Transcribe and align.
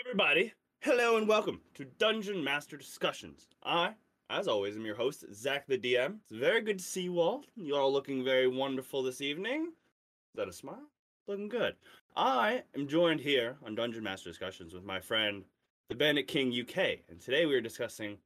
everybody. 0.00 0.52
Hello 0.80 1.16
and 1.16 1.28
welcome 1.28 1.60
to 1.74 1.84
Dungeon 1.84 2.42
Master 2.42 2.76
Discussions. 2.76 3.46
I, 3.62 3.92
as 4.28 4.48
always, 4.48 4.76
am 4.76 4.84
your 4.84 4.96
host, 4.96 5.24
Zach 5.32 5.66
the 5.66 5.78
DM. 5.78 6.18
It's 6.28 6.38
very 6.38 6.62
good 6.62 6.78
to 6.78 6.84
see 6.84 7.02
you 7.02 7.20
all. 7.20 7.44
You 7.54 7.76
all 7.76 7.92
looking 7.92 8.24
very 8.24 8.48
wonderful 8.48 9.02
this 9.02 9.20
evening. 9.20 9.68
Is 9.68 10.36
that 10.36 10.48
a 10.48 10.52
smile? 10.52 10.90
Looking 11.28 11.48
good. 11.48 11.76
I 12.16 12.62
am 12.74 12.88
joined 12.88 13.20
here 13.20 13.56
on 13.64 13.74
Dungeon 13.74 14.02
Master 14.02 14.28
Discussions 14.28 14.74
with 14.74 14.84
my 14.84 15.00
friend, 15.00 15.44
the 15.88 15.94
Bandit 15.94 16.26
King 16.26 16.48
UK, 16.48 17.00
and 17.08 17.20
today 17.20 17.46
we 17.46 17.54
are 17.54 17.60
discussing 17.60 18.18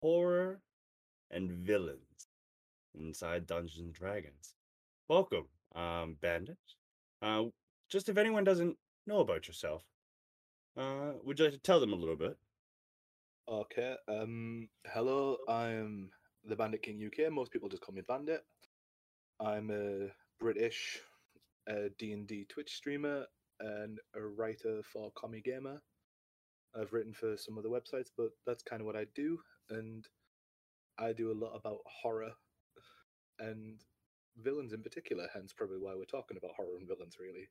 horror 0.00 0.60
and 1.30 1.50
villains 1.50 2.28
inside 2.98 3.46
Dungeons 3.46 3.80
and 3.80 3.92
Dragons. 3.92 4.54
Welcome, 5.08 5.46
um, 5.74 6.16
Bandit. 6.20 6.56
Uh, 7.20 7.44
just 7.88 8.08
if 8.08 8.16
anyone 8.16 8.44
doesn't 8.44 8.76
know 9.06 9.20
about 9.20 9.48
yourself, 9.48 9.82
uh, 10.76 11.12
would 11.24 11.38
you 11.38 11.46
like 11.46 11.54
to 11.54 11.60
tell 11.60 11.80
them 11.80 11.92
a 11.92 11.96
little 11.96 12.16
bit? 12.16 12.36
Okay. 13.48 13.94
Um. 14.08 14.68
Hello. 14.86 15.38
I'm 15.48 16.10
the 16.44 16.56
Bandit 16.56 16.82
King 16.82 17.00
UK. 17.06 17.32
Most 17.32 17.52
people 17.52 17.68
just 17.68 17.82
call 17.82 17.94
me 17.94 18.02
Bandit. 18.06 18.44
I'm 19.40 19.70
a 19.70 20.08
British 20.38 21.00
uh, 21.70 21.88
D 21.98 22.12
and 22.12 22.26
D 22.26 22.46
Twitch 22.48 22.74
streamer 22.74 23.26
and 23.60 23.98
a 24.14 24.20
writer 24.20 24.82
for 24.92 25.10
Commie 25.16 25.40
Gamer. 25.42 25.80
I've 26.78 26.92
written 26.92 27.14
for 27.14 27.36
some 27.36 27.56
other 27.58 27.68
websites, 27.68 28.10
but 28.16 28.30
that's 28.46 28.62
kind 28.62 28.80
of 28.80 28.86
what 28.86 28.96
I 28.96 29.06
do, 29.14 29.38
and 29.70 30.06
I 30.98 31.12
do 31.12 31.32
a 31.32 31.40
lot 31.44 31.54
about 31.54 31.78
horror 31.86 32.32
and 33.38 33.80
villains 34.42 34.72
in 34.72 34.82
particular. 34.82 35.28
Hence, 35.32 35.52
probably 35.56 35.78
why 35.78 35.94
we're 35.94 36.04
talking 36.04 36.36
about 36.36 36.52
horror 36.56 36.76
and 36.78 36.86
villains, 36.86 37.16
really. 37.18 37.48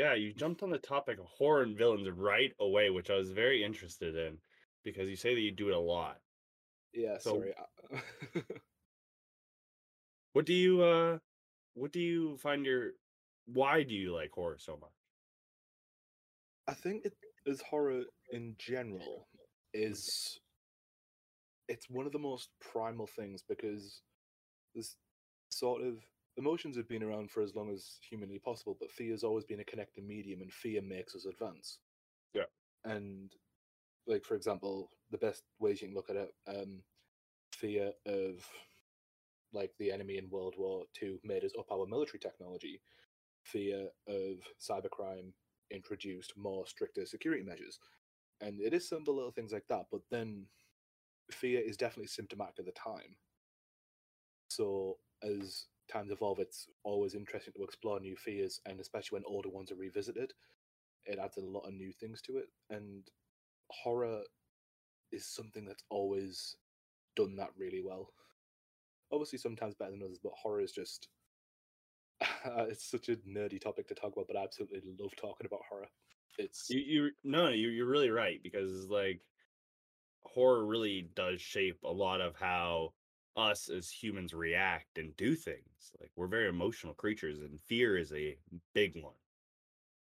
Yeah, 0.00 0.14
you 0.14 0.32
jumped 0.32 0.62
on 0.62 0.70
the 0.70 0.78
topic 0.78 1.18
of 1.18 1.26
horror 1.26 1.62
and 1.62 1.76
villains 1.76 2.08
right 2.08 2.54
away, 2.58 2.88
which 2.88 3.10
I 3.10 3.16
was 3.16 3.32
very 3.32 3.62
interested 3.62 4.16
in 4.16 4.38
because 4.82 5.10
you 5.10 5.16
say 5.16 5.34
that 5.34 5.40
you 5.42 5.52
do 5.52 5.68
it 5.68 5.76
a 5.76 5.78
lot. 5.78 6.16
Yeah. 6.94 7.18
So- 7.18 7.42
sorry. 7.42 8.42
What 10.32 10.46
do 10.46 10.52
you 10.52 10.80
uh 10.80 11.18
what 11.74 11.92
do 11.92 11.98
you 11.98 12.36
find 12.38 12.64
your 12.64 12.92
why 13.46 13.82
do 13.82 13.94
you 13.94 14.14
like 14.14 14.30
horror 14.30 14.58
so 14.58 14.78
much? 14.80 14.90
I 16.68 16.72
think 16.74 17.04
it 17.04 17.14
is 17.46 17.60
horror 17.68 18.04
in 18.30 18.54
general 18.56 19.26
is 19.74 20.38
it's 21.68 21.90
one 21.90 22.06
of 22.06 22.12
the 22.12 22.18
most 22.20 22.48
primal 22.60 23.08
things 23.08 23.42
because 23.48 24.02
this 24.74 24.94
sort 25.50 25.82
of 25.82 25.96
emotions 26.40 26.76
have 26.76 26.88
been 26.88 27.02
around 27.02 27.30
for 27.30 27.42
as 27.42 27.54
long 27.54 27.70
as 27.70 27.98
humanly 28.08 28.38
possible, 28.38 28.76
but 28.80 28.90
fear 28.90 29.12
has 29.12 29.22
always 29.22 29.44
been 29.44 29.60
a 29.60 29.64
connecting 29.64 30.06
medium 30.06 30.40
and 30.40 30.52
fear 30.52 30.82
makes 30.82 31.14
us 31.14 31.26
advance. 31.26 31.78
Yeah. 32.34 32.50
And 32.84 33.32
like 34.06 34.24
for 34.24 34.34
example, 34.34 34.90
the 35.10 35.18
best 35.18 35.44
ways 35.60 35.80
you 35.80 35.88
can 35.88 35.94
look 35.94 36.10
at 36.10 36.16
it, 36.16 36.32
um 36.48 36.82
fear 37.52 37.92
of 38.06 38.48
like 39.52 39.72
the 39.78 39.92
enemy 39.92 40.16
in 40.16 40.30
World 40.30 40.54
War 40.56 40.84
Two 40.94 41.18
made 41.22 41.44
us 41.44 41.52
up 41.58 41.70
our 41.70 41.86
military 41.86 42.18
technology. 42.18 42.80
Fear 43.44 43.88
of 44.08 44.36
cybercrime 44.60 45.32
introduced 45.70 46.32
more 46.36 46.66
stricter 46.66 47.06
security 47.06 47.44
measures. 47.44 47.78
And 48.40 48.60
it 48.60 48.72
is 48.72 48.88
simple 48.88 49.14
little 49.14 49.32
things 49.32 49.52
like 49.52 49.66
that, 49.68 49.86
but 49.92 50.00
then 50.10 50.46
fear 51.30 51.60
is 51.60 51.76
definitely 51.76 52.08
symptomatic 52.08 52.60
of 52.60 52.66
the 52.66 52.72
time. 52.72 53.16
So 54.48 54.96
as 55.22 55.66
times 55.90 56.10
evolve, 56.10 56.38
it's 56.38 56.68
always 56.84 57.14
interesting 57.14 57.52
to 57.56 57.64
explore 57.64 58.00
new 58.00 58.16
fears, 58.16 58.60
and 58.66 58.80
especially 58.80 59.16
when 59.16 59.24
older 59.26 59.48
ones 59.48 59.70
are 59.72 59.76
revisited, 59.76 60.32
it 61.06 61.18
adds 61.18 61.36
a 61.36 61.40
lot 61.40 61.66
of 61.66 61.74
new 61.74 61.92
things 61.92 62.22
to 62.22 62.38
it. 62.38 62.48
And 62.70 63.08
horror 63.70 64.22
is 65.12 65.26
something 65.26 65.64
that's 65.64 65.84
always 65.90 66.56
done 67.16 67.36
that 67.36 67.50
really 67.56 67.82
well. 67.84 68.12
Obviously, 69.12 69.38
sometimes 69.38 69.74
better 69.74 69.90
than 69.92 70.02
others, 70.02 70.20
but 70.22 70.32
horror 70.40 70.60
is 70.60 70.72
just. 70.72 71.08
it's 72.44 72.84
such 72.90 73.08
a 73.08 73.16
nerdy 73.16 73.60
topic 73.60 73.88
to 73.88 73.94
talk 73.94 74.12
about, 74.12 74.26
but 74.28 74.36
I 74.36 74.44
absolutely 74.44 74.82
love 74.98 75.16
talking 75.16 75.46
about 75.46 75.60
horror. 75.68 75.88
It's 76.38 76.70
You 76.70 76.80
you 76.80 77.10
no, 77.24 77.48
you 77.48 77.68
you're 77.68 77.86
really 77.86 78.10
right 78.10 78.40
because 78.42 78.86
like 78.86 79.20
horror 80.22 80.64
really 80.64 81.08
does 81.14 81.40
shape 81.40 81.82
a 81.84 81.92
lot 81.92 82.20
of 82.20 82.36
how 82.36 82.92
us 83.40 83.68
as 83.70 83.90
humans 83.90 84.34
react 84.34 84.98
and 84.98 85.16
do 85.16 85.34
things. 85.36 85.92
Like 86.00 86.12
we're 86.16 86.28
very 86.28 86.48
emotional 86.48 86.94
creatures 86.94 87.40
and 87.40 87.60
fear 87.60 87.96
is 87.98 88.12
a 88.12 88.36
big 88.74 89.02
one. 89.02 89.14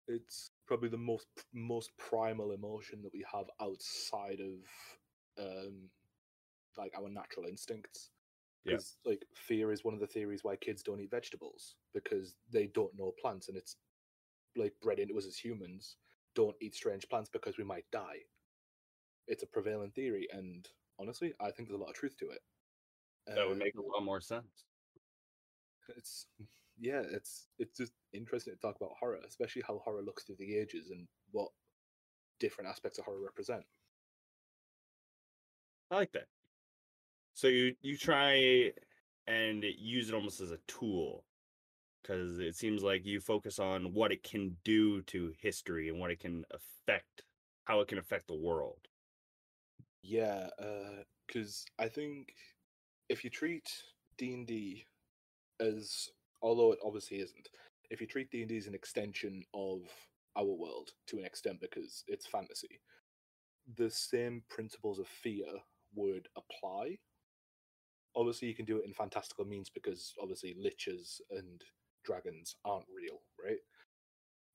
it's 0.07 0.51
probably 0.67 0.89
the 0.89 0.97
most 0.97 1.27
most 1.53 1.91
primal 1.97 2.51
emotion 2.51 3.01
that 3.01 3.13
we 3.13 3.23
have 3.31 3.45
outside 3.61 4.39
of 4.41 4.59
um 5.39 5.89
like 6.77 6.93
our 6.97 7.09
natural 7.09 7.45
instincts 7.47 8.11
Yeah, 8.65 8.77
like 9.05 9.25
fear 9.35 9.71
is 9.71 9.83
one 9.83 9.93
of 9.93 9.99
the 9.99 10.07
theories 10.07 10.43
why 10.43 10.55
kids 10.55 10.83
don't 10.83 11.01
eat 11.01 11.11
vegetables 11.11 11.75
because 11.93 12.35
they 12.51 12.67
don't 12.67 12.97
know 12.97 13.13
plants 13.21 13.49
and 13.49 13.57
it's 13.57 13.77
like 14.55 14.73
bred 14.81 14.99
into 14.99 15.17
us 15.17 15.25
as 15.27 15.37
humans 15.37 15.97
don't 16.35 16.55
eat 16.61 16.75
strange 16.75 17.07
plants 17.09 17.29
because 17.31 17.57
we 17.57 17.63
might 17.63 17.85
die 17.91 18.19
it's 19.27 19.43
a 19.43 19.47
prevailing 19.47 19.91
theory 19.91 20.27
and 20.31 20.69
honestly 20.99 21.33
i 21.39 21.51
think 21.51 21.67
there's 21.67 21.79
a 21.79 21.83
lot 21.83 21.89
of 21.89 21.95
truth 21.95 22.15
to 22.17 22.29
it 22.29 22.41
That 23.27 23.47
would 23.47 23.57
Uh, 23.57 23.57
make 23.57 23.75
a 23.75 23.81
lot 23.81 24.03
more 24.03 24.21
sense. 24.21 24.65
it's 25.97 26.27
yeah 26.79 27.01
it's 27.11 27.47
it's 27.59 27.77
just 27.77 27.93
interesting 28.13 28.53
to 28.53 28.59
talk 28.59 28.75
about 28.77 28.93
horror 28.99 29.19
especially 29.27 29.61
how 29.67 29.77
horror 29.79 30.01
looks 30.01 30.23
through 30.23 30.35
the 30.37 30.55
ages 30.55 30.89
and 30.89 31.07
what 31.31 31.49
different 32.39 32.69
aspects 32.69 32.97
of 32.97 33.05
horror 33.05 33.21
represent 33.23 33.63
I 35.91 35.95
like 35.95 36.11
that. 36.13 36.27
So 37.33 37.47
you 37.47 37.75
you 37.81 37.97
try 37.97 38.73
and 39.27 39.63
use 39.63 40.09
it 40.09 40.15
almost 40.15 40.41
as 40.41 40.51
a 40.51 40.57
tool 40.67 41.25
because 42.01 42.39
it 42.39 42.55
seems 42.55 42.83
like 42.83 43.05
you 43.05 43.19
focus 43.21 43.59
on 43.59 43.93
what 43.93 44.11
it 44.11 44.23
can 44.23 44.57
do 44.63 45.01
to 45.03 45.33
history 45.39 45.89
and 45.89 45.99
what 45.99 46.11
it 46.11 46.19
can 46.19 46.45
affect, 46.51 47.25
how 47.65 47.81
it 47.81 47.87
can 47.87 47.97
affect 47.99 48.27
the 48.27 48.35
world. 48.35 48.87
yeah 50.01 50.49
because 51.27 51.65
i 51.79 51.87
think 51.87 52.33
if 53.11 53.25
you 53.25 53.29
treat 53.29 53.69
d&d 54.17 54.85
as 55.59 56.07
although 56.41 56.71
it 56.71 56.79
obviously 56.83 57.17
isn't 57.17 57.49
if 57.89 57.99
you 57.99 58.07
treat 58.07 58.31
d&d 58.31 58.55
as 58.55 58.67
an 58.67 58.73
extension 58.73 59.43
of 59.53 59.81
our 60.37 60.45
world 60.45 60.91
to 61.07 61.17
an 61.19 61.25
extent 61.25 61.59
because 61.59 62.05
it's 62.07 62.25
fantasy 62.25 62.79
the 63.77 63.89
same 63.89 64.41
principles 64.49 64.97
of 64.97 65.07
fear 65.07 65.45
would 65.93 66.27
apply. 66.37 66.97
Obviously 68.15 68.47
you 68.47 68.55
can 68.55 68.65
do 68.65 68.77
it 68.77 68.85
in 68.85 68.93
fantastical 68.93 69.45
means 69.45 69.69
because 69.69 70.13
obviously 70.21 70.55
liches 70.55 71.21
and 71.31 71.61
dragons 72.03 72.55
aren't 72.65 72.85
real 72.93 73.19
right? 73.43 73.59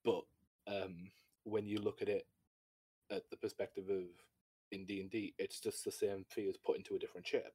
But 0.02 0.22
um 0.66 1.10
when 1.44 1.66
you 1.66 1.78
look 1.78 2.00
at 2.02 2.08
it 2.08 2.26
at 3.10 3.22
the 3.30 3.36
perspective 3.36 3.88
of 3.90 4.04
in 4.72 4.84
d&d 4.84 5.34
it's 5.38 5.60
just 5.60 5.84
the 5.84 5.92
same 5.92 6.24
fears 6.28 6.56
put 6.64 6.76
into 6.76 6.96
a 6.96 6.98
different 6.98 7.26
shape 7.26 7.54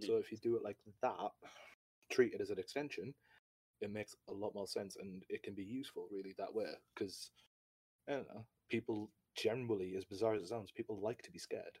so 0.00 0.16
if 0.16 0.30
you 0.30 0.38
do 0.38 0.56
it 0.56 0.62
like 0.62 0.78
that 1.02 1.30
treat 2.10 2.34
it 2.34 2.40
as 2.40 2.50
an 2.50 2.58
extension 2.58 3.14
it 3.80 3.90
makes 3.90 4.14
a 4.28 4.32
lot 4.32 4.54
more 4.54 4.66
sense 4.66 4.96
and 4.96 5.24
it 5.28 5.42
can 5.42 5.54
be 5.54 5.64
useful 5.64 6.08
really 6.10 6.34
that 6.38 6.52
way 6.54 6.72
because 6.94 7.30
i 8.08 8.12
don't 8.12 8.28
know 8.28 8.44
people 8.68 9.10
generally 9.36 9.96
as 9.96 10.04
bizarre 10.04 10.34
as 10.34 10.42
it 10.42 10.48
sounds 10.48 10.72
people 10.72 11.00
like 11.00 11.22
to 11.22 11.30
be 11.30 11.38
scared 11.38 11.78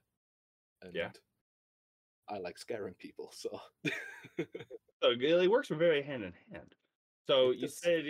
and 0.82 0.94
Yeah. 0.94 1.10
i 2.28 2.38
like 2.38 2.58
scaring 2.58 2.94
people 2.94 3.30
so 3.32 3.60
So 5.02 5.10
it 5.12 5.50
works 5.50 5.68
very 5.68 6.02
hand 6.02 6.24
in 6.24 6.34
hand. 6.52 6.74
So 7.26 7.52
you 7.52 7.68
said 7.68 8.04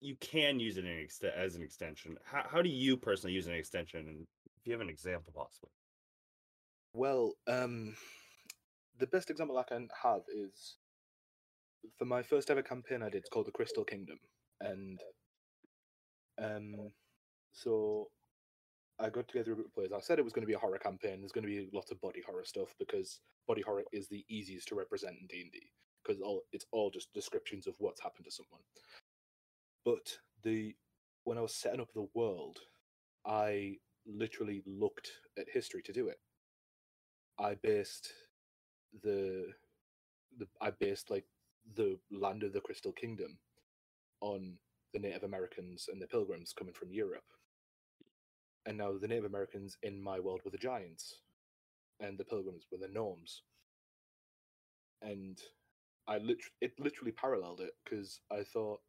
you 0.00 0.16
can 0.16 0.60
use 0.60 0.76
it 0.76 0.84
in 0.84 0.92
ext- 0.92 1.24
as 1.24 1.56
an 1.56 1.62
extension. 1.62 2.16
How, 2.24 2.44
how 2.48 2.62
do 2.62 2.68
you 2.68 2.96
personally 2.96 3.34
use 3.34 3.46
an 3.48 3.54
extension? 3.54 4.06
And 4.08 4.26
if 4.56 4.66
you 4.66 4.72
have 4.72 4.80
an 4.80 4.88
example, 4.88 5.32
possibly. 5.34 5.70
Well, 6.92 7.34
um, 7.46 7.96
the 8.98 9.08
best 9.08 9.30
example 9.30 9.58
I 9.58 9.64
can 9.64 9.88
have 10.02 10.22
is 10.34 10.76
for 11.98 12.06
my 12.06 12.22
first 12.22 12.50
ever 12.50 12.62
campaign 12.62 13.02
I 13.02 13.10
did. 13.10 13.18
It's 13.20 13.30
called 13.30 13.46
the 13.46 13.52
Crystal 13.52 13.84
Kingdom, 13.84 14.18
and 14.60 15.00
um, 16.42 16.74
so 17.52 18.08
I 19.00 19.10
got 19.10 19.28
together 19.28 19.52
a 19.52 19.56
group 19.56 19.68
of 19.68 19.74
players. 19.74 19.92
I 19.92 20.00
said 20.00 20.20
it 20.20 20.24
was 20.24 20.34
going 20.34 20.44
to 20.44 20.48
be 20.48 20.54
a 20.54 20.60
horror 20.60 20.78
campaign. 20.78 21.20
There's 21.20 21.32
going 21.32 21.46
to 21.46 21.50
be 21.50 21.68
lots 21.74 21.92
of 21.92 22.00
body 22.02 22.22
horror 22.26 22.46
stuff 22.46 22.74
because 22.80 23.20
body 23.48 23.62
horror 23.62 23.84
is 23.92 24.08
the 24.08 24.24
easiest 24.30 24.68
to 24.70 24.76
represent 24.76 25.16
in 25.20 25.28
D 25.28 25.42
and 25.42 25.52
D 25.52 25.60
because 26.04 26.22
all 26.22 26.42
it's 26.52 26.66
all 26.72 26.90
just 26.90 27.14
descriptions 27.14 27.68
of 27.68 27.76
what's 27.80 28.02
happened 28.02 28.26
to 28.26 28.32
someone. 28.32 28.62
But 29.84 30.18
the 30.44 30.74
when 31.24 31.38
I 31.38 31.42
was 31.42 31.54
setting 31.54 31.80
up 31.80 31.92
the 31.94 32.08
world, 32.14 32.58
I 33.26 33.76
literally 34.06 34.62
looked 34.66 35.10
at 35.38 35.46
history 35.52 35.82
to 35.84 35.92
do 35.92 36.08
it. 36.08 36.18
I 37.40 37.56
based 37.62 38.12
the 39.02 39.52
the 40.38 40.48
I 40.60 40.70
based 40.70 41.10
like 41.10 41.26
the 41.76 41.98
land 42.10 42.42
of 42.42 42.52
the 42.52 42.60
Crystal 42.60 42.92
Kingdom 42.92 43.38
on 44.20 44.58
the 44.94 45.00
Native 45.00 45.24
Americans 45.24 45.88
and 45.92 46.00
the 46.02 46.06
Pilgrims 46.08 46.52
coming 46.54 46.74
from 46.74 46.92
Europe. 46.92 47.24
and 48.66 48.78
now 48.78 48.96
the 48.96 49.08
Native 49.08 49.24
Americans 49.24 49.76
in 49.82 50.00
my 50.00 50.20
world 50.20 50.40
were 50.44 50.50
the 50.52 50.58
giants, 50.58 51.22
and 52.00 52.18
the 52.18 52.24
pilgrims 52.24 52.66
were 52.72 52.78
the 52.78 52.88
gnomes. 52.88 53.42
And 55.02 55.38
I 56.08 56.18
lit- 56.18 56.52
it 56.60 56.78
literally 56.80 57.12
paralleled 57.12 57.60
it 57.60 57.74
because 57.84 58.20
I 58.30 58.44
thought 58.44 58.80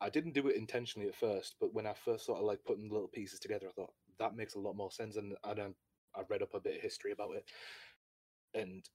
I 0.00 0.10
didn't 0.10 0.34
do 0.34 0.48
it 0.48 0.56
intentionally 0.56 1.08
at 1.08 1.14
first, 1.16 1.56
but 1.60 1.72
when 1.72 1.86
I 1.86 1.94
first 1.94 2.26
sort 2.26 2.38
of 2.38 2.44
like 2.44 2.64
putting 2.64 2.90
little 2.90 3.08
pieces 3.08 3.40
together, 3.40 3.68
I 3.68 3.72
thought 3.72 3.92
that 4.18 4.36
makes 4.36 4.54
a 4.54 4.60
lot 4.60 4.76
more 4.76 4.90
sense, 4.90 5.16
and 5.16 5.34
I 5.44 5.54
don't. 5.54 5.76
I 6.14 6.22
read 6.28 6.42
up 6.42 6.54
a 6.54 6.60
bit 6.60 6.76
of 6.76 6.82
history 6.82 7.10
about 7.12 7.34
it, 7.36 7.44
and 8.54 8.88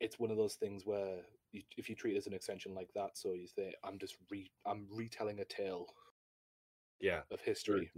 it's 0.00 0.18
one 0.18 0.30
of 0.30 0.36
those 0.36 0.56
things 0.56 0.86
where 0.86 1.22
you, 1.52 1.62
if 1.76 1.88
you 1.88 1.94
treat 1.96 2.14
it 2.14 2.18
as 2.18 2.26
an 2.26 2.34
extension 2.34 2.74
like 2.74 2.92
that, 2.94 3.16
so 3.18 3.32
you 3.34 3.48
say, 3.48 3.74
"I'm 3.84 3.98
just 3.98 4.16
re, 4.30 4.52
I'm 4.66 4.88
retelling 4.90 5.40
a 5.40 5.44
tale 5.44 5.86
Yeah. 7.00 7.24
of 7.30 7.42
history, 7.42 7.92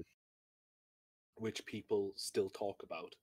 which 1.36 1.64
people 1.66 2.12
still 2.16 2.50
talk 2.50 2.82
about, 2.82 3.14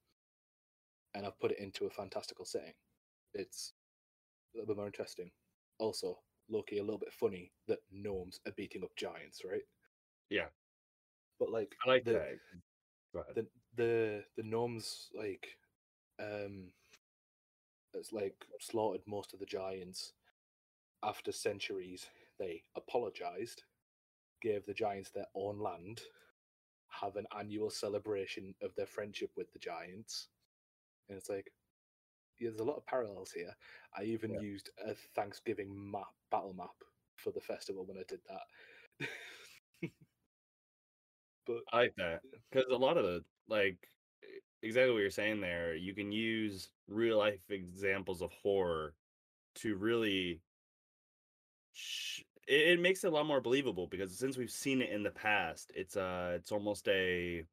and 1.13 1.25
I've 1.25 1.39
put 1.39 1.51
it 1.51 1.59
into 1.59 1.85
a 1.85 1.89
fantastical 1.89 2.45
setting. 2.45 2.73
It's 3.33 3.73
a 4.53 4.57
little 4.59 4.67
bit 4.67 4.77
more 4.77 4.87
interesting. 4.87 5.31
Also, 5.79 6.23
lowkey, 6.51 6.79
a 6.79 6.83
little 6.83 6.99
bit 6.99 7.13
funny 7.13 7.53
that 7.67 7.81
gnomes 7.91 8.39
are 8.47 8.53
beating 8.53 8.83
up 8.83 8.95
giants, 8.97 9.43
right? 9.45 9.63
Yeah. 10.29 10.49
But 11.39 11.51
like, 11.51 11.75
I 11.85 11.89
like 11.89 12.05
the, 12.05 12.11
that. 12.11 12.39
The 13.35 13.47
the 13.75 14.25
the 14.37 14.43
gnomes 14.43 15.09
like 15.13 15.57
um 16.19 16.73
it's 17.95 18.13
like 18.13 18.35
slaughtered 18.59 19.01
most 19.07 19.33
of 19.33 19.39
the 19.39 19.45
giants 19.45 20.13
after 21.03 21.31
centuries. 21.31 22.07
They 22.39 22.63
apologized 22.75 23.63
gave 24.41 24.65
the 24.65 24.73
giants 24.73 25.11
their 25.11 25.27
own 25.35 25.59
land 25.59 26.01
have 26.89 27.15
an 27.17 27.25
annual 27.37 27.69
celebration 27.69 28.53
of 28.61 28.75
their 28.75 28.85
friendship 28.85 29.31
with 29.37 29.51
the 29.53 29.59
giants. 29.59 30.29
And 31.09 31.17
it's 31.17 31.29
like 31.29 31.51
yeah, 32.39 32.49
there's 32.49 32.59
a 32.61 32.63
lot 32.65 32.77
of 32.77 32.85
parallels 32.85 33.31
here. 33.31 33.55
I 33.97 34.03
even 34.03 34.33
Yeah. 34.33 34.39
used 34.39 34.69
a 34.85 34.93
thanksgiving 35.15 35.69
map 35.91 36.07
battle 36.31 36.53
map 36.53 36.75
for 37.17 37.31
the 37.31 37.41
festival 37.41 37.85
when 37.85 37.97
i 37.97 38.03
did 38.07 38.19
that. 38.29 39.07
But 41.45 41.57
I 41.73 41.79
like 41.81 41.95
that. 41.97 42.21
Because 42.51 42.67
a 42.71 42.75
lot 42.77 42.97
of 42.97 43.03
the 43.05 43.23
like 43.47 43.77
exactly 44.63 44.93
what 44.93 44.99
you're 44.99 45.11
saying 45.11 45.41
there. 45.41 45.75
You 45.75 45.93
can 45.95 46.11
use 46.11 46.71
real 46.87 47.17
life 47.19 47.51
examples 47.51 48.21
of 48.21 48.33
horror 48.33 48.97
to 49.55 49.75
really. 49.77 50.43
Sh- 51.71 52.23
it, 52.47 52.67
it 52.67 52.79
makes 52.79 53.03
it 53.03 53.07
a 53.07 53.11
lot 53.11 53.25
more 53.25 53.41
believable 53.41 53.87
because 53.87 54.17
since 54.17 54.37
we've 54.37 54.51
seen 54.51 54.81
it 54.81 54.91
in 54.91 55.03
the 55.03 55.11
past, 55.11 55.71
it's 55.75 55.97
uh 55.97 56.33
it's 56.39 56.51
almost 56.51 56.87
a 56.87 57.47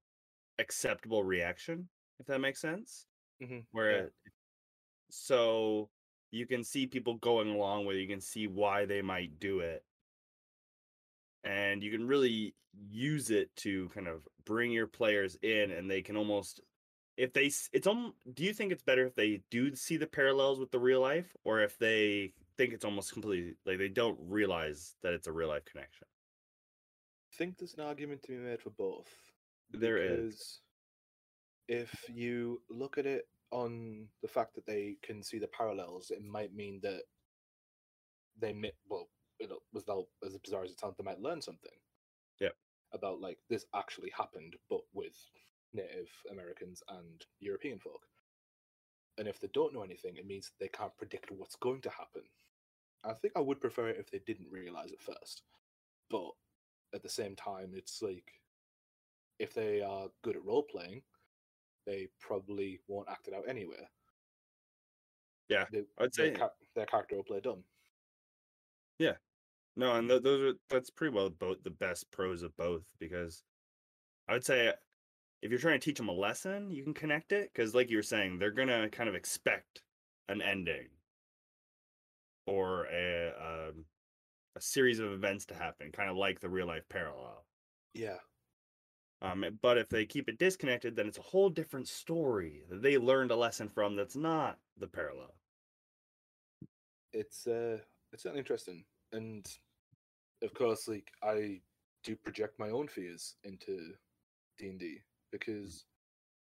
acceptable 0.58 1.24
reaction 1.24 1.90
if 2.18 2.26
that 2.26 2.40
makes 2.40 2.60
sense. 2.60 3.08
Mhm, 3.40 3.66
Where 3.72 4.04
yeah. 4.04 4.30
so 5.10 5.90
you 6.30 6.46
can 6.46 6.62
see 6.64 6.86
people 6.86 7.14
going 7.16 7.48
along 7.50 7.86
with 7.86 7.96
it, 7.96 8.00
you 8.00 8.08
can 8.08 8.20
see 8.20 8.46
why 8.46 8.84
they 8.86 9.02
might 9.02 9.38
do 9.38 9.60
it 9.60 9.86
and 11.44 11.82
you 11.82 11.90
can 11.90 12.06
really 12.06 12.56
use 12.72 13.30
it 13.30 13.54
to 13.56 13.88
kind 13.90 14.06
of 14.08 14.28
bring 14.44 14.70
your 14.70 14.86
players 14.86 15.36
in 15.36 15.70
and 15.70 15.90
they 15.90 16.02
can 16.02 16.16
almost 16.16 16.60
if 17.20 17.32
they 17.32 17.50
it's 17.72 17.87
almost 17.87 18.14
do 18.34 18.43
you 18.44 18.52
think 18.52 18.72
it's 18.72 18.82
better 18.82 19.06
if 19.06 19.14
they 19.14 19.43
do 19.50 19.75
see 19.75 19.96
the 19.96 20.06
parallels 20.06 20.58
with 20.58 20.70
the 20.70 20.78
real 20.78 21.00
life 21.00 21.37
or 21.44 21.61
if 21.61 21.78
they 21.78 22.32
think 22.56 22.72
it's 22.72 22.84
almost 22.84 23.12
completely 23.12 23.55
like 23.67 23.78
they 23.78 23.88
don't 23.88 24.19
realize 24.20 24.94
that 25.02 25.12
it's 25.12 25.26
a 25.26 25.32
real 25.32 25.49
life 25.49 25.64
connection 25.64 26.06
I 27.32 27.37
think 27.37 27.58
there's 27.58 27.75
an 27.75 27.84
argument 27.84 28.22
to 28.25 28.32
be 28.32 28.38
made 28.38 28.61
for 28.61 28.70
both. 28.70 29.08
There 29.70 29.99
is. 29.99 30.61
if 31.69 32.05
you 32.12 32.61
look 32.69 32.99
at 32.99 33.06
it 33.06 33.28
on 33.52 34.08
the 34.20 34.28
fact 34.28 34.55
that 34.56 34.66
they 34.66 34.96
can 35.02 35.23
see 35.23 35.38
the 35.38 35.46
parallels, 35.46 36.11
it 36.11 36.25
might 36.25 36.55
mean 36.55 36.81
that 36.82 37.02
they 38.38 38.52
may, 38.52 38.73
well, 38.88 39.08
you 39.38 39.49
know, 39.49 39.58
as, 39.76 39.84
as 40.26 40.38
bizarre 40.38 40.64
as 40.64 40.73
it 40.73 40.81
sounds, 40.81 40.96
they 40.96 41.05
might 41.05 41.20
learn 41.20 41.40
something. 41.40 41.70
Yep. 42.40 42.55
About 42.93 43.20
like 43.20 43.38
this 43.49 43.64
actually 43.75 44.11
happened, 44.16 44.56
but 44.69 44.81
with 44.93 45.16
Native 45.72 46.08
Americans 46.31 46.82
and 46.88 47.25
European 47.40 47.78
folk. 47.78 48.02
And 49.19 49.28
if 49.28 49.40
they 49.40 49.49
don't 49.52 49.75
know 49.75 49.82
anything, 49.82 50.17
it 50.17 50.26
means 50.26 50.52
they 50.58 50.69
can't 50.69 50.96
predict 50.96 51.31
what's 51.31 51.56
going 51.56 51.81
to 51.82 51.90
happen. 51.90 52.22
I 53.05 53.12
think 53.14 53.32
I 53.37 53.40
would 53.40 53.61
prefer 53.61 53.88
it 53.88 53.99
if 53.99 54.11
they 54.11 54.20
didn't 54.26 54.50
realize 54.50 54.93
it 54.93 55.00
first. 55.02 55.43
But 56.11 56.31
at 56.94 57.02
the 57.02 57.08
same 57.08 57.37
time, 57.37 57.72
it's 57.75 58.02
like 58.02 58.31
if 59.38 59.55
they 59.55 59.81
are 59.82 60.08
good 60.22 60.37
at 60.37 60.44
role 60.44 60.62
playing, 60.62 61.02
they 61.87 62.08
probably 62.20 62.81
won't 62.88 63.08
act 63.08 63.28
it 63.28 63.34
out 63.34 63.49
anywhere. 63.49 63.88
Yeah, 65.49 65.64
they, 65.73 65.84
I'd 65.99 66.14
say- 66.14 66.34
char- 66.34 66.52
their 66.75 66.87
character 66.87 67.16
will 67.16 67.25
play 67.25 67.40
dumb. 67.40 67.64
Yeah, 68.99 69.14
no 69.76 69.94
and 69.96 70.08
th- 70.08 70.23
those 70.23 70.52
are 70.52 70.58
that's 70.69 70.90
pretty 70.90 71.14
well 71.14 71.31
both 71.31 71.62
the 71.62 71.70
best 71.70 72.11
pros 72.11 72.43
of 72.43 72.55
both 72.56 72.84
because 72.99 73.44
i 74.28 74.32
would 74.34 74.44
say 74.44 74.73
if 75.42 75.50
you're 75.50 75.60
trying 75.60 75.78
to 75.78 75.84
teach 75.84 75.96
them 75.96 76.08
a 76.08 76.12
lesson 76.12 76.70
you 76.70 76.82
can 76.82 76.94
connect 76.94 77.32
it 77.32 77.50
because 77.52 77.75
like 77.75 77.90
you 77.90 77.96
were 77.96 78.02
saying 78.02 78.38
they're 78.38 78.50
gonna 78.50 78.88
kind 78.88 79.08
of 79.08 79.14
expect 79.14 79.82
an 80.28 80.42
ending 80.42 80.88
or 82.46 82.87
a 82.87 83.32
um, 83.38 83.84
a 84.56 84.60
series 84.60 84.98
of 84.98 85.12
events 85.12 85.46
to 85.46 85.54
happen 85.54 85.90
kind 85.92 86.10
of 86.10 86.16
like 86.16 86.40
the 86.40 86.48
real 86.48 86.66
life 86.66 86.84
parallel. 86.88 87.44
Yeah, 87.94 88.19
um, 89.22 89.44
but 89.60 89.78
if 89.78 89.88
they 89.88 90.06
keep 90.06 90.28
it 90.28 90.38
disconnected 90.38 90.96
then 90.96 91.06
it's 91.06 91.19
a 91.19 91.22
whole 91.22 91.50
different 91.50 91.88
story 91.88 92.62
that 92.70 92.82
they 92.82 92.98
learned 92.98 93.31
a 93.31 93.37
lesson 93.37 93.69
from 93.69 93.96
that's 93.96 94.16
not 94.16 94.58
the 94.78 94.87
parallel. 94.87 95.34
It's 97.12 97.46
uh, 97.46 97.78
it's 98.12 98.22
certainly 98.22 98.40
interesting, 98.40 98.84
and 99.12 99.46
of 100.42 100.54
course, 100.54 100.88
like 100.88 101.10
I 101.22 101.60
do 102.04 102.16
project 102.16 102.58
my 102.58 102.70
own 102.70 102.88
fears 102.88 103.34
into 103.44 103.92
D 104.58 104.69
and 104.69 104.78
D 104.78 105.00
because 105.30 105.84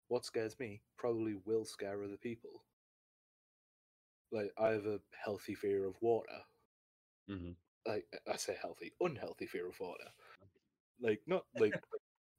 what 0.08 0.24
scares 0.24 0.58
me 0.58 0.80
probably 0.96 1.36
will 1.44 1.64
scare 1.64 2.02
other 2.02 2.16
people. 2.16 2.50
Like 4.32 4.52
I 4.58 4.68
have 4.68 4.86
a 4.86 5.00
healthy 5.24 5.54
fear 5.54 5.86
of 5.86 5.94
water. 6.00 6.40
mm-hmm. 7.30 7.52
like 7.86 8.04
I 8.30 8.36
say 8.36 8.56
healthy, 8.60 8.92
unhealthy 9.00 9.46
fear 9.46 9.68
of 9.68 9.78
water. 9.80 10.04
Like 11.02 11.20
not 11.26 11.44
like 11.58 11.74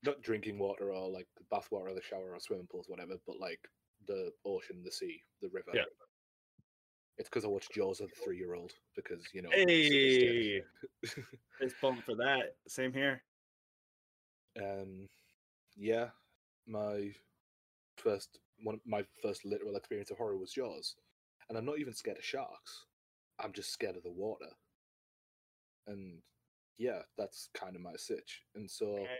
not 0.03 0.21
drinking 0.21 0.57
water 0.57 0.93
or 0.93 1.09
like 1.11 1.27
bath 1.51 1.67
water 1.71 1.89
or 1.89 1.93
the 1.93 2.01
shower 2.01 2.31
or 2.33 2.39
swimming 2.39 2.67
pools, 2.71 2.85
whatever, 2.87 3.15
but 3.27 3.37
like 3.37 3.59
the 4.07 4.31
ocean, 4.45 4.81
the 4.81 4.91
sea, 4.91 5.21
the 5.41 5.49
river. 5.49 5.71
Yeah. 5.73 5.83
It's 7.17 7.27
because 7.27 7.43
I 7.43 7.49
watched 7.49 7.73
Jaws 7.73 7.99
as 7.99 8.07
a 8.07 8.23
three 8.23 8.37
year 8.37 8.55
old 8.55 8.71
because 8.95 9.25
you 9.33 9.41
know. 9.41 9.49
Hey 9.51 10.61
fist 11.59 11.75
bump 11.81 12.05
for 12.05 12.15
that 12.15 12.55
same 12.65 12.93
here 12.93 13.21
um, 14.61 15.07
yeah, 15.75 16.07
my 16.67 17.13
first 17.97 18.39
one, 18.63 18.79
my 18.85 19.05
first 19.21 19.45
literal 19.45 19.75
experience 19.75 20.11
of 20.11 20.17
horror 20.17 20.37
was 20.37 20.53
Jaws, 20.53 20.95
and 21.49 21.57
I'm 21.57 21.65
not 21.65 21.79
even 21.79 21.93
scared 21.93 22.17
of 22.17 22.23
sharks. 22.25 22.85
I'm 23.39 23.53
just 23.53 23.71
scared 23.71 23.97
of 23.97 24.03
the 24.03 24.11
water, 24.11 24.49
and 25.87 26.21
yeah, 26.77 27.01
that's 27.17 27.49
kind 27.53 27.75
of 27.75 27.81
my 27.81 27.95
sitch. 27.95 28.43
And 28.55 28.69
so 28.69 28.97
Okay. 28.97 29.19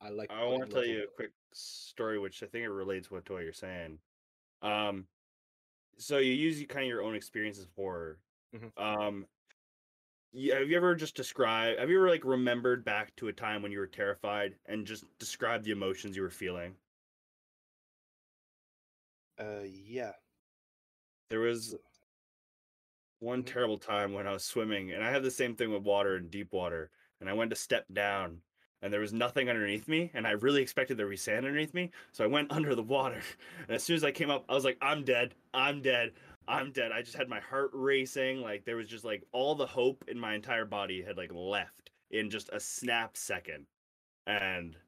I 0.00 0.10
like. 0.10 0.30
I 0.30 0.44
want 0.44 0.68
to 0.68 0.74
tell 0.74 0.84
you 0.84 1.04
a 1.04 1.06
quick 1.16 1.32
story, 1.52 2.18
which 2.18 2.42
I 2.42 2.46
think 2.46 2.64
it 2.64 2.70
relates 2.70 3.10
what 3.10 3.24
to 3.26 3.34
what 3.34 3.44
you're 3.44 3.52
saying. 3.52 3.98
Um, 4.62 5.08
so 5.98 6.18
you 6.18 6.32
use 6.32 6.64
kind 6.68 6.82
of 6.84 6.88
your 6.88 7.02
own 7.02 7.14
experiences 7.14 7.64
of 7.64 7.72
horror. 7.72 8.18
Mhm. 8.54 8.72
Um, 8.76 9.26
yeah, 10.36 10.58
have 10.58 10.68
you 10.68 10.76
ever 10.76 10.94
just 10.94 11.14
described? 11.16 11.78
Have 11.80 11.90
you 11.90 11.98
ever 11.98 12.08
like 12.08 12.24
remembered 12.24 12.84
back 12.84 13.14
to 13.16 13.28
a 13.28 13.32
time 13.32 13.62
when 13.62 13.72
you 13.72 13.78
were 13.78 13.86
terrified 13.86 14.58
and 14.66 14.86
just 14.86 15.04
describe 15.18 15.62
the 15.64 15.70
emotions 15.72 16.16
you 16.16 16.22
were 16.22 16.30
feeling? 16.30 16.78
Uh, 19.38 19.62
yeah. 19.64 20.12
There 21.28 21.40
was 21.40 21.76
one 23.18 23.42
Mhm. 23.42 23.44
terrible 23.44 23.78
time 23.78 24.12
when 24.12 24.26
I 24.26 24.32
was 24.32 24.44
swimming, 24.44 24.90
and 24.92 25.02
I 25.04 25.10
had 25.10 25.22
the 25.22 25.30
same 25.30 25.56
thing 25.56 25.72
with 25.72 25.82
water 25.82 26.16
and 26.16 26.30
deep 26.30 26.52
water, 26.52 26.90
and 27.20 27.28
I 27.30 27.32
went 27.32 27.50
to 27.50 27.56
step 27.56 27.86
down, 27.92 28.42
and 28.82 28.92
there 28.92 29.00
was 29.00 29.12
nothing 29.12 29.48
underneath 29.48 29.88
me, 29.88 30.10
and 30.14 30.26
I 30.26 30.32
really 30.32 30.62
expected 30.62 30.96
there 30.96 31.06
to 31.06 31.10
be 31.10 31.16
sand 31.16 31.46
underneath 31.46 31.72
me, 31.74 31.92
so 32.12 32.24
I 32.24 32.28
went 32.28 32.52
under 32.52 32.74
the 32.74 32.82
water, 32.82 33.22
and 33.60 33.70
as 33.70 33.82
soon 33.84 33.96
as 33.96 34.04
I 34.04 34.12
came 34.12 34.30
up, 34.30 34.44
I 34.48 34.54
was 34.54 34.64
like, 34.64 34.78
"I'm 34.82 35.04
dead, 35.04 35.34
I'm 35.54 35.80
dead, 35.82 36.14
I'm 36.48 36.72
dead." 36.72 36.92
I 36.92 37.02
just 37.02 37.16
had 37.16 37.28
my 37.28 37.40
heart 37.40 37.70
racing, 37.74 38.40
like 38.40 38.64
there 38.64 38.76
was 38.76 38.88
just 38.88 39.04
like 39.04 39.24
all 39.32 39.54
the 39.54 39.66
hope 39.66 40.04
in 40.08 40.18
my 40.18 40.34
entire 40.34 40.64
body 40.64 41.02
had 41.02 41.16
like 41.16 41.32
left 41.32 41.90
in 42.10 42.30
just 42.30 42.48
a 42.52 42.60
snap 42.60 43.16
second, 43.16 43.66
and 44.26 44.78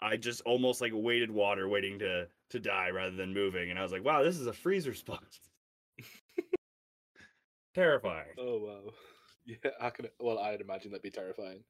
I 0.00 0.16
just 0.18 0.42
almost 0.42 0.80
like 0.82 0.92
weighted 0.94 1.30
water, 1.32 1.68
waiting 1.68 1.98
to 2.00 2.30
to 2.50 2.60
die 2.60 2.90
rather 2.90 3.16
than 3.16 3.34
moving, 3.34 3.70
and 3.70 3.78
I 3.78 3.82
was 3.82 3.92
like, 3.92 4.04
"Wow, 4.04 4.22
this 4.24 4.38
is 4.38 4.46
a 4.48 4.52
freeze 4.54 4.88
response." 4.88 5.40
Terrifying. 7.74 8.38
Oh 8.38 8.58
wow. 8.58 8.92
Yeah, 9.48 9.70
I 9.78 9.90
can. 9.90 10.08
Well, 10.18 10.40
I'd 10.40 10.60
imagine 10.60 10.90
that'd 10.90 11.02
be 11.02 11.10
terrifying. 11.12 11.66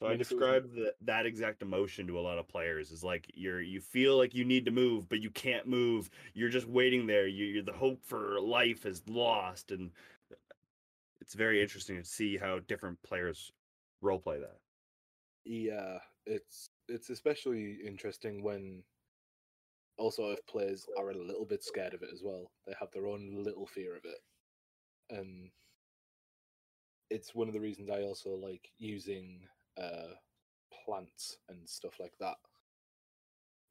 So 0.00 0.06
I 0.06 0.10
I, 0.10 0.14
mean, 0.14 0.20
if 0.20 0.30
it 0.30 0.36
was- 0.36 0.48
describe 0.48 0.74
the, 0.74 0.94
that 1.02 1.26
exact 1.26 1.62
emotion 1.62 2.06
to 2.08 2.18
a 2.18 2.22
lot 2.22 2.38
of 2.38 2.48
players 2.48 2.90
is 2.90 3.04
like 3.04 3.30
you're 3.34 3.60
you 3.60 3.80
feel 3.80 4.16
like 4.16 4.34
you 4.34 4.44
need 4.44 4.64
to 4.66 4.70
move, 4.70 5.08
but 5.08 5.20
you 5.20 5.30
can't 5.30 5.66
move. 5.68 6.10
You're 6.34 6.48
just 6.50 6.66
waiting 6.66 7.06
there. 7.06 7.26
You, 7.26 7.46
you're 7.46 7.62
the 7.62 7.72
hope 7.72 8.04
for 8.04 8.40
life 8.40 8.86
is 8.86 9.02
lost, 9.08 9.70
and 9.72 9.92
it's 11.20 11.34
very 11.34 11.62
interesting 11.62 11.96
to 11.98 12.04
see 12.04 12.36
how 12.38 12.60
different 12.60 13.02
players 13.02 13.52
role 14.00 14.20
play 14.20 14.40
that. 14.40 14.58
Yeah, 15.44 15.98
it's 16.26 16.70
it's 16.88 17.10
especially 17.10 17.78
interesting 17.84 18.42
when 18.42 18.84
also 19.98 20.30
if 20.32 20.44
players 20.46 20.86
are 20.98 21.10
a 21.10 21.16
little 21.16 21.44
bit 21.44 21.62
scared 21.62 21.94
of 21.94 22.02
it 22.02 22.10
as 22.12 22.22
well. 22.22 22.50
They 22.66 22.74
have 22.80 22.90
their 22.92 23.06
own 23.06 23.42
little 23.44 23.66
fear 23.66 23.96
of 23.96 24.04
it. 24.04 24.18
And 25.10 25.50
it's 27.10 27.34
one 27.34 27.48
of 27.48 27.54
the 27.54 27.60
reasons 27.60 27.90
I 27.90 28.02
also 28.02 28.30
like 28.34 28.70
using 28.78 29.48
uh 29.78 30.14
plants 30.84 31.36
and 31.48 31.68
stuff 31.68 31.94
like 32.00 32.12
that 32.20 32.36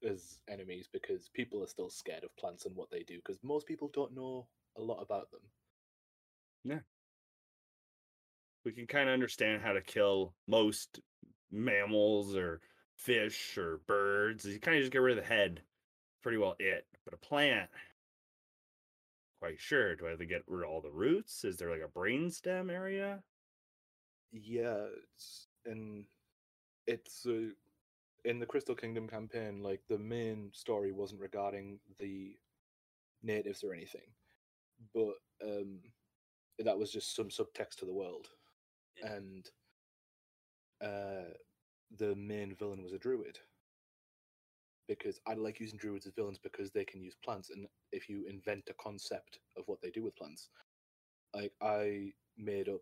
as 0.08 0.40
enemies 0.48 0.88
because 0.92 1.30
people 1.34 1.64
are 1.64 1.68
still 1.68 1.90
scared 1.90 2.24
of 2.24 2.36
plants 2.38 2.66
and 2.66 2.76
what 2.76 2.90
they 2.90 3.04
do 3.04 3.18
because 3.18 3.40
most 3.44 3.68
people 3.68 3.90
don't 3.94 4.16
know 4.16 4.48
a 4.78 4.82
lot 4.82 5.02
about 5.02 5.30
them. 5.32 5.42
Yeah. 6.64 6.80
We 8.66 8.72
can 8.72 8.88
kind 8.88 9.10
of 9.10 9.14
understand 9.14 9.62
how 9.62 9.74
to 9.74 9.82
kill 9.82 10.34
most 10.48 11.00
mammals 11.52 12.36
or 12.36 12.62
fish 12.96 13.58
or 13.58 13.82
birds. 13.88 14.46
You 14.46 14.60
kind 14.60 14.78
of 14.78 14.84
just 14.84 14.92
get 14.92 15.02
rid 15.02 15.18
of 15.18 15.24
the 15.24 15.30
head. 15.30 15.62
Pretty 16.22 16.38
well 16.38 16.56
it. 16.60 16.86
But 17.06 17.14
a 17.14 17.18
plant, 17.18 17.70
quite 19.40 19.60
sure. 19.60 19.96
Do 19.96 20.06
I 20.06 20.10
have 20.12 20.20
to 20.20 20.26
get 20.26 20.44
rid 20.48 20.66
of 20.66 20.70
all 20.70 20.82
the 20.82 20.92
roots? 20.92 21.44
Is 21.44 21.58
there 21.58 21.72
like 21.72 21.82
a 21.82 21.98
brainstem 21.98 22.72
area? 22.72 23.24
Yeah, 24.32 24.86
it's 25.16 25.48
and 25.66 26.06
it's 26.88 27.26
uh, 27.26 27.52
in 28.26 28.40
the 28.40 28.46
Crystal 28.46 28.76
Kingdom 28.76 29.08
campaign. 29.08 29.62
Like 29.64 29.82
the 29.88 29.98
main 29.98 30.50
story 30.54 30.92
wasn't 30.92 31.22
regarding 31.22 31.80
the 32.00 32.36
natives 33.24 33.64
or 33.64 33.74
anything, 33.74 34.14
but 34.94 35.16
um, 35.44 35.80
that 36.60 36.78
was 36.78 36.92
just 36.92 37.16
some 37.16 37.30
subtext 37.30 37.76
to 37.80 37.86
the 37.86 37.94
world, 37.94 38.28
Yeah. 38.98 39.14
and 39.14 39.50
uh, 40.82 41.34
the 41.98 42.16
main 42.16 42.56
villain 42.56 42.84
was 42.84 42.94
a 42.94 43.00
druid. 43.00 43.40
Because 44.88 45.20
I 45.28 45.36
like 45.36 45.60
using 45.60 45.78
druids 45.78 46.08
as 46.08 46.14
villains 46.14 46.40
because 46.40 46.72
they 46.72 46.84
can 46.84 47.02
use 47.02 47.16
plants, 47.24 47.52
and 47.52 47.68
if 47.92 48.10
you 48.10 48.26
invent 48.28 48.64
a 48.70 48.74
concept 48.82 49.40
of 49.56 49.64
what 49.68 49.80
they 49.82 49.92
do 49.92 50.04
with 50.04 50.16
plants, 50.16 50.50
like 51.36 51.54
I 51.62 52.12
made 52.38 52.70
up 52.70 52.82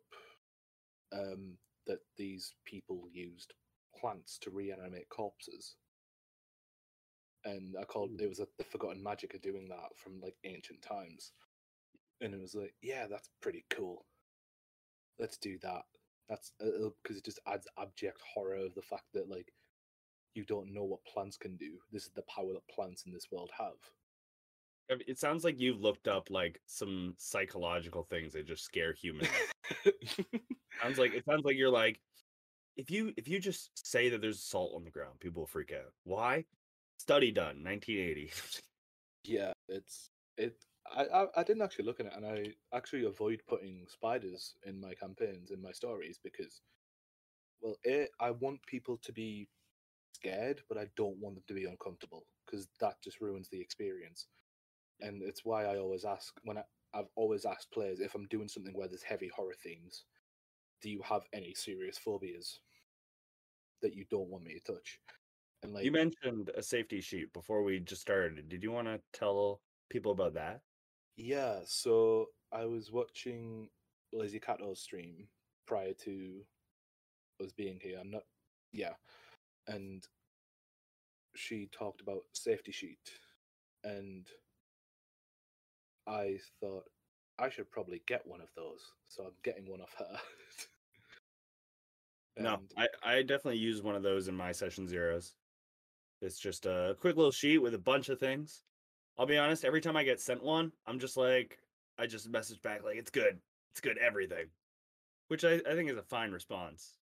um, 1.11 1.57
that 1.87 1.99
these 2.17 2.53
people 2.65 3.03
used 3.11 3.53
plants 3.99 4.37
to 4.39 4.51
reanimate 4.51 5.09
corpses. 5.09 5.75
And 7.45 7.75
I 7.79 7.85
called 7.85 8.19
it 8.19 8.29
was 8.29 8.39
like 8.39 8.49
the 8.57 8.63
forgotten 8.63 9.01
magic 9.01 9.33
of 9.33 9.41
doing 9.41 9.67
that 9.69 9.97
from 9.97 10.19
like 10.21 10.35
ancient 10.43 10.81
times. 10.81 11.31
And 12.21 12.33
it 12.33 12.41
was 12.41 12.55
like, 12.55 12.73
yeah, 12.81 13.07
that's 13.09 13.29
pretty 13.41 13.65
cool. 13.69 14.05
Let's 15.19 15.37
do 15.37 15.57
that. 15.61 15.83
That's 16.29 16.51
uh, 16.61 16.87
uh, 16.87 16.89
because 17.01 17.17
it 17.17 17.25
just 17.25 17.39
adds 17.47 17.67
abject 17.79 18.21
horror 18.33 18.65
of 18.65 18.75
the 18.75 18.81
fact 18.81 19.05
that 19.13 19.29
like 19.29 19.53
you 20.35 20.45
don't 20.45 20.73
know 20.73 20.83
what 20.83 21.05
plants 21.05 21.37
can 21.37 21.55
do. 21.55 21.79
This 21.91 22.03
is 22.03 22.11
the 22.15 22.23
power 22.23 22.53
that 22.53 22.67
plants 22.73 23.03
in 23.05 23.13
this 23.13 23.27
world 23.31 23.49
have. 23.57 23.77
It 24.89 25.19
sounds 25.19 25.43
like 25.43 25.59
you've 25.59 25.81
looked 25.81 26.07
up 26.07 26.29
like 26.29 26.61
some 26.65 27.13
psychological 27.17 28.03
things 28.03 28.33
that 28.33 28.47
just 28.47 28.63
scare 28.63 28.93
humans. 28.93 29.29
sounds 30.81 30.97
like 30.97 31.13
it 31.13 31.25
sounds 31.25 31.43
like 31.43 31.57
you're 31.57 31.69
like 31.69 31.99
if 32.77 32.91
you 32.91 33.11
if 33.17 33.27
you 33.27 33.39
just 33.39 33.71
say 33.75 34.09
that 34.09 34.21
there's 34.21 34.41
salt 34.41 34.73
on 34.75 34.83
the 34.83 34.91
ground, 34.91 35.19
people 35.19 35.41
will 35.41 35.47
freak 35.47 35.73
out. 35.73 35.91
Why? 36.03 36.45
Study 36.97 37.31
done, 37.31 37.63
1980. 37.63 38.31
Yeah, 39.23 39.51
it's 39.67 40.09
it. 40.37 40.55
I, 40.89 41.03
I 41.03 41.27
I 41.35 41.43
didn't 41.43 41.61
actually 41.61 41.83
look 41.83 41.99
at 41.99 42.05
it, 42.05 42.13
and 42.15 42.25
I 42.25 42.53
actually 42.73 43.03
avoid 43.03 43.41
putting 43.45 43.85
spiders 43.89 44.55
in 44.65 44.79
my 44.79 44.93
campaigns 44.93 45.51
in 45.51 45.61
my 45.61 45.73
stories 45.73 46.17
because, 46.23 46.61
well, 47.59 47.75
I 48.21 48.31
want 48.31 48.65
people 48.65 48.97
to 49.03 49.11
be 49.11 49.49
scared, 50.13 50.61
but 50.69 50.77
I 50.77 50.87
don't 50.95 51.17
want 51.17 51.35
them 51.35 51.43
to 51.47 51.53
be 51.53 51.65
uncomfortable 51.65 52.23
because 52.45 52.69
that 52.79 53.01
just 53.03 53.19
ruins 53.19 53.49
the 53.49 53.59
experience. 53.59 54.27
And 55.01 55.21
it's 55.21 55.45
why 55.45 55.65
I 55.65 55.77
always 55.77 56.05
ask 56.05 56.33
when 56.43 56.57
I, 56.57 56.63
I've 56.93 57.09
always 57.15 57.45
asked 57.45 57.71
players 57.71 57.99
if 57.99 58.15
I'm 58.15 58.27
doing 58.27 58.47
something 58.47 58.73
where 58.73 58.87
there's 58.87 59.03
heavy 59.03 59.29
horror 59.35 59.55
themes, 59.61 60.05
do 60.81 60.89
you 60.89 61.01
have 61.03 61.23
any 61.33 61.53
serious 61.53 61.97
phobias 61.97 62.59
that 63.81 63.93
you 63.93 64.05
don't 64.09 64.29
want 64.29 64.43
me 64.43 64.53
to 64.53 64.73
touch? 64.73 64.99
And 65.63 65.73
like 65.73 65.83
you 65.83 65.91
mentioned 65.91 66.51
a 66.55 66.63
safety 66.63 67.01
sheet 67.01 67.33
before 67.33 67.63
we 67.63 67.79
just 67.79 68.01
started. 68.01 68.47
Did 68.49 68.63
you 68.63 68.71
want 68.71 68.87
to 68.87 68.99
tell 69.13 69.61
people 69.89 70.11
about 70.11 70.33
that? 70.35 70.61
Yeah, 71.15 71.59
so 71.65 72.27
I 72.51 72.65
was 72.65 72.91
watching 72.91 73.69
Lazy 74.13 74.39
Cato's 74.39 74.81
stream 74.81 75.27
prior 75.65 75.93
to 76.05 76.41
us 77.43 77.51
being 77.51 77.79
here. 77.81 77.97
I'm 77.99 78.11
not, 78.11 78.23
yeah, 78.71 78.93
and 79.67 80.03
she 81.35 81.69
talked 81.71 82.01
about 82.01 82.21
safety 82.33 82.71
sheet, 82.71 83.11
and 83.83 84.27
I 86.07 86.37
thought 86.59 86.85
I 87.37 87.49
should 87.49 87.69
probably 87.69 88.01
get 88.07 88.25
one 88.25 88.41
of 88.41 88.47
those. 88.55 88.93
So 89.07 89.23
I'm 89.23 89.31
getting 89.43 89.69
one 89.69 89.81
of 89.81 89.93
her. 89.97 90.19
No, 92.39 92.59
I, 92.77 92.87
I 93.03 93.21
definitely 93.23 93.57
use 93.57 93.81
one 93.81 93.95
of 93.95 94.03
those 94.03 94.27
in 94.27 94.35
my 94.35 94.51
session 94.51 94.87
zeros. 94.87 95.33
It's 96.21 96.39
just 96.39 96.65
a 96.65 96.95
quick 96.99 97.15
little 97.15 97.31
sheet 97.31 97.57
with 97.59 97.73
a 97.73 97.79
bunch 97.79 98.09
of 98.09 98.19
things. 98.19 98.63
I'll 99.17 99.25
be 99.25 99.37
honest, 99.37 99.65
every 99.65 99.81
time 99.81 99.97
I 99.97 100.03
get 100.03 100.19
sent 100.19 100.43
one, 100.43 100.71
I'm 100.85 100.99
just 100.99 101.17
like, 101.17 101.57
I 101.97 102.05
just 102.05 102.29
message 102.29 102.61
back 102.61 102.83
like, 102.83 102.97
it's 102.97 103.09
good. 103.09 103.39
It's 103.71 103.81
good, 103.81 103.97
everything. 103.97 104.45
Which 105.29 105.43
I, 105.43 105.53
I 105.67 105.73
think 105.73 105.89
is 105.89 105.97
a 105.97 106.03
fine 106.03 106.31
response. 106.31 106.97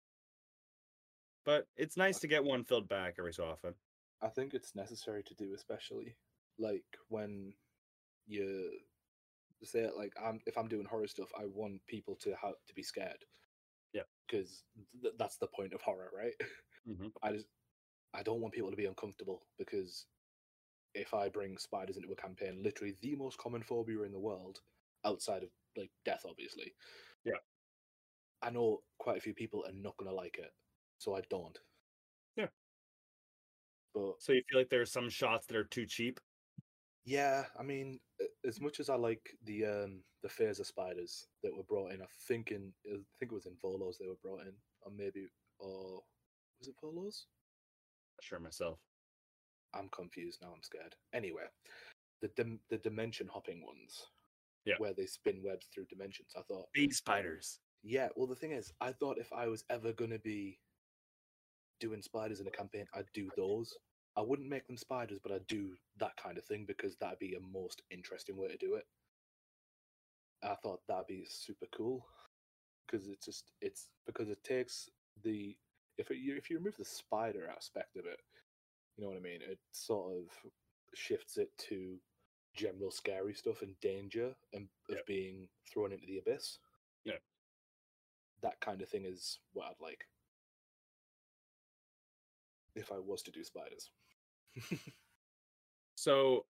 But 1.46 1.68
it's 1.76 1.98
nice 1.98 2.20
to 2.20 2.28
get 2.28 2.44
one 2.44 2.64
filled 2.64 2.88
back 2.88 3.16
every 3.20 3.34
so 3.34 3.44
often. 3.46 3.74
I 4.22 4.30
think 4.30 4.54
it's 4.54 4.74
necessary 4.74 5.24
to 5.24 5.34
do, 5.36 5.54
especially 5.54 6.16
like 6.58 6.86
when 7.10 7.54
you 8.26 8.72
say 9.66 9.82
it 9.82 9.96
like 9.98 10.14
I'm 10.22 10.40
if 10.46 10.58
I'm 10.58 10.68
doing 10.68 10.86
horror 10.86 11.08
stuff, 11.08 11.30
I 11.40 11.46
want 11.46 11.82
people 11.88 12.16
to 12.18 12.36
have 12.42 12.56
to 12.68 12.74
be 12.74 12.84
scared. 12.84 13.26
Yeah. 13.94 14.04
because 14.28 14.64
th- 15.02 15.16
that's 15.18 15.38
the 15.38 15.48
point 15.48 15.74
of 15.74 15.82
horror, 15.82 16.12
right? 16.16 16.34
Mhm. 16.88 17.12
I 17.24 17.32
just 17.34 17.48
I 18.14 18.24
don't 18.24 18.42
want 18.42 18.54
people 18.54 18.72
to 18.72 18.78
be 18.78 18.86
uncomfortable 18.86 19.48
because 19.58 20.08
if 20.96 21.14
I 21.14 21.30
bring 21.30 21.58
spiders 21.58 21.98
into 21.98 22.12
a 22.12 22.16
campaign, 22.16 22.64
literally 22.64 22.96
the 23.02 23.16
most 23.16 23.38
common 23.38 23.64
phobia 23.64 24.02
in 24.04 24.12
the 24.14 24.20
world, 24.20 24.62
outside 25.06 25.44
of 25.44 25.50
like 25.78 25.92
death, 26.06 26.26
obviously. 26.28 26.74
Yeah. 27.26 27.40
I 28.42 28.50
know 28.50 28.84
quite 28.98 29.18
a 29.18 29.22
few 29.22 29.34
people 29.34 29.66
are 29.66 29.74
not 29.74 29.98
gonna 29.98 30.14
like 30.14 30.38
it, 30.38 30.54
so 30.98 31.16
I 31.16 31.22
don't. 31.30 31.60
Yeah. 32.38 32.48
But 33.94 34.22
So 34.22 34.34
you 34.34 34.44
feel 34.50 34.60
like 34.60 34.70
there 34.70 34.82
are 34.82 34.86
some 34.86 35.10
shots 35.10 35.48
that 35.48 35.56
are 35.58 35.64
too 35.64 35.86
cheap? 35.86 36.20
Yeah, 37.06 37.46
I 37.60 37.64
mean, 37.64 38.00
as 38.46 38.60
much 38.60 38.80
as 38.80 38.90
I 38.90 38.96
like 38.96 39.30
the 39.46 39.66
um 39.66 40.04
the 40.24 40.30
phaser 40.30 40.66
spiders 40.66 41.28
that 41.44 41.56
were 41.56 41.64
brought 41.64 41.92
in, 41.94 42.02
I 42.02 42.06
think 42.28 42.52
in 42.52 42.74
I 42.88 42.98
think 43.20 43.32
it 43.32 43.36
was 43.36 43.46
in 43.46 43.54
Volos 43.64 43.98
they 44.00 44.08
were 44.08 44.18
brought 44.22 44.42
in, 44.42 44.54
or 44.82 44.92
maybe 44.96 45.28
or 45.60 46.02
was 46.60 46.68
it 46.68 46.76
Volos? 46.84 47.26
Not 48.18 48.24
sure 48.24 48.40
myself. 48.40 48.80
I'm 49.74 49.90
confused 49.90 50.40
now. 50.42 50.54
I'm 50.56 50.64
scared. 50.64 50.96
Anyway, 51.14 51.44
the 52.22 52.30
dim- 52.30 52.62
the 52.70 52.78
dimension 52.78 53.28
hopping 53.32 53.66
ones, 53.66 54.06
Yeah. 54.66 54.76
where 54.78 54.94
they 54.94 55.06
spin 55.06 55.42
webs 55.44 55.68
through 55.74 55.86
dimensions. 55.90 56.32
I 56.38 56.42
thought, 56.44 56.68
Bee 56.74 56.90
spiders. 56.92 57.60
yeah. 57.84 58.08
Well, 58.16 58.28
the 58.28 58.36
thing 58.36 58.52
is, 58.52 58.72
I 58.82 58.94
thought 58.94 59.18
if 59.20 59.32
I 59.34 59.48
was 59.48 59.64
ever 59.70 59.92
gonna 59.94 60.20
be 60.20 60.60
doing 61.82 62.02
spiders 62.02 62.40
in 62.40 62.48
a 62.48 62.52
campaign, 62.52 62.86
I'd 62.94 63.12
do 63.14 63.30
those. 63.36 63.78
I 64.18 64.22
wouldn't 64.22 64.50
make 64.50 64.66
them 64.68 64.78
spiders, 64.78 65.20
but 65.22 65.32
I'd 65.32 65.48
do 65.48 65.76
that 65.98 66.16
kind 66.18 66.38
of 66.38 66.46
thing 66.46 66.66
because 66.66 66.96
that'd 66.98 67.20
be 67.20 67.36
a 67.36 67.40
most 67.40 67.82
interesting 67.92 68.38
way 68.38 68.48
to 68.48 68.58
do 68.58 68.76
it. 68.76 68.86
I 70.44 70.56
thought 70.56 70.82
that'd 70.88 71.08
be 71.08 71.26
super 71.28 71.66
cool 71.76 72.06
because 72.86 73.08
it's 73.08 73.26
just 73.26 73.52
it's 73.62 73.88
because 74.06 74.30
it 74.30 74.44
takes 74.44 74.90
the 75.24 75.58
if 75.98 76.12
it, 76.12 76.18
you 76.18 76.36
if 76.36 76.50
you 76.50 76.58
remove 76.58 76.78
the 76.78 76.86
spider 76.86 77.50
aspect 77.50 77.96
of 77.98 78.06
it, 78.06 78.20
you 78.96 79.04
know 79.04 79.10
what 79.10 79.18
I 79.18 79.22
mean. 79.22 79.42
It 79.42 79.60
sort 79.72 80.14
of 80.14 80.52
shifts 80.94 81.38
it 81.38 81.50
to 81.70 81.98
general 82.56 82.92
scary 82.92 83.34
stuff 83.34 83.62
and 83.64 83.78
danger 83.82 84.34
and 84.54 84.70
of 84.90 84.96
Yeah. 84.96 85.02
being 85.08 85.50
thrown 85.74 85.92
into 85.92 86.06
the 86.08 86.20
abyss. 86.20 86.60
Yeah. 87.04 87.18
that 88.42 88.60
kind 88.62 88.82
of 88.82 88.90
thing 88.90 89.06
is 89.06 89.40
what 89.54 89.68
I'd 89.68 89.82
like 89.82 90.08
if 92.76 92.92
I 92.92 93.00
was 93.00 93.22
to 93.24 93.32
do 93.32 93.44
spiders. 93.44 93.90
So, 95.96 96.46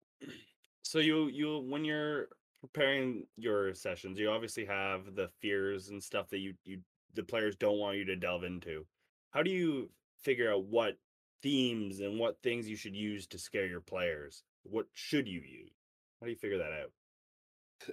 so 0.83 1.00
you 1.00 1.27
you 1.27 1.59
when 1.59 1.85
you're 1.85 2.29
preparing 2.62 3.27
your 3.38 3.74
sessions, 3.75 4.19
you 4.19 4.29
obviously 4.29 4.65
have 4.65 5.15
the 5.15 5.29
fears 5.41 5.89
and 5.89 6.03
stuff 6.03 6.29
that 6.29 6.39
you 6.39 6.55
you 6.63 6.79
the 7.13 7.24
players 7.24 7.55
don't 7.55 7.79
want 7.79 7.97
you 7.97 8.05
to 8.05 8.15
delve 8.15 8.43
into. 8.43 8.85
how 9.31 9.43
do 9.43 9.51
you 9.51 9.89
figure 10.21 10.51
out 10.51 10.65
what 10.65 10.97
themes 11.41 12.00
and 12.00 12.19
what 12.19 12.41
things 12.41 12.67
you 12.69 12.75
should 12.75 12.95
use 12.95 13.27
to 13.27 13.38
scare 13.38 13.67
your 13.67 13.81
players? 13.81 14.43
What 14.63 14.88
should 14.93 15.27
you 15.27 15.41
use? 15.41 15.71
How 16.19 16.25
do 16.25 16.31
you 16.31 16.38
figure 16.38 16.57
that 16.57 16.71
out? 16.74 16.91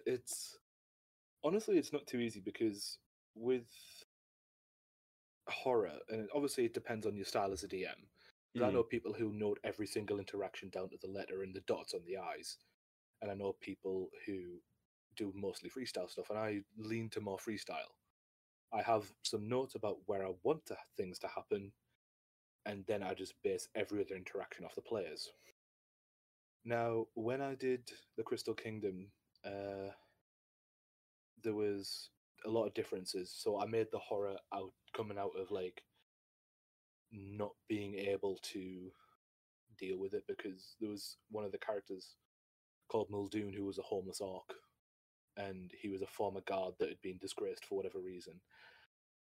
It's 0.07 0.59
honestly, 1.45 1.79
it's 1.79 1.93
not 1.93 2.07
too 2.07 2.19
easy 2.19 2.41
because 2.41 2.99
with 3.35 3.67
horror, 5.49 5.99
and 6.09 6.29
obviously 6.35 6.65
it 6.65 6.75
depends 6.75 7.07
on 7.07 7.17
your 7.17 7.25
style 7.27 7.53
as 7.53 7.63
a 7.65 7.69
DM. 7.69 8.07
'Cause 8.57 8.67
I 8.69 8.71
Mhm. 8.71 8.73
know 8.73 8.85
people 8.85 9.15
who 9.15 9.33
note 9.33 9.61
every 9.65 9.87
single 9.87 10.19
interaction 10.19 10.71
down 10.71 10.91
to 10.91 10.99
the 10.99 11.09
letter 11.09 11.43
and 11.43 11.55
the 11.55 11.63
dots 11.63 11.95
on 11.95 12.05
the 12.05 12.19
eyes, 12.19 12.59
and 13.23 13.31
I 13.31 13.35
know 13.35 13.55
people 13.55 14.11
who 14.27 14.63
do 15.17 15.33
mostly 15.35 15.71
freestyle 15.71 16.11
stuff, 16.11 16.31
and 16.31 16.39
I 16.39 16.65
lean 16.77 17.11
to 17.11 17.21
more 17.23 17.39
freestyle. 17.39 17.95
I 18.73 18.83
have 18.83 19.15
some 19.25 19.49
notes 19.49 19.75
about 19.77 20.09
where 20.09 20.27
I 20.27 20.31
want 20.45 20.67
to, 20.67 20.79
things 20.97 21.19
to 21.21 21.29
happen, 21.29 21.75
and 22.67 22.87
then 22.87 23.03
I 23.03 23.15
just 23.15 23.41
base 23.43 23.69
every 23.75 24.03
other 24.03 24.17
interaction 24.17 24.65
off 24.65 24.75
the 24.77 24.83
players. 24.83 25.33
Now, 26.65 27.07
when 27.15 27.41
I 27.41 27.55
did 27.55 27.91
the 28.17 28.23
Crystal 28.23 28.55
Kingdom, 28.55 29.13
uh, 29.45 29.91
there 31.43 31.55
was 31.55 32.11
a 32.45 32.49
lot 32.51 32.67
of 32.67 32.75
differences. 32.75 33.33
So 33.33 33.61
I 33.61 33.67
made 33.67 33.89
the 33.91 33.99
horror 33.99 34.39
out 34.53 34.73
coming 34.95 35.19
out 35.19 35.37
of 35.37 35.51
like 35.51 35.85
not 37.13 37.53
being 37.69 37.95
able 37.97 38.39
to 38.55 38.91
deal 39.79 39.99
with 39.99 40.15
it 40.15 40.25
because 40.29 40.77
there 40.81 40.91
was 40.91 41.17
one 41.31 41.45
of 41.45 41.53
the 41.53 41.59
characters 41.59 42.17
called 42.89 43.11
Muldoon 43.11 43.53
who 43.53 43.65
was 43.65 43.79
a 43.79 43.83
homeless 43.83 44.21
orc, 44.21 44.55
and 45.37 45.73
he 45.81 45.89
was 45.89 46.03
a 46.03 46.07
former 46.07 46.43
guard 46.43 46.75
that 46.79 46.89
had 46.89 47.03
been 47.03 47.19
disgraced 47.19 47.65
for 47.65 47.77
whatever 47.77 48.01
reason, 48.01 48.35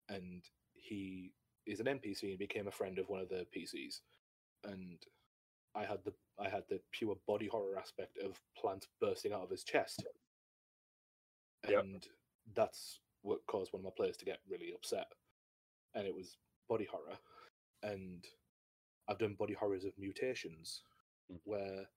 and 0.09 0.43
he 0.73 1.33
is 1.67 1.79
an 1.79 1.87
NPC 1.87 2.23
and 2.31 2.39
became 2.39 2.67
a 2.67 2.71
friend 2.71 2.99
of 2.99 3.09
one 3.09 3.21
of 3.21 3.29
the 3.29 3.45
PCs, 3.55 4.01
and 4.65 5.01
I 5.75 5.85
had 5.85 5.99
the 6.05 6.13
I 6.39 6.49
had 6.49 6.63
the 6.69 6.81
pure 6.91 7.17
body 7.27 7.47
horror 7.47 7.77
aspect 7.79 8.17
of 8.17 8.39
plants 8.57 8.87
bursting 9.01 9.33
out 9.33 9.43
of 9.43 9.49
his 9.51 9.63
chest, 9.63 10.05
Yep. 11.67 11.79
and 11.81 12.07
that's 12.55 12.99
what 13.21 13.45
caused 13.47 13.73
one 13.73 13.81
of 13.81 13.85
my 13.85 13.91
players 13.95 14.17
to 14.17 14.25
get 14.25 14.39
really 14.49 14.73
upset, 14.75 15.07
and 15.95 16.07
it 16.07 16.15
was 16.15 16.37
body 16.69 16.87
horror, 16.91 17.17
and 17.83 18.25
I've 19.07 19.19
done 19.19 19.35
body 19.35 19.53
horrors 19.53 19.85
of 19.85 19.97
mutations, 19.97 20.83
Mhm. 21.29 21.41
where 21.45 21.89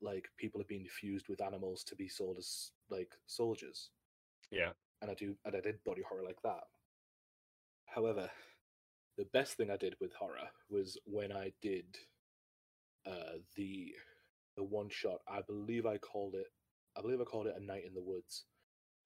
like 0.00 0.28
people 0.36 0.60
have 0.60 0.68
been 0.68 0.86
fused 0.88 1.28
with 1.28 1.40
animals 1.40 1.84
to 1.84 1.96
be 1.96 2.08
sold 2.08 2.38
as 2.38 2.72
like 2.90 3.14
soldiers, 3.26 3.90
Yeah. 4.50 4.72
and 5.02 5.10
I 5.10 5.14
do 5.14 5.36
and 5.44 5.56
I 5.56 5.60
did 5.60 5.82
body 5.84 6.02
horror 6.02 6.24
like 6.24 6.40
that. 6.42 6.64
However, 7.86 8.30
the 9.16 9.24
best 9.26 9.56
thing 9.56 9.70
I 9.70 9.76
did 9.76 9.96
with 10.00 10.12
horror 10.14 10.50
was 10.68 10.98
when 11.06 11.32
I 11.32 11.52
did 11.62 11.98
uh, 13.06 13.38
the 13.56 13.94
the 14.56 14.64
one 14.64 14.88
shot. 14.90 15.20
I 15.28 15.42
believe 15.42 15.86
I 15.86 15.98
called 15.98 16.34
it. 16.34 16.46
I 16.96 17.02
believe 17.02 17.20
I 17.20 17.24
called 17.24 17.46
it 17.46 17.56
a 17.56 17.60
night 17.64 17.84
in 17.84 17.94
the 17.94 18.02
woods. 18.02 18.46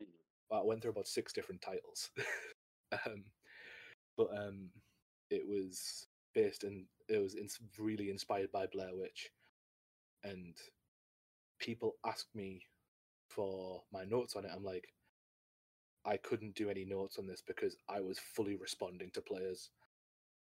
Mhm. 0.03 0.25
I 0.53 0.63
went 0.63 0.83
through 0.83 0.93
about 0.93 1.09
six 1.09 1.33
different 1.33 1.63
titles, 1.63 2.11
um, 3.07 3.25
but 4.17 4.29
um, 4.37 4.71
it 5.31 5.43
was 5.47 6.07
based 6.35 6.65
in. 6.65 6.87
It 7.09 7.19
was 7.19 7.37
really 7.79 8.11
inspired 8.11 8.53
by 8.53 8.67
Blair 8.67 8.91
Witch, 8.95 9.31
and 10.25 10.57
people 11.59 11.97
ask 12.07 12.27
me 12.35 12.63
for 13.29 13.83
my 13.93 14.05
notes 14.05 14.37
on 14.37 14.45
it. 14.45 14.51
I'm 14.55 14.65
like, 14.65 14.89
I 16.05 16.17
couldn't 16.17 16.55
do 16.55 16.71
any 16.71 16.85
notes 16.85 17.19
on 17.19 17.27
this 17.27 17.43
because 17.47 17.77
I 17.89 18.01
was 18.01 18.19
fully 18.19 18.57
responding 18.57 19.11
to 19.15 19.21
players. 19.21 19.71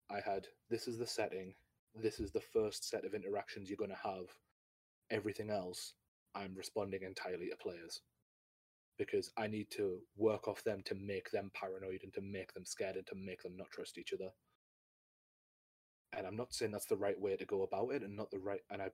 I 0.09 0.19
had 0.19 0.47
this 0.69 0.87
is 0.87 0.97
the 0.97 1.07
setting, 1.07 1.55
this 1.95 2.19
is 2.19 2.31
the 2.31 2.41
first 2.41 2.87
set 2.89 3.05
of 3.05 3.13
interactions 3.13 3.69
you're 3.69 3.77
going 3.77 3.89
to 3.89 4.09
have. 4.09 4.25
Everything 5.09 5.49
else, 5.49 5.93
I'm 6.35 6.53
responding 6.55 7.03
entirely 7.03 7.49
to 7.49 7.57
players 7.57 8.01
because 8.97 9.31
I 9.37 9.47
need 9.47 9.69
to 9.71 9.99
work 10.17 10.47
off 10.47 10.63
them 10.63 10.81
to 10.85 10.95
make 10.95 11.29
them 11.31 11.51
paranoid 11.53 12.01
and 12.03 12.13
to 12.13 12.21
make 12.21 12.53
them 12.53 12.65
scared 12.65 12.95
and 12.95 13.07
to 13.07 13.15
make 13.15 13.43
them 13.43 13.57
not 13.57 13.71
trust 13.71 13.97
each 13.97 14.13
other. 14.13 14.29
And 16.15 16.25
I'm 16.27 16.37
not 16.37 16.53
saying 16.53 16.71
that's 16.71 16.85
the 16.87 16.97
right 16.97 17.19
way 17.19 17.35
to 17.37 17.45
go 17.45 17.63
about 17.63 17.89
it, 17.93 18.03
and 18.03 18.15
not 18.15 18.31
the 18.31 18.39
right, 18.39 18.61
and 18.71 18.81
I 18.81 18.89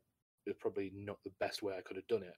it's 0.46 0.58
probably 0.60 0.92
not 0.96 1.18
the 1.24 1.32
best 1.40 1.62
way 1.64 1.76
I 1.78 1.82
could 1.82 1.98
have 1.98 2.08
done 2.08 2.24
it 2.24 2.36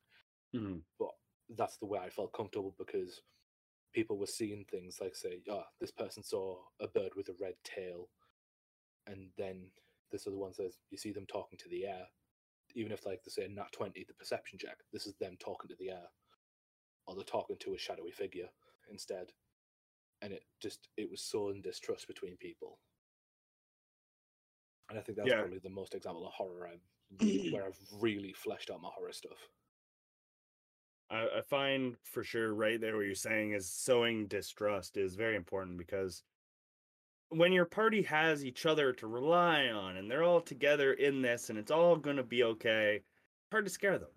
Mhm. 0.55 0.83
but 0.99 1.11
that's 1.49 1.77
the 1.77 1.85
way 1.85 1.99
I 1.99 2.09
felt 2.09 2.33
comfortable 2.33 2.75
because 2.77 3.21
people 3.93 4.17
were 4.17 4.27
seeing 4.27 4.65
things 4.65 4.99
like 5.01 5.15
say, 5.15 5.41
oh, 5.49 5.63
this 5.79 5.91
person 5.91 6.23
saw 6.23 6.59
a 6.79 6.87
bird 6.87 7.15
with 7.15 7.29
a 7.29 7.33
red 7.39 7.55
tail, 7.63 8.09
and 9.07 9.31
then 9.37 9.71
this 10.11 10.27
other 10.27 10.37
one 10.37 10.53
says 10.53 10.79
you 10.91 10.97
see 10.97 11.11
them 11.11 11.25
talking 11.27 11.57
to 11.59 11.69
the 11.69 11.85
air, 11.85 12.07
even 12.75 12.91
if 12.91 13.05
like 13.05 13.23
they 13.23 13.29
say 13.31 13.47
not 13.47 13.71
twenty, 13.71 14.03
the 14.03 14.13
perception 14.15 14.59
check, 14.59 14.77
this 14.91 15.07
is 15.07 15.15
them 15.15 15.37
talking 15.39 15.69
to 15.69 15.75
the 15.79 15.91
air, 15.91 16.07
or 17.07 17.15
they're 17.15 17.23
talking 17.23 17.57
to 17.59 17.73
a 17.75 17.77
shadowy 17.77 18.11
figure 18.11 18.49
instead, 18.89 19.31
and 20.21 20.33
it 20.33 20.43
just 20.61 20.89
it 20.97 21.09
was 21.09 21.21
sowing 21.21 21.61
distrust 21.61 22.07
between 22.07 22.37
people, 22.37 22.79
and 24.89 24.97
I 24.99 25.01
think 25.01 25.17
that's 25.17 25.29
Yeah. 25.29 25.39
probably 25.41 25.59
the 25.59 25.69
most 25.69 25.95
example 25.95 26.25
of 26.27 26.33
horror 26.33 26.67
I've 26.67 26.87
where 27.53 27.65
I've 27.65 27.79
really 27.91 28.33
fleshed 28.33 28.69
out 28.71 28.81
my 28.81 28.89
horror 28.89 29.13
stuff. 29.13 29.49
I, 31.09 31.27
I 31.37 31.41
find 31.41 31.97
for 32.03 32.23
sure 32.23 32.53
right 32.53 32.79
there 32.79 32.95
what 32.95 33.05
you're 33.05 33.15
saying 33.15 33.51
is 33.51 33.71
sowing 33.71 34.27
distrust 34.27 34.97
is 34.97 35.15
very 35.15 35.35
important 35.35 35.77
because 35.77 36.23
when 37.29 37.51
your 37.51 37.65
party 37.65 38.01
has 38.03 38.45
each 38.45 38.65
other 38.65 38.93
to 38.93 39.07
rely 39.07 39.67
on 39.69 39.97
and 39.97 40.09
they're 40.09 40.23
all 40.23 40.41
together 40.41 40.93
in 40.93 41.21
this 41.21 41.49
and 41.49 41.57
it's 41.57 41.71
all 41.71 41.95
going 41.97 42.17
to 42.17 42.23
be 42.23 42.43
okay, 42.43 43.03
hard 43.51 43.65
to 43.65 43.71
scare 43.71 43.97
them. 43.97 44.11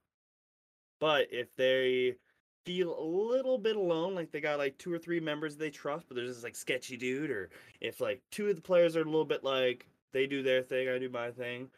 But 1.00 1.32
if 1.32 1.54
they 1.56 2.16
feel 2.64 2.98
a 2.98 3.02
little 3.02 3.58
bit 3.58 3.76
alone, 3.76 4.14
like 4.14 4.30
they 4.32 4.40
got 4.40 4.58
like 4.58 4.78
two 4.78 4.92
or 4.92 4.98
three 4.98 5.20
members 5.20 5.56
they 5.56 5.70
trust, 5.70 6.08
but 6.08 6.14
there's 6.14 6.34
this 6.34 6.44
like 6.44 6.56
sketchy 6.56 6.96
dude, 6.96 7.30
or 7.30 7.50
if 7.80 8.00
like 8.00 8.22
two 8.30 8.48
of 8.48 8.56
the 8.56 8.62
players 8.62 8.96
are 8.96 9.02
a 9.02 9.04
little 9.04 9.24
bit 9.24 9.44
like 9.44 9.88
they 10.16 10.26
do 10.26 10.42
their 10.42 10.62
thing, 10.62 10.88
I 10.88 10.98
do 10.98 11.08
my 11.08 11.30
thing, 11.30 11.68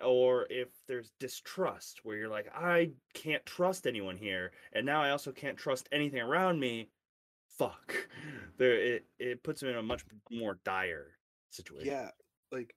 or 0.00 0.46
if 0.50 0.68
there's 0.86 1.10
distrust 1.18 2.00
where 2.04 2.16
you're 2.16 2.28
like 2.28 2.46
i 2.54 2.88
can't 3.14 3.44
trust 3.44 3.84
anyone 3.84 4.16
here 4.16 4.52
and 4.72 4.86
now 4.86 5.02
i 5.02 5.10
also 5.10 5.32
can't 5.32 5.56
trust 5.56 5.88
anything 5.90 6.20
around 6.20 6.60
me 6.60 6.88
fuck. 7.58 7.94
There 8.58 8.74
it, 8.74 9.06
it 9.20 9.44
puts 9.44 9.60
them 9.60 9.70
in 9.70 9.76
a 9.76 9.82
much 9.84 10.04
more 10.32 10.58
dire 10.64 11.12
situation. 11.50 11.92
Yeah, 11.92 12.10
like 12.50 12.74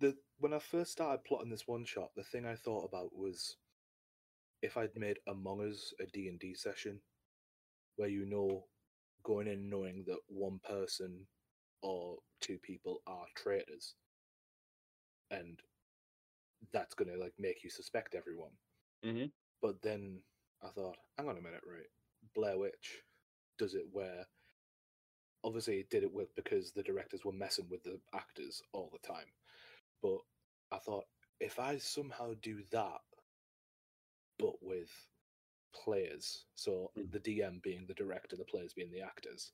the 0.00 0.16
when 0.40 0.52
I 0.52 0.58
first 0.58 0.90
started 0.90 1.22
plotting 1.22 1.50
this 1.50 1.68
one 1.68 1.84
shot, 1.84 2.10
the 2.16 2.24
thing 2.24 2.44
I 2.44 2.56
thought 2.56 2.84
about 2.84 3.16
was 3.16 3.56
if 4.60 4.76
I'd 4.76 4.96
made 4.96 5.18
Among 5.28 5.60
Us 5.70 5.94
a 6.00 6.06
D 6.06 6.26
and 6.26 6.40
D 6.40 6.52
session, 6.54 6.98
where 7.94 8.08
you 8.08 8.26
know, 8.26 8.64
going 9.22 9.46
in 9.46 9.70
knowing 9.70 10.02
that 10.08 10.18
one 10.26 10.58
person 10.68 11.26
or 11.80 12.16
two 12.40 12.58
people 12.58 13.02
are 13.06 13.26
traitors, 13.36 13.94
and 15.30 15.60
that's 16.72 16.94
gonna 16.94 17.16
like 17.16 17.34
make 17.38 17.64
you 17.64 17.70
suspect 17.70 18.14
everyone. 18.14 18.52
hmm 19.04 19.26
But 19.62 19.82
then 19.82 20.22
I 20.62 20.68
thought, 20.68 20.96
hang 21.16 21.28
on 21.28 21.38
a 21.38 21.42
minute, 21.42 21.62
right? 21.66 21.88
Blair 22.34 22.58
Witch 22.58 23.02
does 23.58 23.74
it 23.74 23.86
where 23.92 24.26
obviously 25.44 25.78
it 25.80 25.90
did 25.90 26.02
it 26.02 26.12
with 26.12 26.34
because 26.36 26.72
the 26.72 26.82
directors 26.82 27.24
were 27.24 27.32
messing 27.32 27.66
with 27.70 27.82
the 27.84 27.98
actors 28.14 28.62
all 28.72 28.90
the 28.92 29.06
time. 29.06 29.26
But 30.02 30.18
I 30.72 30.78
thought 30.78 31.04
if 31.40 31.58
I 31.58 31.78
somehow 31.78 32.34
do 32.42 32.62
that, 32.72 33.00
but 34.38 34.62
with 34.62 34.90
players, 35.74 36.46
so 36.54 36.92
Mm. 36.96 37.10
the 37.12 37.20
DM 37.20 37.60
being 37.62 37.86
the 37.86 37.94
director, 37.94 38.36
the 38.36 38.44
players 38.44 38.74
being 38.74 38.90
the 38.90 39.02
actors, 39.02 39.52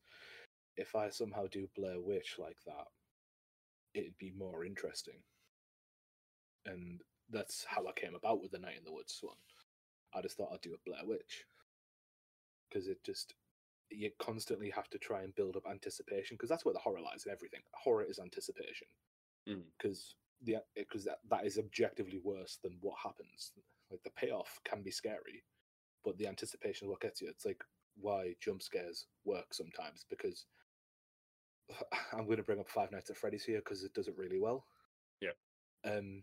if 0.76 0.94
I 0.94 1.10
somehow 1.10 1.46
do 1.48 1.68
Blair 1.76 2.00
Witch 2.00 2.38
like 2.38 2.62
that, 2.66 2.86
it'd 3.94 4.18
be 4.18 4.32
more 4.32 4.64
interesting. 4.64 5.22
And 6.66 7.00
that's 7.30 7.64
how 7.68 7.86
I 7.86 7.92
came 7.92 8.14
about 8.14 8.42
with 8.42 8.52
the 8.52 8.58
Night 8.58 8.76
in 8.78 8.84
the 8.84 8.92
Woods 8.92 9.18
one. 9.22 9.36
I 10.14 10.22
just 10.22 10.36
thought 10.36 10.50
I'd 10.52 10.60
do 10.60 10.74
a 10.74 10.88
Blair 10.88 11.02
Witch 11.04 11.44
because 12.68 12.88
it 12.88 13.02
just 13.04 13.34
you 13.90 14.10
constantly 14.18 14.70
have 14.70 14.88
to 14.90 14.98
try 14.98 15.22
and 15.22 15.34
build 15.34 15.56
up 15.56 15.62
anticipation 15.70 16.36
because 16.36 16.48
that's 16.48 16.64
where 16.64 16.74
the 16.74 16.80
horror 16.80 17.00
lies 17.00 17.24
in 17.26 17.32
everything. 17.32 17.60
Horror 17.72 18.04
is 18.04 18.18
anticipation 18.18 18.88
because 19.78 20.14
the 20.42 20.56
because 20.74 21.04
that, 21.04 21.18
that 21.30 21.46
is 21.46 21.58
objectively 21.58 22.20
worse 22.22 22.58
than 22.62 22.78
what 22.80 22.96
happens. 23.02 23.52
Like 23.90 24.02
the 24.02 24.10
payoff 24.10 24.58
can 24.64 24.82
be 24.82 24.90
scary, 24.90 25.44
but 26.04 26.18
the 26.18 26.26
anticipation 26.26 26.86
is 26.86 26.90
what 26.90 27.00
gets 27.00 27.20
you. 27.20 27.28
It's 27.28 27.44
like 27.44 27.62
why 27.98 28.34
jump 28.40 28.62
scares 28.62 29.06
work 29.24 29.54
sometimes 29.54 30.04
because 30.10 30.46
I'm 32.12 32.26
going 32.26 32.36
to 32.38 32.42
bring 32.42 32.60
up 32.60 32.68
Five 32.68 32.92
Nights 32.92 33.10
at 33.10 33.16
Freddy's 33.16 33.44
here 33.44 33.58
because 33.58 33.84
it 33.84 33.94
does 33.94 34.08
it 34.08 34.16
really 34.16 34.40
well. 34.40 34.64
Yeah. 35.20 35.30
Um, 35.84 36.22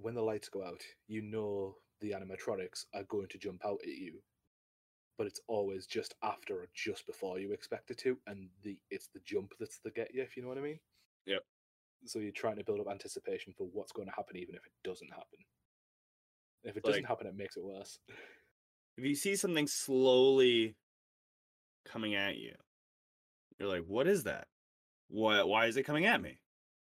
when 0.00 0.14
the 0.14 0.22
lights 0.22 0.48
go 0.48 0.64
out, 0.64 0.80
you 1.08 1.22
know 1.22 1.76
the 2.00 2.12
animatronics 2.12 2.84
are 2.94 3.02
going 3.04 3.26
to 3.28 3.38
jump 3.38 3.64
out 3.64 3.80
at 3.82 3.88
you, 3.88 4.20
but 5.16 5.26
it's 5.26 5.40
always 5.48 5.86
just 5.86 6.14
after 6.22 6.54
or 6.54 6.68
just 6.74 7.06
before 7.06 7.38
you 7.40 7.52
expect 7.52 7.90
it 7.90 7.98
to, 7.98 8.16
and 8.26 8.48
the 8.62 8.78
it's 8.90 9.08
the 9.12 9.20
jump 9.26 9.52
that's 9.58 9.80
the 9.84 9.90
get 9.90 10.14
you. 10.14 10.22
If 10.22 10.36
you 10.36 10.42
know 10.42 10.48
what 10.48 10.58
I 10.58 10.62
mean. 10.62 10.78
Yep. 11.26 11.42
So 12.06 12.20
you're 12.20 12.30
trying 12.32 12.56
to 12.56 12.64
build 12.64 12.80
up 12.80 12.86
anticipation 12.88 13.52
for 13.58 13.64
what's 13.72 13.92
going 13.92 14.06
to 14.08 14.14
happen, 14.14 14.36
even 14.36 14.54
if 14.54 14.64
it 14.64 14.72
doesn't 14.84 15.10
happen. 15.10 15.38
If 16.62 16.76
it 16.76 16.84
Like- 16.84 16.92
doesn't 16.92 17.04
happen, 17.04 17.26
it 17.26 17.34
makes 17.34 17.56
it 17.56 17.64
worse. 17.64 17.98
If 18.96 19.04
you 19.04 19.14
see 19.14 19.34
something 19.36 19.66
slowly 19.66 20.76
coming 21.84 22.14
at 22.14 22.36
you, 22.36 22.54
you're 23.58 23.68
like, 23.68 23.84
"What 23.84 24.06
is 24.06 24.24
that? 24.24 24.48
Why? 25.08 25.42
Why 25.42 25.66
is 25.66 25.76
it 25.76 25.82
coming 25.84 26.06
at 26.06 26.20
me? 26.20 26.40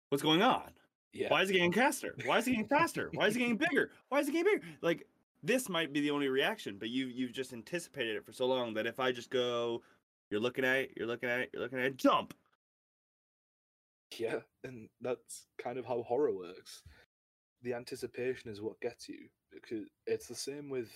What's 0.08 0.22
going 0.22 0.42
on? 0.42 0.72
Yeah. 1.12 1.28
Why 1.28 1.42
is 1.42 1.50
it 1.50 1.54
getting 1.54 1.72
faster? 1.72 2.14
Why 2.24 2.38
is 2.38 2.46
it 2.46 2.50
getting 2.50 2.68
faster? 2.68 3.10
Why 3.14 3.26
is 3.26 3.36
it 3.36 3.40
getting 3.40 3.56
bigger? 3.56 3.90
Why 4.08 4.20
is 4.20 4.28
it 4.28 4.32
getting 4.32 4.52
bigger? 4.52 4.66
Like 4.80 5.06
this 5.42 5.68
might 5.68 5.92
be 5.92 6.00
the 6.00 6.10
only 6.10 6.28
reaction, 6.28 6.76
but 6.78 6.88
you 6.88 7.06
you've 7.06 7.32
just 7.32 7.52
anticipated 7.52 8.16
it 8.16 8.24
for 8.24 8.32
so 8.32 8.46
long 8.46 8.74
that 8.74 8.86
if 8.86 9.00
I 9.00 9.12
just 9.12 9.30
go, 9.30 9.82
you're 10.30 10.40
looking 10.40 10.64
at 10.64 10.76
it, 10.76 10.92
you're 10.96 11.06
looking 11.06 11.28
at 11.28 11.40
it, 11.40 11.50
you're 11.52 11.62
looking 11.62 11.78
at 11.78 11.86
it, 11.86 11.96
jump. 11.96 12.34
Yeah, 14.18 14.40
and 14.64 14.88
that's 15.00 15.46
kind 15.62 15.78
of 15.78 15.86
how 15.86 16.02
horror 16.02 16.34
works. 16.34 16.82
The 17.62 17.74
anticipation 17.74 18.50
is 18.50 18.60
what 18.60 18.80
gets 18.80 19.08
you 19.08 19.28
because 19.52 19.86
it's 20.06 20.26
the 20.26 20.34
same 20.34 20.68
with 20.70 20.90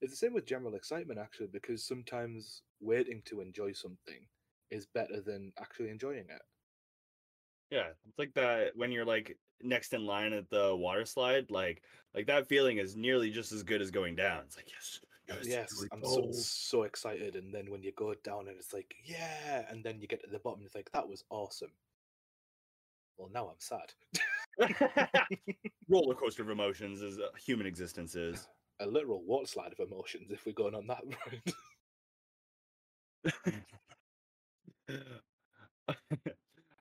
it's 0.00 0.12
the 0.12 0.16
same 0.16 0.34
with 0.34 0.46
general 0.46 0.74
excitement 0.74 1.20
actually 1.20 1.48
because 1.52 1.84
sometimes 1.84 2.62
waiting 2.80 3.22
to 3.26 3.40
enjoy 3.40 3.72
something 3.72 4.26
is 4.70 4.86
better 4.86 5.20
than 5.20 5.52
actually 5.60 5.90
enjoying 5.90 6.26
it. 6.28 6.42
Yeah, 7.72 7.88
it's 8.06 8.18
like 8.18 8.34
that 8.34 8.76
when 8.76 8.92
you're 8.92 9.06
like 9.06 9.38
next 9.62 9.94
in 9.94 10.04
line 10.04 10.34
at 10.34 10.50
the 10.50 10.76
water 10.76 11.06
slide, 11.06 11.50
like 11.50 11.82
like 12.14 12.26
that 12.26 12.46
feeling 12.46 12.76
is 12.76 12.96
nearly 12.96 13.30
just 13.30 13.50
as 13.50 13.62
good 13.62 13.80
as 13.80 13.90
going 13.90 14.14
down. 14.14 14.42
It's 14.44 14.56
like 14.56 14.68
yes, 14.68 15.00
yes, 15.26 15.46
Yes, 15.46 15.84
I'm 15.90 16.04
so, 16.04 16.28
so 16.32 16.82
excited 16.82 17.34
and 17.34 17.50
then 17.50 17.70
when 17.70 17.82
you 17.82 17.90
go 17.96 18.12
down 18.22 18.48
and 18.48 18.58
it's 18.58 18.74
like, 18.74 18.94
yeah, 19.02 19.64
and 19.70 19.82
then 19.82 20.02
you 20.02 20.06
get 20.06 20.22
to 20.22 20.28
the 20.28 20.38
bottom 20.38 20.58
and 20.58 20.66
it's 20.66 20.74
like 20.74 20.92
that 20.92 21.08
was 21.08 21.24
awesome. 21.30 21.70
Well, 23.16 23.30
now 23.32 23.46
I'm 23.48 23.58
sad. 23.58 23.94
roller 25.88 26.14
coaster 26.14 26.42
of 26.42 26.50
emotions 26.50 27.00
is 27.00 27.18
uh, 27.18 27.28
human 27.42 27.66
existence 27.66 28.14
is. 28.16 28.48
A 28.80 28.86
literal 28.86 29.22
water 29.22 29.46
slide 29.46 29.72
of 29.72 29.80
emotions 29.80 30.30
if 30.30 30.44
we're 30.44 30.52
going 30.52 30.74
on 30.74 30.86
that 30.88 31.04
road. 35.88 36.34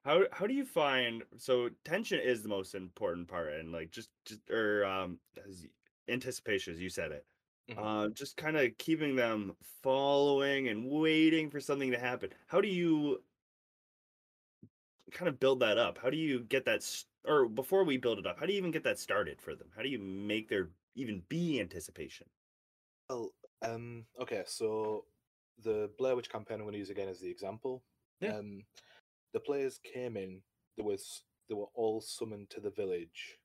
How 0.04 0.26
how 0.32 0.48
do 0.48 0.54
you 0.54 0.66
find 0.66 1.24
so 1.38 1.70
tension 1.86 2.20
is 2.20 2.42
the 2.44 2.50
most 2.50 2.76
important 2.76 3.28
part 3.28 3.54
and 3.54 3.72
like 3.72 3.92
just 3.92 4.10
just 4.26 4.50
or 4.50 4.84
um 4.86 5.20
as 5.46 5.68
anticipation 6.08 6.74
as 6.74 6.82
you 6.82 6.90
said 6.90 7.12
it 7.12 7.26
Mhm. 7.68 7.88
uh 7.88 8.10
just 8.10 8.38
kind 8.38 8.58
of 8.58 8.78
keeping 8.78 9.16
them 9.16 9.56
following 9.64 10.68
and 10.68 10.90
waiting 10.90 11.50
for 11.50 11.60
something 11.60 11.92
to 11.92 12.00
happen 12.00 12.30
how 12.48 12.60
do 12.62 12.68
you 12.68 13.24
kind 15.12 15.28
of 15.28 15.40
build 15.40 15.60
that 15.60 15.78
up 15.78 15.98
how 15.98 16.10
do 16.10 16.18
you 16.18 16.44
get 16.44 16.66
that 16.66 16.84
or 17.26 17.48
before 17.50 17.84
we 17.84 17.98
build 17.98 18.18
it 18.20 18.26
up 18.26 18.40
how 18.40 18.46
do 18.46 18.54
you 18.54 18.58
even 18.58 18.72
get 18.72 18.84
that 18.84 18.98
started 19.00 19.42
for 19.42 19.56
them 19.56 19.70
how 19.76 19.82
do 19.82 19.90
you 19.90 20.00
make 20.00 20.48
there 20.48 20.72
even 20.96 21.22
be 21.28 21.60
anticipation 21.60 22.28
Well, 23.10 23.34
um, 23.62 24.08
okay, 24.20 24.44
so 24.48 25.08
the 25.58 25.94
Blair 25.98 26.16
Witch 26.16 26.30
campaign 26.30 26.56
I'm 26.60 26.64
going 26.66 26.74
to 26.74 26.80
use 26.80 26.90
again 26.90 27.10
as 27.10 27.20
the 27.20 27.30
example. 27.30 27.84
Yeah. 28.20 28.34
Um, 28.34 28.66
the 29.34 29.40
players 29.40 29.80
came 29.94 30.18
in. 30.18 30.42
There 30.78 30.86
was 30.86 31.24
they 31.50 31.56
were 31.56 31.70
all 31.74 32.02
summoned 32.02 32.50
to 32.52 32.62
the 32.62 32.72
village, 32.72 33.38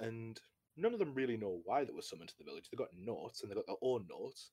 and 0.00 0.40
none 0.76 0.92
of 0.92 0.98
them 0.98 1.14
really 1.14 1.36
know 1.36 1.60
why 1.64 1.84
they 1.84 1.92
were 1.92 2.02
summoned 2.02 2.30
to 2.30 2.34
the 2.38 2.44
village. 2.44 2.68
They 2.70 2.76
got 2.76 2.88
notes, 2.98 3.42
and 3.42 3.50
they 3.50 3.54
got 3.54 3.66
their 3.66 3.76
own 3.82 4.06
notes, 4.08 4.50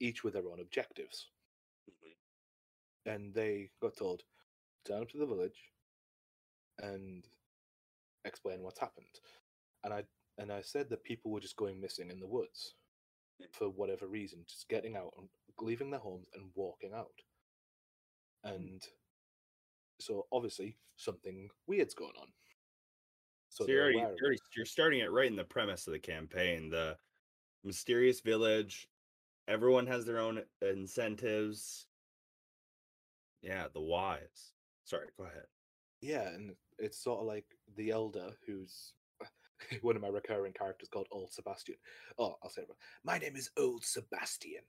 each 0.00 0.22
with 0.24 0.34
their 0.34 0.48
own 0.50 0.60
objectives. 0.60 1.28
Mm-hmm. 1.88 3.10
And 3.10 3.34
they 3.34 3.70
got 3.80 3.96
told, 3.96 4.22
turn 4.86 5.02
up 5.02 5.08
to 5.10 5.18
the 5.18 5.26
village, 5.26 5.70
and 6.78 7.24
explain 8.24 8.62
what's 8.62 8.80
happened. 8.80 9.06
And 9.84 9.92
I 9.92 10.04
and 10.38 10.52
I 10.52 10.62
said 10.62 10.88
that 10.90 11.04
people 11.04 11.30
were 11.30 11.40
just 11.40 11.56
going 11.56 11.80
missing 11.80 12.10
in 12.10 12.20
the 12.20 12.26
woods 12.26 12.74
for 13.52 13.68
whatever 13.68 14.06
reason, 14.06 14.44
just 14.48 14.68
getting 14.68 14.96
out 14.96 15.12
and 15.18 15.28
leaving 15.60 15.90
their 15.90 16.00
homes 16.00 16.26
and 16.34 16.50
walking 16.54 16.92
out. 16.94 17.08
And 18.44 18.82
so 20.00 20.26
obviously 20.32 20.76
something 20.96 21.48
weird's 21.66 21.94
going 21.94 22.12
on. 22.20 22.28
So, 23.48 23.64
So, 23.64 23.70
you're 23.70 23.82
already, 23.82 23.98
you're, 24.20 24.34
you're 24.56 24.66
starting 24.66 25.00
it 25.00 25.10
right 25.10 25.26
in 25.26 25.36
the 25.36 25.44
premise 25.44 25.86
of 25.86 25.92
the 25.92 25.98
campaign. 25.98 26.70
The 26.70 26.96
mysterious 27.64 28.20
village. 28.20 28.88
Everyone 29.48 29.86
has 29.86 30.06
their 30.06 30.20
own 30.20 30.42
incentives. 30.62 31.86
Yeah, 33.42 33.66
the 33.72 33.80
whys. 33.80 34.52
Sorry, 34.84 35.06
go 35.16 35.24
ahead. 35.24 35.46
Yeah, 36.00 36.28
and 36.28 36.52
it's 36.78 37.02
sort 37.02 37.20
of 37.20 37.26
like 37.26 37.46
the 37.76 37.90
elder 37.90 38.30
who's 38.46 38.92
one 39.82 39.96
of 39.96 40.02
my 40.02 40.08
recurring 40.08 40.52
characters 40.52 40.88
called 40.88 41.08
Old 41.10 41.32
Sebastian. 41.32 41.76
Oh, 42.18 42.36
I'll 42.42 42.50
say 42.50 42.62
it. 42.62 42.68
wrong. 42.68 42.78
My 43.04 43.18
name 43.18 43.36
is 43.36 43.50
Old 43.58 43.84
Sebastian. 43.84 44.62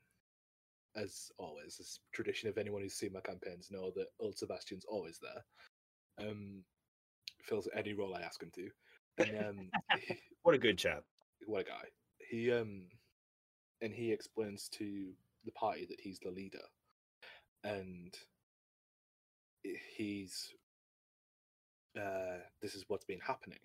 As 0.96 1.32
always, 1.38 1.78
as 1.80 2.00
tradition 2.12 2.50
of 2.50 2.58
anyone 2.58 2.82
who's 2.82 2.96
seen 2.96 3.14
my 3.14 3.22
campaigns 3.22 3.70
know 3.72 3.92
that 3.96 4.08
Old 4.20 4.38
Sebastian's 4.38 4.86
always 4.86 5.20
there. 5.22 6.28
Um, 6.28 6.64
fills 7.44 7.68
any 7.76 7.94
role 7.94 8.14
I 8.16 8.22
ask 8.22 8.42
him 8.42 8.52
to. 8.56 8.70
And 9.18 9.48
um, 9.48 9.58
he- 10.00 10.20
What 10.44 10.56
a 10.56 10.60
good 10.60 10.78
chap. 10.78 11.04
what 11.46 11.62
a 11.62 11.64
guy. 11.66 11.84
He 12.30 12.52
um 12.52 12.84
and 13.82 13.94
he 13.94 14.12
explains 14.12 14.70
to 14.70 15.12
the 15.46 15.52
party 15.52 15.86
that 15.90 16.00
he's 16.02 16.20
the 16.20 16.30
leader. 16.32 16.64
And 17.64 18.14
he's 19.96 20.54
uh 21.98 22.40
this 22.62 22.76
is 22.76 22.86
what's 22.88 23.06
been 23.06 23.20
happening. 23.20 23.60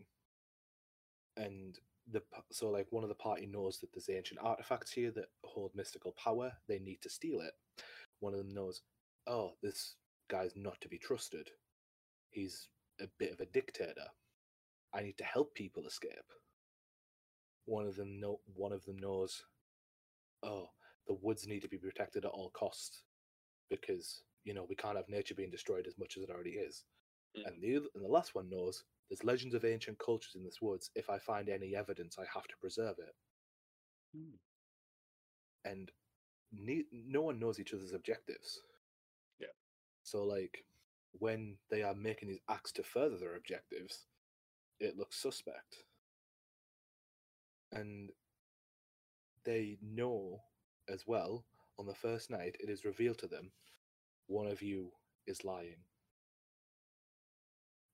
And 1.36 1.78
the 2.12 2.22
so 2.52 2.70
like 2.70 2.86
one 2.90 3.04
of 3.04 3.08
the 3.10 3.16
party 3.16 3.46
knows 3.46 3.78
that 3.80 3.92
there's 3.94 4.10
ancient 4.10 4.40
artifacts 4.42 4.92
here 4.92 5.12
that 5.12 5.26
hold 5.44 5.72
mystical 5.74 6.14
power. 6.22 6.52
They 6.68 6.78
need 6.80 7.00
to 7.02 7.10
steal 7.10 7.40
it. 7.40 7.52
One 8.20 8.34
of 8.34 8.40
them 8.40 8.54
knows, 8.54 8.82
oh, 9.26 9.52
this 9.62 9.96
guy's 10.30 10.52
not 10.56 10.80
to 10.82 10.88
be 10.88 10.98
trusted. 10.98 11.50
He's 12.30 12.68
a 13.00 13.06
bit 13.18 13.32
of 13.32 13.40
a 13.40 13.46
dictator. 13.46 14.06
I 14.94 15.02
need 15.02 15.18
to 15.18 15.24
help 15.24 15.54
people 15.54 15.86
escape 15.86 16.24
one 17.66 17.86
of 17.86 17.96
them 17.96 18.20
know 18.20 18.40
one 18.56 18.72
of 18.72 18.84
them 18.86 18.98
knows 18.98 19.44
oh 20.44 20.68
the 21.08 21.14
woods 21.22 21.46
need 21.48 21.62
to 21.62 21.68
be 21.68 21.78
protected 21.78 22.24
at 22.24 22.32
all 22.32 22.50
costs 22.50 23.02
because 23.70 24.22
you 24.44 24.54
know 24.54 24.66
we 24.68 24.76
can't 24.76 24.96
have 24.96 25.08
nature 25.08 25.34
being 25.34 25.50
destroyed 25.50 25.86
as 25.86 25.98
much 25.98 26.16
as 26.16 26.24
it 26.24 26.30
already 26.30 26.52
is 26.52 26.84
Mm. 27.36 27.46
and 27.48 27.62
the 27.62 27.76
and 27.76 28.04
the 28.04 28.08
last 28.08 28.34
one 28.34 28.50
knows 28.50 28.84
there's 29.08 29.24
legends 29.24 29.54
of 29.54 29.64
ancient 29.64 29.98
cultures 29.98 30.34
in 30.34 30.44
this 30.44 30.60
woods. 30.60 30.90
If 30.94 31.10
i 31.10 31.18
find 31.18 31.48
any 31.48 31.74
evidence 31.74 32.16
i 32.18 32.24
have 32.32 32.46
to 32.48 32.56
preserve 32.60 32.96
it. 32.98 33.14
Hmm. 34.14 34.36
And 35.64 35.90
ne- 36.52 36.86
no 36.92 37.22
one 37.22 37.38
knows 37.38 37.58
each 37.58 37.74
other's 37.74 37.92
objectives. 37.92 38.60
Yeah. 39.40 39.54
so 40.02 40.24
like 40.24 40.64
when 41.18 41.56
they 41.70 41.82
are 41.82 41.94
making 41.94 42.28
these 42.28 42.40
acts 42.48 42.72
to 42.72 42.82
further 42.82 43.16
their 43.16 43.36
objectives 43.36 44.06
it 44.78 44.96
looks 44.98 45.16
suspect. 45.16 45.84
And 47.72 48.10
they 49.44 49.78
know 49.82 50.40
as 50.88 51.04
well 51.06 51.44
on 51.78 51.86
the 51.86 51.94
first 51.94 52.30
night 52.30 52.56
it 52.60 52.68
is 52.68 52.84
revealed 52.84 53.18
to 53.18 53.26
them 53.26 53.50
one 54.26 54.46
of 54.46 54.62
you 54.62 54.90
is 55.26 55.44
lying 55.44 55.76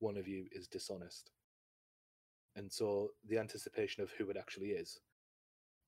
one 0.02 0.16
of 0.16 0.26
you 0.26 0.46
is 0.52 0.66
dishonest 0.66 1.30
and 2.56 2.70
so 2.70 3.08
the 3.28 3.38
anticipation 3.38 4.02
of 4.02 4.10
who 4.12 4.28
it 4.30 4.36
actually 4.36 4.68
is 4.68 5.00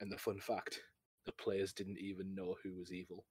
and 0.00 0.10
the 0.10 0.18
fun 0.18 0.38
fact 0.38 0.80
the 1.26 1.32
players 1.32 1.72
didn't 1.72 1.98
even 1.98 2.34
know 2.34 2.54
who 2.62 2.74
was 2.74 2.92
evil 2.92 3.24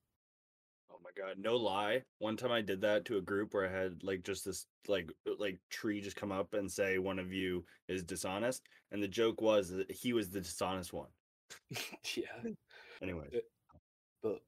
Oh 0.91 0.99
my 1.03 1.09
god, 1.17 1.37
no 1.39 1.55
lie. 1.55 2.03
One 2.19 2.37
time 2.37 2.51
I 2.51 2.61
did 2.61 2.81
that 2.81 3.03
to 3.05 3.17
a 3.17 3.21
group 3.21 3.55
where 3.55 3.67
I 3.67 3.83
had 3.83 4.03
like 4.03 4.23
just 4.23 4.45
this 4.45 4.67
like 4.87 5.11
like 5.39 5.57
tree 5.71 6.01
just 6.01 6.15
come 6.15 6.31
up 6.31 6.53
and 6.53 6.71
say 6.71 6.99
one 6.99 7.17
of 7.17 7.33
you 7.33 7.65
is 7.87 8.03
dishonest, 8.03 8.61
and 8.91 9.01
the 9.01 9.07
joke 9.07 9.41
was 9.41 9.69
that 9.69 9.89
he 9.89 10.13
was 10.13 10.29
the 10.29 10.41
dishonest 10.41 10.93
one. 10.93 11.09
yeah 12.15 12.51
anyway. 13.01 13.25
But 14.21 14.41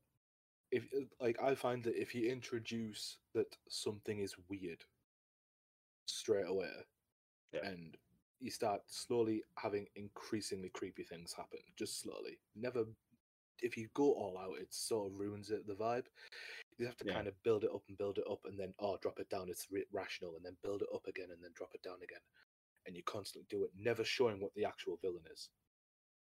if 0.71 0.83
like 1.21 1.37
i 1.41 1.55
find 1.55 1.83
that 1.83 1.99
if 1.99 2.13
you 2.13 2.29
introduce 2.29 3.17
that 3.33 3.55
something 3.69 4.19
is 4.19 4.35
weird 4.49 4.83
straight 6.05 6.47
away 6.47 6.71
Yeah. 7.53 7.65
and 7.67 7.97
you 8.39 8.51
start 8.51 8.81
slowly 8.87 9.43
having 9.57 9.87
increasingly 9.95 10.69
creepy 10.69 11.03
things 11.03 11.33
happen 11.33 11.59
just 11.77 11.99
slowly 12.01 12.39
never 12.55 12.85
if 13.61 13.77
you 13.77 13.87
go 13.93 14.11
all 14.13 14.37
out 14.37 14.59
it 14.59 14.73
sort 14.73 15.11
of 15.11 15.17
ruins 15.17 15.49
it 15.51 15.65
the 15.67 15.73
vibe 15.75 16.05
you 16.77 16.85
have 16.85 16.97
to 16.97 17.05
Yeah. 17.05 17.13
kind 17.13 17.27
of 17.27 17.41
build 17.43 17.63
it 17.63 17.71
up 17.73 17.83
and 17.87 17.97
build 17.97 18.17
it 18.17 18.25
up 18.29 18.41
and 18.45 18.59
then 18.59 18.73
oh 18.79 18.97
drop 18.97 19.19
it 19.19 19.29
down 19.29 19.49
it's 19.49 19.67
rational 19.91 20.35
and 20.35 20.43
then 20.45 20.57
build 20.63 20.81
it 20.81 20.89
up 20.93 21.07
again 21.07 21.31
and 21.31 21.41
then 21.43 21.51
drop 21.53 21.73
it 21.73 21.81
down 21.81 22.01
again 22.03 22.19
and 22.85 22.95
you 22.95 23.03
constantly 23.03 23.47
do 23.49 23.63
it 23.63 23.71
never 23.75 24.03
showing 24.03 24.39
what 24.41 24.53
the 24.55 24.65
actual 24.65 24.97
villain 25.01 25.23
is 25.31 25.49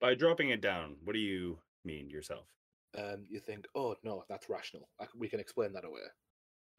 by 0.02 0.14
dropping 0.14 0.50
it 0.50 0.60
down, 0.60 0.98
what 1.06 1.14
do 1.14 1.20
you 1.20 1.58
mean 1.86 2.10
yourself? 2.10 2.48
um 2.96 3.26
you 3.30 3.40
think 3.40 3.66
oh 3.74 3.96
no 4.04 4.24
that's 4.28 4.50
rational 4.50 4.90
I 5.00 5.08
we 5.16 5.30
can 5.30 5.40
explain 5.40 5.72
that 5.74 5.86
away 5.86 6.02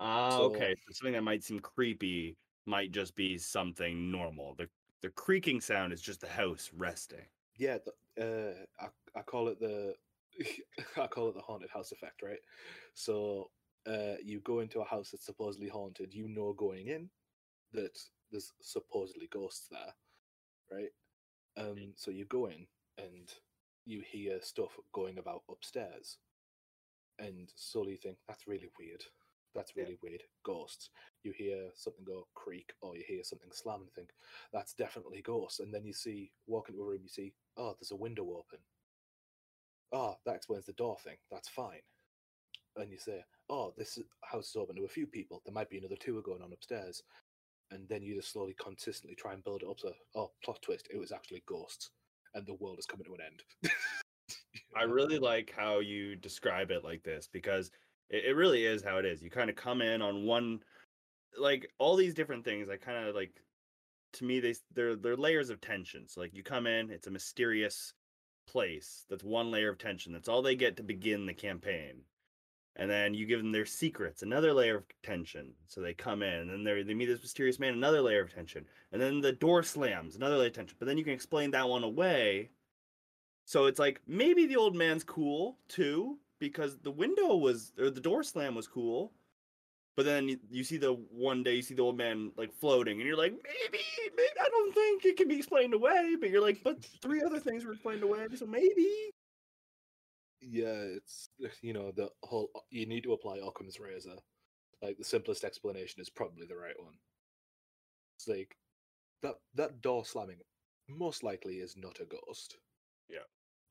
Ah, 0.00 0.30
So- 0.36 0.44
okay. 0.54 0.74
So 0.86 0.92
something 0.92 1.14
that 1.14 1.22
might 1.22 1.42
seem 1.44 1.60
creepy, 1.60 2.36
might 2.66 2.92
just 2.92 3.14
be 3.16 3.38
something 3.38 4.10
normal. 4.10 4.54
The 4.56 4.68
the 5.02 5.10
creaking 5.10 5.60
sound 5.60 5.92
is 5.92 6.00
just 6.00 6.20
the 6.22 6.28
house 6.28 6.70
resting. 6.74 7.26
Yeah, 7.58 7.78
the, 8.16 8.24
uh, 8.80 8.84
I 8.84 9.18
I 9.18 9.22
call 9.22 9.48
it 9.48 9.60
the 9.60 9.94
I 10.96 11.06
call 11.06 11.28
it 11.28 11.34
the 11.34 11.42
haunted 11.42 11.70
house 11.70 11.92
effect, 11.92 12.22
right? 12.22 12.40
So 12.94 13.50
uh, 13.86 14.16
you 14.22 14.40
go 14.40 14.60
into 14.60 14.80
a 14.80 14.84
house 14.84 15.10
that's 15.10 15.26
supposedly 15.26 15.68
haunted. 15.68 16.14
You 16.14 16.28
know 16.28 16.52
going 16.54 16.88
in 16.88 17.10
that 17.72 17.98
there's 18.30 18.52
supposedly 18.60 19.28
ghosts 19.30 19.68
there, 19.70 19.94
right? 20.70 20.90
Um, 21.56 21.92
so 21.96 22.10
you 22.10 22.24
go 22.24 22.46
in 22.46 22.66
and 22.98 23.32
you 23.84 24.02
hear 24.06 24.38
stuff 24.40 24.78
going 24.92 25.18
about 25.18 25.42
upstairs, 25.50 26.18
and 27.18 27.52
slowly 27.54 27.92
you 27.92 27.98
think 27.98 28.16
that's 28.26 28.46
really 28.46 28.70
weird. 28.78 29.04
That's 29.54 29.74
Yeah. 29.76 29.84
really 29.84 29.98
weird. 30.02 30.24
Ghosts. 30.42 30.90
You 31.22 31.32
hear 31.32 31.70
something 31.74 32.04
go 32.04 32.28
creak, 32.34 32.74
or 32.80 32.96
you 32.96 33.04
hear 33.04 33.22
something 33.24 33.52
slam, 33.52 33.82
and 33.82 33.92
think 33.92 34.14
that's 34.52 34.74
definitely 34.74 35.22
ghosts. 35.22 35.60
And 35.60 35.72
then 35.72 35.84
you 35.84 35.92
see 35.92 36.32
walk 36.46 36.68
into 36.68 36.82
a 36.82 36.84
room, 36.84 37.02
you 37.02 37.08
see 37.08 37.34
oh, 37.56 37.74
there's 37.74 37.92
a 37.92 37.96
window 37.96 38.36
open. 38.36 38.58
Oh, 39.92 40.18
that 40.24 40.34
explains 40.34 40.66
the 40.66 40.72
door 40.72 40.98
thing. 40.98 41.16
That's 41.30 41.48
fine. 41.48 41.82
And 42.76 42.90
you 42.90 42.98
say, 42.98 43.24
oh, 43.48 43.72
this 43.76 43.98
house 44.24 44.48
is 44.48 44.56
open 44.56 44.74
to 44.76 44.84
a 44.84 44.88
few 44.88 45.06
people. 45.06 45.40
There 45.44 45.54
might 45.54 45.70
be 45.70 45.78
another 45.78 45.96
two 45.96 46.18
are 46.18 46.22
going 46.22 46.42
on 46.42 46.52
upstairs. 46.52 47.04
And 47.70 47.88
then 47.88 48.02
you 48.02 48.16
just 48.16 48.32
slowly, 48.32 48.54
consistently 48.54 49.14
try 49.14 49.32
and 49.32 49.44
build 49.44 49.62
it 49.62 49.68
up 49.68 49.78
to, 49.78 49.92
oh, 50.16 50.32
plot 50.42 50.60
twist, 50.62 50.88
it 50.92 50.98
was 50.98 51.12
actually 51.12 51.44
ghosts. 51.46 51.90
And 52.34 52.44
the 52.46 52.54
world 52.54 52.80
is 52.80 52.86
coming 52.86 53.04
to 53.06 53.14
an 53.14 53.20
end. 53.20 53.72
I 54.76 54.82
really 54.82 55.18
like 55.18 55.52
how 55.56 55.78
you 55.78 56.16
describe 56.16 56.72
it 56.72 56.82
like 56.82 57.04
this 57.04 57.28
because 57.32 57.70
it, 58.10 58.24
it 58.26 58.36
really 58.36 58.64
is 58.64 58.82
how 58.82 58.98
it 58.98 59.04
is. 59.04 59.22
You 59.22 59.30
kind 59.30 59.50
of 59.50 59.56
come 59.56 59.82
in 59.82 60.02
on 60.02 60.24
one, 60.24 60.60
like 61.38 61.70
all 61.78 61.96
these 61.96 62.14
different 62.14 62.44
things. 62.44 62.68
I 62.68 62.76
kind 62.76 63.06
of 63.08 63.14
like, 63.14 63.42
to 64.14 64.24
me, 64.24 64.40
they 64.40 64.54
they're 64.74 64.96
they're 64.96 65.16
layers 65.16 65.50
of 65.50 65.60
tension. 65.60 66.06
So 66.08 66.20
like 66.20 66.34
you 66.34 66.42
come 66.42 66.66
in, 66.66 66.90
it's 66.90 67.06
a 67.06 67.10
mysterious 67.10 67.94
place. 68.46 69.04
That's 69.08 69.24
one 69.24 69.50
layer 69.50 69.70
of 69.70 69.78
tension. 69.78 70.12
That's 70.12 70.28
all 70.28 70.42
they 70.42 70.54
get 70.54 70.76
to 70.76 70.82
begin 70.82 71.26
the 71.26 71.34
campaign. 71.34 72.02
And 72.76 72.90
then 72.90 73.14
you 73.14 73.26
give 73.26 73.38
them 73.38 73.52
their 73.52 73.66
secrets, 73.66 74.22
another 74.22 74.52
layer 74.52 74.78
of 74.78 74.84
tension. 75.02 75.52
So 75.68 75.80
they 75.80 75.94
come 75.94 76.22
in, 76.22 76.48
and 76.48 76.50
then 76.50 76.64
they 76.64 76.82
they 76.82 76.94
meet 76.94 77.06
this 77.06 77.22
mysterious 77.22 77.58
man, 77.58 77.74
another 77.74 78.00
layer 78.02 78.22
of 78.22 78.32
tension. 78.32 78.66
And 78.92 79.00
then 79.00 79.20
the 79.20 79.32
door 79.32 79.62
slams, 79.62 80.16
another 80.16 80.36
layer 80.36 80.48
of 80.48 80.54
tension. 80.54 80.76
But 80.78 80.86
then 80.86 80.98
you 80.98 81.04
can 81.04 81.12
explain 81.12 81.50
that 81.52 81.68
one 81.68 81.84
away 81.84 82.50
so 83.44 83.66
it's 83.66 83.78
like 83.78 84.00
maybe 84.06 84.46
the 84.46 84.56
old 84.56 84.74
man's 84.74 85.04
cool 85.04 85.58
too, 85.68 86.18
because 86.48 86.78
the 86.78 86.90
window 86.90 87.36
was 87.36 87.72
or 87.78 87.90
the 87.90 88.00
door 88.00 88.22
slam 88.22 88.54
was 88.54 88.68
cool. 88.68 89.12
But 89.96 90.06
then 90.06 90.28
you, 90.28 90.38
you 90.50 90.64
see 90.64 90.78
the 90.78 90.92
one 90.92 91.42
day 91.44 91.54
you 91.56 91.62
see 91.62 91.74
the 91.74 91.82
old 91.82 91.96
man 91.96 92.32
like 92.36 92.52
floating, 92.52 92.98
and 92.98 93.06
you're 93.06 93.16
like, 93.16 93.32
maybe, 93.32 93.84
maybe 94.16 94.40
I 94.40 94.48
don't 94.48 94.74
think 94.74 95.04
it 95.04 95.16
can 95.16 95.28
be 95.28 95.36
explained 95.36 95.74
away. 95.74 96.16
But 96.20 96.30
you're 96.30 96.42
like, 96.42 96.60
but 96.64 96.84
three 97.02 97.22
other 97.22 97.40
things 97.40 97.64
were 97.64 97.72
explained 97.72 98.02
away, 98.02 98.26
so 98.36 98.46
maybe. 98.46 98.90
yeah, 100.50 100.96
it's, 100.96 101.28
you 101.62 101.72
know, 101.72 101.90
the 101.92 102.08
whole, 102.22 102.50
you 102.70 102.86
need 102.86 103.02
to 103.04 103.12
apply 103.12 103.38
Occam's 103.38 103.80
razor. 103.80 104.16
Like, 104.82 104.98
the 104.98 105.04
simplest 105.04 105.44
explanation 105.44 106.00
is 106.00 106.10
probably 106.10 106.46
the 106.46 106.56
right 106.56 106.78
one. 106.78 106.94
It's 108.18 108.28
like, 108.28 108.56
that, 109.22 109.36
that 109.54 109.80
door 109.80 110.04
slamming 110.04 110.38
most 110.88 111.22
likely 111.22 111.56
is 111.56 111.76
not 111.76 112.00
a 112.00 112.04
ghost. 112.04 112.56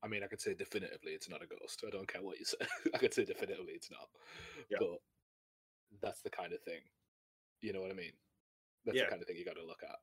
I 0.04 0.08
mean, 0.08 0.24
I 0.24 0.28
could 0.28 0.42
say 0.42 0.54
definitively 0.54 1.12
it's 1.14 1.30
not 1.30 1.42
a 1.42 1.48
ghost. 1.48 1.84
I 1.88 1.90
don't 1.90 2.08
care 2.08 2.22
what 2.22 2.38
you 2.40 2.46
say. 2.54 2.58
I 2.94 2.98
could 2.98 3.14
say 3.14 3.24
definitively 3.26 3.74
it's 3.74 3.90
not. 3.90 4.10
Yeah. 4.70 4.78
But 4.80 5.00
that's 6.02 6.22
the 6.22 6.30
kind 6.30 6.54
of 6.54 6.62
thing. 6.62 6.82
You 7.62 7.72
know 7.74 7.82
what 7.82 7.92
I 7.92 7.96
mean? 7.96 8.12
That's 8.86 8.98
Yeah. 8.98 9.06
the 9.06 9.10
kind 9.12 9.22
of 9.22 9.28
thing 9.28 9.38
you 9.38 9.46
got 9.46 9.56
to 9.56 9.66
look 9.66 9.84
at. 9.84 9.96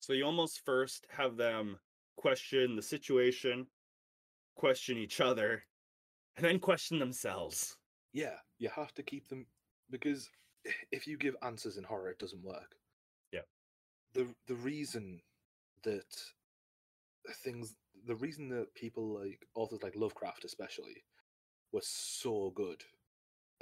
So 0.00 0.12
you 0.12 0.24
almost 0.24 0.64
first 0.64 1.06
have 1.10 1.36
them 1.36 1.80
question 2.16 2.76
the 2.76 2.82
situation, 2.82 3.66
question 4.54 4.96
each 4.96 5.20
other, 5.20 5.64
and 6.36 6.44
then 6.44 6.60
question 6.60 6.98
themselves. 7.00 7.76
Yeah, 8.12 8.36
you 8.58 8.68
have 8.68 8.94
to 8.94 9.02
keep 9.02 9.28
them 9.28 9.46
because 9.90 10.30
if 10.92 11.06
you 11.08 11.16
give 11.18 11.36
answers 11.42 11.76
in 11.76 11.84
horror, 11.84 12.10
it 12.10 12.18
doesn't 12.20 12.42
work. 12.44 12.76
Yeah. 13.32 13.42
The 14.12 14.32
the 14.46 14.54
reason 14.54 15.20
that 15.82 16.32
things, 17.42 17.74
the 18.06 18.16
reason 18.16 18.48
that 18.50 18.74
people 18.74 19.18
like 19.20 19.40
authors 19.54 19.82
like 19.82 19.96
Lovecraft, 19.96 20.44
especially, 20.44 21.04
were 21.72 21.82
so 21.82 22.52
good 22.54 22.82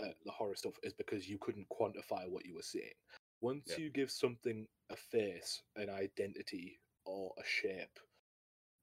at 0.01 0.15
the 0.25 0.33
horror 0.33 0.55
stuff 0.57 0.75
is 0.83 0.93
because 0.93 1.29
you 1.29 1.39
couldn't 1.39 1.69
quantify 1.69 2.29
what 2.29 2.45
you 2.47 2.55
were 2.55 2.63
seeing. 2.63 2.93
Once 3.41 3.65
Yeah. 3.69 3.79
you 3.79 3.91
give 3.91 4.11
something 4.11 4.67
a 4.91 4.97
face, 4.97 5.63
an 5.77 5.91
identity, 5.91 6.81
or 7.05 7.33
a 7.39 7.45
shape, 7.45 7.99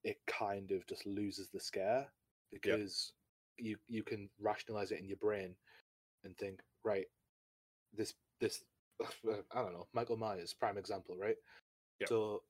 it 0.04 0.18
kind 0.28 0.72
of 0.72 0.86
just 0.88 1.06
loses 1.06 1.50
the 1.50 1.60
scare 1.60 2.08
because 2.52 3.14
you 3.58 3.78
you 3.88 4.04
can 4.04 4.30
rationalize 4.40 4.92
it 4.92 5.00
in 5.00 5.08
your 5.08 5.18
brain 5.18 5.56
and 6.24 6.38
think, 6.38 6.60
right, 6.84 7.06
this 7.94 8.14
this 8.40 8.64
I 9.04 9.62
don't 9.62 9.74
know, 9.74 9.88
Michael 9.94 10.18
Myers, 10.18 10.54
prime 10.54 10.78
example, 10.78 11.18
right? 11.18 11.38
So 12.08 12.44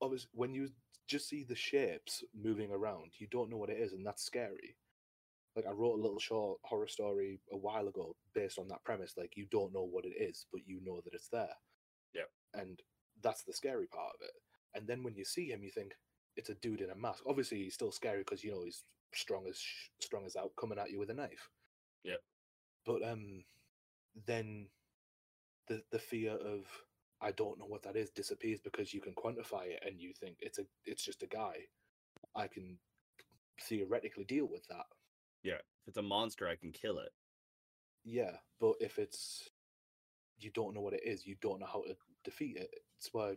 obviously 0.00 0.30
when 0.34 0.54
you 0.54 0.68
just 1.08 1.28
see 1.28 1.44
the 1.44 1.54
shapes 1.54 2.22
moving 2.34 2.70
around, 2.70 3.12
you 3.18 3.26
don't 3.30 3.50
know 3.50 3.56
what 3.56 3.70
it 3.70 3.78
is, 3.78 3.92
and 3.92 4.06
that's 4.06 4.24
scary. 4.24 4.76
Like 5.54 5.66
I 5.66 5.70
wrote 5.70 5.98
a 5.98 6.02
little 6.02 6.18
short 6.18 6.58
horror 6.64 6.88
story 6.88 7.40
a 7.52 7.56
while 7.56 7.86
ago 7.88 8.16
based 8.34 8.58
on 8.58 8.68
that 8.68 8.84
premise. 8.84 9.14
Like 9.16 9.36
you 9.36 9.46
don't 9.50 9.72
know 9.72 9.82
what 9.84 10.06
it 10.06 10.14
is, 10.18 10.46
but 10.50 10.62
you 10.66 10.80
know 10.82 11.00
that 11.04 11.14
it's 11.14 11.28
there. 11.28 11.54
Yeah. 12.14 12.22
And 12.54 12.80
that's 13.22 13.44
the 13.44 13.52
scary 13.52 13.86
part 13.86 14.12
of 14.14 14.22
it. 14.22 14.32
And 14.74 14.86
then 14.86 15.02
when 15.02 15.14
you 15.14 15.24
see 15.24 15.48
him, 15.48 15.62
you 15.62 15.70
think 15.70 15.92
it's 16.36 16.48
a 16.48 16.54
dude 16.54 16.80
in 16.80 16.90
a 16.90 16.96
mask. 16.96 17.24
Obviously, 17.26 17.58
he's 17.58 17.74
still 17.74 17.92
scary 17.92 18.20
because 18.20 18.42
you 18.42 18.52
know 18.52 18.62
he's 18.64 18.84
strong 19.14 19.46
as 19.46 19.58
sh- 19.58 19.88
strong 20.00 20.24
as 20.24 20.36
out, 20.36 20.52
coming 20.58 20.78
at 20.78 20.90
you 20.90 20.98
with 20.98 21.10
a 21.10 21.14
knife. 21.14 21.50
Yeah. 22.04 22.14
But 22.86 23.02
um, 23.06 23.44
then 24.26 24.68
the 25.68 25.82
the 25.92 25.98
fear 25.98 26.32
of 26.32 26.64
I 27.22 27.30
don't 27.32 27.58
know 27.58 27.66
what 27.66 27.82
that 27.84 27.96
is 27.96 28.10
disappears 28.10 28.60
because 28.60 28.92
you 28.92 29.00
can 29.00 29.14
quantify 29.14 29.66
it 29.66 29.82
and 29.86 30.00
you 30.00 30.12
think 30.18 30.36
it's 30.40 30.58
a 30.58 30.64
it's 30.84 31.04
just 31.04 31.22
a 31.22 31.26
guy. 31.26 31.54
I 32.34 32.48
can 32.48 32.78
theoretically 33.62 34.24
deal 34.24 34.46
with 34.46 34.66
that. 34.68 34.86
Yeah, 35.42 35.54
if 35.54 35.88
it's 35.88 35.96
a 35.98 36.02
monster, 36.02 36.48
I 36.48 36.56
can 36.56 36.72
kill 36.72 36.98
it. 36.98 37.10
Yeah, 38.04 38.36
but 38.60 38.74
if 38.80 38.98
it's 38.98 39.48
you 40.38 40.50
don't 40.50 40.74
know 40.74 40.80
what 40.80 40.94
it 40.94 41.02
is, 41.04 41.26
you 41.26 41.36
don't 41.40 41.60
know 41.60 41.66
how 41.72 41.82
to 41.82 41.94
defeat 42.24 42.56
it. 42.56 42.70
It's 42.98 43.10
why 43.12 43.36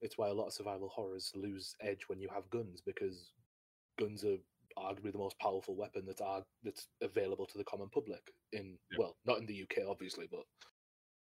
it's 0.00 0.18
why 0.18 0.28
a 0.28 0.34
lot 0.34 0.48
of 0.48 0.52
survival 0.52 0.88
horrors 0.88 1.32
lose 1.34 1.76
edge 1.80 2.02
when 2.08 2.20
you 2.20 2.28
have 2.34 2.50
guns 2.50 2.82
because 2.84 3.32
guns 3.98 4.24
are 4.24 4.36
arguably 4.76 5.12
the 5.12 5.18
most 5.18 5.38
powerful 5.38 5.76
weapon 5.76 6.02
that's 6.06 6.20
are, 6.20 6.42
that's 6.64 6.88
available 7.00 7.46
to 7.46 7.58
the 7.58 7.64
common 7.64 7.88
public 7.88 8.32
in 8.52 8.76
Yeah. 8.90 8.98
well, 8.98 9.16
not 9.24 9.38
in 9.38 9.46
the 9.46 9.62
UK 9.62 9.88
obviously, 9.88 10.26
but 10.30 10.42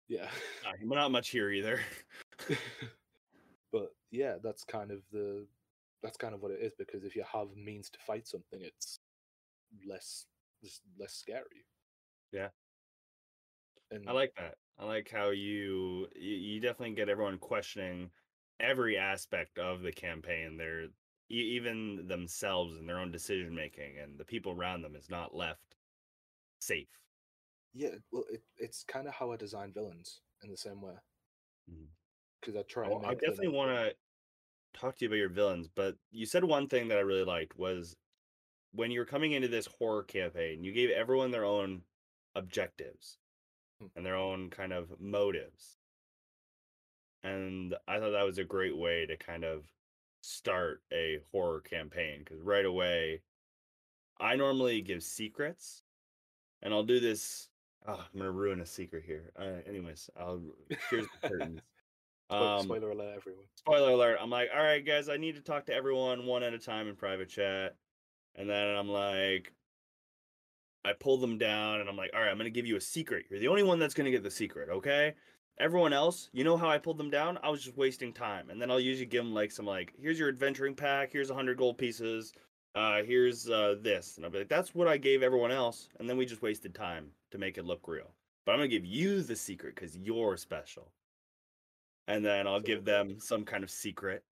yeah. 0.08 0.28
But 0.64 0.96
not 0.96 1.12
much 1.12 1.30
here 1.30 1.50
either. 1.50 1.80
but 3.72 3.94
yeah, 4.10 4.34
that's 4.42 4.64
kind 4.64 4.90
of 4.90 5.00
the 5.12 5.46
that's 6.02 6.16
kind 6.16 6.34
of 6.34 6.42
what 6.42 6.50
it 6.50 6.60
is 6.60 6.72
because 6.76 7.04
if 7.04 7.14
you 7.14 7.24
have 7.32 7.48
means 7.56 7.88
to 7.90 7.98
fight 8.00 8.26
something, 8.26 8.60
it's 8.60 8.98
less 9.88 10.26
just 10.62 10.82
less 10.98 11.14
scary. 11.14 11.66
Yeah. 12.32 12.48
And 13.90 14.08
I 14.08 14.12
like 14.12 14.34
that. 14.36 14.56
I 14.78 14.86
like 14.86 15.10
how 15.10 15.30
you 15.30 16.08
you, 16.16 16.60
definitely 16.60 16.94
get 16.94 17.08
everyone 17.08 17.38
questioning 17.38 18.10
every 18.58 18.96
aspect 18.96 19.58
of 19.58 19.82
the 19.82 19.92
campaign. 19.92 20.56
They're 20.56 20.86
even 21.28 22.06
themselves 22.08 22.76
and 22.76 22.88
their 22.88 22.98
own 22.98 23.12
decision 23.12 23.54
making, 23.54 23.98
and 24.02 24.18
the 24.18 24.24
people 24.24 24.52
around 24.52 24.82
them 24.82 24.96
is 24.96 25.10
not 25.10 25.34
left 25.34 25.76
safe. 26.60 26.88
Yeah, 27.74 27.96
well, 28.10 28.24
it, 28.30 28.44
it's 28.56 28.82
kind 28.84 29.06
of 29.08 29.14
how 29.14 29.32
I 29.32 29.36
design 29.36 29.72
villains 29.72 30.20
in 30.42 30.50
the 30.50 30.56
same 30.56 30.80
way. 30.80 30.96
Because 32.40 32.56
I 32.56 32.62
try 32.64 32.90
Oh, 32.90 33.00
I 33.04 33.14
definitely 33.14 33.48
want 33.48 33.70
to 33.70 33.96
talk 34.78 34.96
to 34.96 35.04
you 35.04 35.08
about 35.08 35.16
your 35.18 35.28
villains, 35.30 35.68
but 35.68 35.98
you 36.10 36.26
said 36.26 36.44
one 36.44 36.68
thing 36.68 36.88
that 36.88 36.98
I 36.98 37.02
really 37.02 37.24
liked 37.24 37.56
was 37.56 37.96
when 38.72 38.90
you 38.92 39.00
were 39.00 39.06
coming 39.06 39.32
into 39.32 39.48
this 39.48 39.66
horror 39.66 40.04
campaign, 40.04 40.64
you 40.64 40.72
gave 40.72 40.90
everyone 40.90 41.30
their 41.32 41.44
own 41.46 41.84
objectives 42.34 43.18
Hmm. 43.80 43.88
and 43.96 44.06
their 44.06 44.16
own 44.16 44.50
kind 44.50 44.72
of 44.72 45.00
motives. 45.00 45.78
And 47.22 47.76
I 47.86 47.98
thought 47.98 48.10
that 48.10 48.22
was 48.24 48.38
a 48.38 48.44
great 48.44 48.76
way 48.76 49.06
to 49.06 49.16
kind 49.16 49.44
of 49.44 49.72
start 50.22 50.84
a 50.92 51.18
horror 51.30 51.60
campaign 51.60 52.20
because 52.20 52.40
right 52.40 52.64
away, 52.64 53.22
I 54.18 54.36
normally 54.36 54.82
give 54.82 55.02
secrets, 55.04 55.84
and 56.62 56.74
I'll 56.74 56.84
do 56.84 57.00
this. 57.00 57.51
Oh, 57.86 58.04
I'm 58.12 58.18
gonna 58.18 58.30
ruin 58.30 58.60
a 58.60 58.66
secret 58.66 59.02
here. 59.04 59.32
Uh, 59.38 59.68
anyways, 59.68 60.08
I'll 60.18 60.40
here's 60.90 61.06
the 61.20 61.28
curtains. 61.28 61.60
Um, 62.30 62.62
spoiler 62.62 62.90
alert, 62.90 63.14
everyone. 63.16 63.44
spoiler 63.56 63.90
alert 63.90 64.18
i'm 64.18 64.30
like 64.30 64.48
all 64.56 64.62
right 64.62 64.86
guys 64.86 65.10
i 65.10 65.18
need 65.18 65.34
to 65.34 65.42
talk 65.42 65.66
to 65.66 65.74
everyone 65.74 66.24
one 66.24 66.42
at 66.42 66.54
a 66.54 66.58
time 66.58 66.88
in 66.88 66.96
private 66.96 67.28
chat 67.28 67.76
and 68.36 68.48
then 68.48 68.74
i'm 68.74 68.88
like 68.88 69.52
i 70.82 70.94
pull 70.94 71.18
them 71.18 71.36
down 71.36 71.80
and 71.80 71.90
i'm 71.90 71.96
like 71.96 72.10
all 72.14 72.22
right 72.22 72.30
i'm 72.30 72.38
to 72.38 72.48
give 72.48 72.64
you 72.64 72.76
a 72.76 72.80
secret 72.80 73.26
you're 73.28 73.38
the 73.38 73.48
only 73.48 73.62
one 73.62 73.78
that's 73.78 73.92
to 73.92 74.10
get 74.10 74.22
the 74.22 74.30
secret 74.30 74.70
okay 74.70 75.12
Everyone 75.58 75.92
else, 75.92 76.30
you 76.32 76.44
know 76.44 76.56
how 76.56 76.68
I 76.68 76.78
pulled 76.78 76.98
them 76.98 77.10
down? 77.10 77.38
I 77.42 77.50
was 77.50 77.62
just 77.62 77.76
wasting 77.76 78.12
time. 78.12 78.50
And 78.50 78.60
then 78.60 78.70
I'll 78.70 78.80
usually 78.80 79.06
give 79.06 79.22
them 79.22 79.34
like 79.34 79.52
some 79.52 79.66
like, 79.66 79.92
here's 80.00 80.18
your 80.18 80.28
adventuring 80.28 80.74
pack, 80.74 81.12
here's 81.12 81.30
a 81.30 81.34
100 81.34 81.58
gold 81.58 81.76
pieces, 81.78 82.32
uh, 82.74 83.02
here's 83.02 83.48
uh, 83.48 83.76
this. 83.80 84.16
And 84.16 84.24
I'll 84.24 84.32
be 84.32 84.38
like, 84.38 84.48
that's 84.48 84.74
what 84.74 84.88
I 84.88 84.96
gave 84.96 85.22
everyone 85.22 85.52
else. 85.52 85.88
And 85.98 86.08
then 86.08 86.16
we 86.16 86.26
just 86.26 86.42
wasted 86.42 86.74
time 86.74 87.08
to 87.30 87.38
make 87.38 87.58
it 87.58 87.64
look 87.64 87.86
real. 87.86 88.14
But 88.44 88.52
I'm 88.52 88.58
going 88.58 88.70
to 88.70 88.76
give 88.76 88.86
you 88.86 89.22
the 89.22 89.36
secret 89.36 89.74
because 89.74 89.96
you're 89.96 90.36
special. 90.36 90.90
And 92.08 92.24
then 92.24 92.46
I'll 92.46 92.60
give 92.60 92.84
them 92.84 93.18
some 93.20 93.44
kind 93.44 93.62
of 93.62 93.70
secret. 93.70 94.24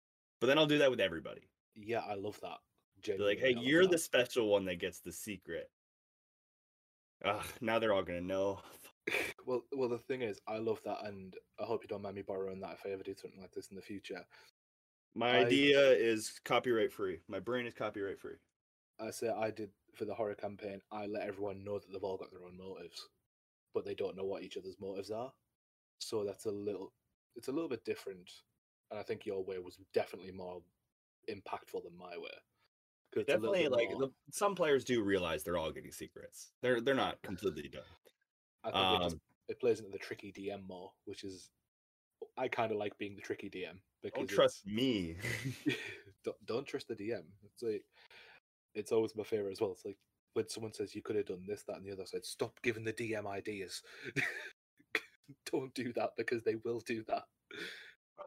But 0.42 0.48
then 0.48 0.58
I'll 0.58 0.66
do 0.66 0.80
that 0.80 0.90
with 0.90 1.00
everybody. 1.00 1.42
Yeah, 1.76 2.02
I 2.10 2.16
love 2.16 2.40
that. 2.42 2.58
Be 3.06 3.18
like, 3.18 3.38
hey, 3.38 3.50
Genuinely, 3.50 3.70
you're 3.70 3.84
that. 3.84 3.92
the 3.92 3.98
special 3.98 4.48
one 4.48 4.66
that 4.66 4.80
gets 4.80 5.00
the 5.00 5.12
secret. 5.12 5.70
Ugh, 7.24 7.46
now 7.62 7.80
they're 7.80 7.94
all 7.94 8.04
going 8.04 8.20
to 8.20 8.26
know. 8.26 8.60
well, 9.46 9.64
well, 9.74 9.90
the 9.90 9.98
thing 9.98 10.22
is, 10.22 10.40
I 10.48 10.58
love 10.58 10.82
that, 10.86 11.06
and 11.06 11.36
I 11.60 11.64
hope 11.64 11.84
you 11.84 11.88
don't 11.88 12.02
mind 12.02 12.16
me 12.16 12.22
borrowing 12.22 12.60
that 12.62 12.74
if 12.74 12.86
I 12.86 12.90
ever 12.94 13.04
do 13.04 13.16
something 13.16 13.42
like 13.42 13.52
this 13.52 13.70
in 13.70 13.76
the 13.76 13.82
future. 13.82 14.24
My 15.16 15.38
I- 15.38 15.46
idea 15.46 15.92
is 15.92 16.40
copyright 16.46 16.92
free. 16.92 17.20
My 17.28 17.40
brain 17.40 17.66
is 17.66 17.74
copyright 17.74 18.20
free. 18.20 18.36
I 19.00 19.12
say 19.12 19.30
I 19.30 19.52
did 19.52 19.70
for 19.96 20.06
the 20.06 20.14
horror 20.14 20.36
campaign. 20.36 20.82
I 20.92 21.06
let 21.08 21.28
everyone 21.28 21.64
know 21.64 21.80
that 21.80 21.92
they've 21.92 22.04
all 22.04 22.18
got 22.18 22.32
their 22.32 22.44
own 22.44 22.58
motives, 22.58 23.08
but 23.74 23.86
they 23.86 23.96
don't 23.96 24.16
know 24.18 24.26
what 24.26 24.44
each 24.44 24.58
other's 24.58 24.80
motives 24.80 25.10
are. 25.12 25.32
So 26.00 26.24
that's 26.26 26.46
a 26.46 26.52
little, 26.52 26.94
it's 27.36 27.48
a 27.48 27.52
little 27.52 27.70
bit 27.70 27.86
different, 27.86 28.30
and 28.92 29.00
I 29.00 29.04
think 29.04 29.26
your 29.26 29.44
way 29.44 29.58
was 29.60 29.78
definitely 29.94 30.32
more 30.32 30.62
impactful 31.30 31.84
than 31.84 31.98
my 31.98 32.18
way. 32.18 33.24
Definitely, 33.26 33.68
like 33.68 33.90
more- 33.92 34.02
the, 34.02 34.12
some 34.32 34.54
players 34.54 34.84
do 34.84 35.02
realize 35.02 35.44
they're 35.44 35.58
all 35.58 35.72
getting 35.72 35.92
secrets. 35.92 36.52
They're 36.62 36.80
they're 36.82 36.94
not 36.94 37.22
completely 37.24 37.68
done. 37.70 37.82
I 38.64 38.72
think 38.72 39.02
it, 39.02 39.04
just, 39.04 39.16
Um, 39.16 39.22
it 39.48 39.60
plays 39.60 39.80
into 39.80 39.92
the 39.92 39.98
tricky 39.98 40.32
DM 40.32 40.68
more, 40.68 40.92
which 41.06 41.24
is 41.24 41.50
I 42.40 42.48
kind 42.48 42.72
of 42.72 42.78
like 42.78 42.98
being 42.98 43.16
the 43.16 43.22
tricky 43.22 43.50
DM 43.50 43.80
because 44.02 44.18
don't 44.18 44.30
trust 44.30 44.66
me. 44.66 45.18
don't, 46.24 46.46
don't 46.46 46.66
trust 46.66 46.88
the 46.88 46.96
DM. 46.96 47.24
It's 47.44 47.62
like 47.62 47.84
it's 48.74 48.92
always 48.94 49.16
my 49.16 49.24
favorite 49.24 49.52
as 49.52 49.62
well. 49.62 49.74
It's 49.74 49.86
like 49.86 49.98
when 50.34 50.48
someone 50.48 50.74
says 50.74 50.96
you 50.96 51.02
could 51.02 51.18
have 51.18 51.26
done 51.26 51.44
this, 51.46 51.64
that, 51.68 51.78
and 51.78 51.86
the 51.86 51.92
other 51.92 52.06
side. 52.06 52.26
Stop 52.26 52.54
giving 52.64 52.86
the 52.86 52.94
DM 52.94 53.28
ideas. 53.28 53.82
don't 55.52 55.74
do 55.74 55.92
that 55.94 56.12
because 56.18 56.44
they 56.44 56.56
will 56.64 56.80
do 56.80 57.04
that. 57.10 57.24
Oh, 58.20 58.24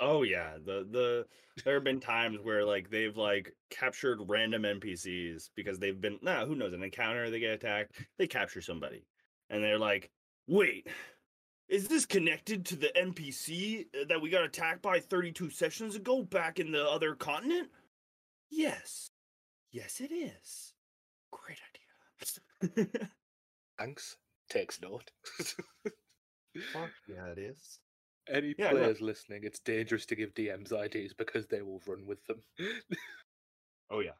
oh 0.00 0.22
yeah, 0.24 0.58
the 0.64 0.86
the 0.90 1.26
there 1.64 1.74
have 1.74 1.84
been 1.84 2.00
times 2.00 2.38
where 2.42 2.66
like 2.66 2.90
they've 2.90 3.16
like 3.16 3.54
captured 3.70 4.20
random 4.28 4.62
NPCs 4.62 5.50
because 5.56 5.78
they've 5.78 6.00
been 6.00 6.18
nah, 6.20 6.44
who 6.44 6.54
knows 6.54 6.74
an 6.74 6.82
encounter 6.82 7.30
they 7.30 7.40
get 7.40 7.52
attacked 7.52 7.92
they 8.18 8.26
capture 8.26 8.60
somebody 8.60 9.06
and 9.50 9.62
they're 9.62 9.78
like 9.78 10.10
wait 10.48 10.88
is 11.68 11.88
this 11.88 12.06
connected 12.06 12.64
to 12.66 12.76
the 12.76 12.90
NPC 12.96 13.86
uh, 13.94 14.04
that 14.08 14.20
we 14.20 14.30
got 14.30 14.44
attacked 14.44 14.82
by 14.82 15.00
32 15.00 15.50
sessions 15.50 15.96
ago 15.96 16.22
back 16.22 16.58
in 16.58 16.70
the 16.70 16.84
other 16.88 17.14
continent? 17.14 17.68
Yes. 18.50 19.10
Yes, 19.72 20.00
it 20.00 20.12
is. 20.12 20.72
Great 21.32 21.58
idea. 22.76 22.86
Thanks. 23.78 24.16
Takes 24.50 24.80
note. 24.80 25.10
Fuck 26.72 26.90
yeah, 27.08 27.26
it 27.26 27.38
is. 27.38 27.80
Any 28.28 28.54
Yeah, 28.58 28.70
no. 28.70 28.76
players 28.78 29.00
listening, 29.00 29.40
it's 29.44 29.58
dangerous 29.60 30.06
to 30.06 30.14
give 30.14 30.34
DMs 30.34 30.72
ideas 30.72 31.12
because 31.12 31.46
they 31.46 31.62
will 31.62 31.82
run 31.86 32.06
with 32.06 32.24
them. 32.26 32.42
Oh 33.90 34.00
yeah. 34.00 34.12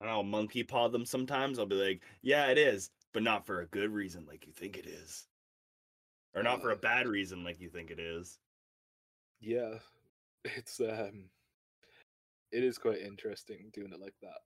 And 0.00 0.10
I'll 0.10 0.24
monkey 0.24 0.64
paw 0.64 0.88
them 0.88 1.06
sometimes. 1.06 1.58
I'll 1.58 1.66
be 1.66 1.76
like, 1.76 2.02
yeah, 2.22 2.46
it 2.48 2.58
is, 2.58 2.90
but 3.12 3.22
not 3.22 3.46
for 3.46 3.60
a 3.60 3.66
good 3.66 3.90
reason 3.90 4.26
like 4.26 4.44
you 4.46 4.52
think 4.52 4.76
it 4.76 4.86
is. 4.86 5.26
Or 6.34 6.42
not 6.42 6.60
for 6.60 6.70
a 6.70 6.76
Uh, 6.76 6.76
bad 6.76 7.08
reason 7.08 7.44
like 7.44 7.60
you 7.60 7.70
think 7.70 7.90
it 7.90 7.98
is. 7.98 8.38
yeah, 9.40 9.78
it's 10.44 10.80
um, 10.80 11.30
it 12.52 12.64
is 12.64 12.78
quite 12.78 12.98
interesting 13.00 13.70
doing 13.72 13.92
it 13.92 14.00
like 14.00 14.14
that, 14.22 14.40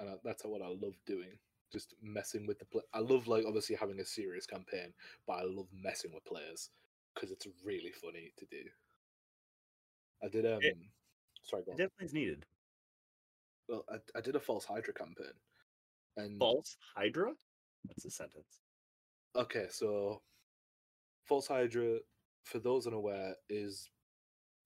and 0.00 0.10
I, 0.10 0.14
that's 0.24 0.44
what 0.44 0.62
I 0.62 0.68
love 0.68 0.94
doing. 1.06 1.38
Just 1.72 1.94
messing 2.02 2.46
with 2.46 2.58
the 2.58 2.66
play. 2.66 2.82
I 2.92 3.00
love 3.00 3.26
like 3.28 3.44
obviously 3.46 3.76
having 3.76 4.00
a 4.00 4.04
serious 4.04 4.46
campaign, 4.46 4.92
but 5.26 5.34
I 5.34 5.42
love 5.44 5.68
messing 5.72 6.12
with 6.12 6.24
players 6.24 6.70
because 7.14 7.30
it's 7.30 7.46
really 7.64 7.92
funny 7.92 8.32
to 8.38 8.46
do. 8.46 8.62
I 10.22 10.28
did 10.28 10.46
um, 10.46 10.60
sorry, 11.42 11.62
go 11.64 11.72
It 11.72 11.76
definitely 11.76 12.06
is 12.06 12.14
needed. 12.14 12.46
well, 13.68 13.84
I, 13.90 13.96
I 14.16 14.20
did 14.20 14.36
a 14.36 14.40
false 14.40 14.64
Hydra 14.64 14.94
campaign, 14.94 15.32
and 16.16 16.38
False 16.38 16.76
Hydra? 16.94 17.34
That's 17.88 18.04
a 18.04 18.10
sentence. 18.10 18.60
Okay, 19.36 19.66
so 19.70 20.22
False 21.24 21.46
Hydra, 21.48 21.98
for 22.44 22.58
those 22.58 22.86
unaware, 22.86 23.34
is 23.48 23.88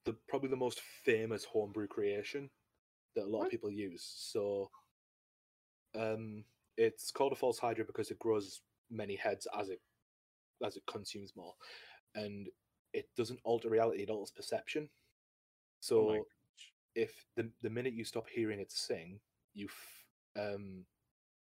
the 0.05 0.15
probably 0.29 0.49
the 0.49 0.57
most 0.57 0.81
famous 1.05 1.45
homebrew 1.45 1.87
creation 1.87 2.51
that 3.15 3.25
a 3.25 3.29
lot 3.29 3.45
of 3.45 3.51
people 3.51 3.71
use. 3.71 4.05
So 4.17 4.71
um 5.95 6.45
it's 6.77 7.11
called 7.11 7.33
a 7.33 7.37
false 7.37 7.59
hydra 7.59 7.85
because 7.85 8.11
it 8.11 8.19
grows 8.19 8.61
many 8.91 9.17
heads 9.17 9.47
as 9.59 9.69
it 9.69 9.81
as 10.65 10.77
it 10.77 10.83
consumes 10.87 11.35
more. 11.37 11.55
And 12.15 12.49
it 12.93 13.09
doesn't 13.17 13.41
alter 13.45 13.69
reality, 13.69 14.03
it 14.03 14.11
alters 14.11 14.31
perception. 14.31 14.89
So 15.81 16.11
Oh 16.11 16.25
if 16.95 17.25
the 17.37 17.49
the 17.63 17.71
minute 17.71 17.95
you 17.95 18.05
stop 18.05 18.29
hearing 18.29 18.59
it 18.61 18.73
sing, 18.73 19.21
you 19.55 19.67
f- 19.67 20.43
um 20.43 20.85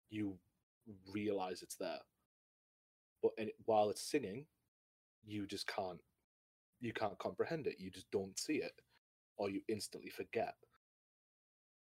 you 0.09 0.37
realize 1.13 1.61
it's 1.61 1.75
there. 1.75 1.99
But 3.23 3.31
while 3.65 3.89
it's 3.89 4.01
singing, 4.01 4.45
you 5.25 5.45
just 5.47 5.67
can't 5.67 5.99
you 6.81 6.93
can't 6.93 7.17
comprehend 7.17 7.67
it. 7.67 7.75
You 7.79 7.89
just 7.89 8.09
don't 8.11 8.37
see 8.37 8.55
it, 8.55 8.73
or 9.37 9.49
you 9.49 9.61
instantly 9.67 10.09
forget. 10.09 10.55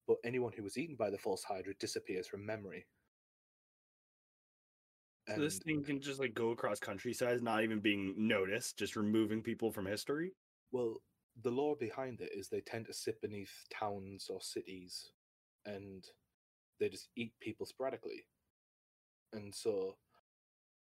But 0.06 0.18
anyone 0.24 0.52
who 0.52 0.62
was 0.62 0.76
eaten 0.76 0.96
by 0.96 1.10
the 1.10 1.18
false 1.18 1.44
hydra 1.44 1.74
disappears 1.78 2.26
from 2.26 2.44
memory. 2.44 2.86
So 5.34 5.40
this 5.40 5.58
thing 5.58 5.84
can 5.84 6.00
just 6.00 6.18
like 6.18 6.34
go 6.34 6.50
across 6.50 6.80
countryside, 6.80 7.40
not 7.42 7.62
even 7.62 7.78
being 7.78 8.14
noticed, 8.16 8.78
just 8.78 8.96
removing 8.96 9.42
people 9.42 9.70
from 9.70 9.86
history. 9.86 10.32
Well, 10.72 11.02
the 11.42 11.50
lore 11.50 11.76
behind 11.76 12.20
it 12.20 12.30
is 12.34 12.48
they 12.48 12.60
tend 12.60 12.86
to 12.86 12.92
sit 12.92 13.20
beneath 13.20 13.52
towns 13.72 14.26
or 14.28 14.40
cities 14.40 15.12
and 15.64 16.04
they 16.80 16.88
just 16.88 17.08
eat 17.16 17.32
people 17.40 17.64
sporadically. 17.64 18.24
And 19.32 19.54
so 19.54 19.96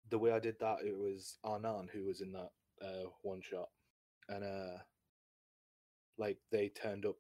the 0.10 0.20
way 0.20 0.32
I 0.32 0.40
did 0.40 0.56
that, 0.60 0.78
it 0.86 0.96
was 0.96 1.38
Arnan 1.46 1.90
who 1.92 2.06
was 2.06 2.22
in 2.22 2.32
that 2.34 2.52
uh, 2.82 3.10
one 3.22 3.42
shot. 3.42 3.70
And 4.30 4.44
uh, 4.44 4.78
like 6.18 6.38
they 6.52 6.70
turned 6.70 7.06
up 7.06 7.18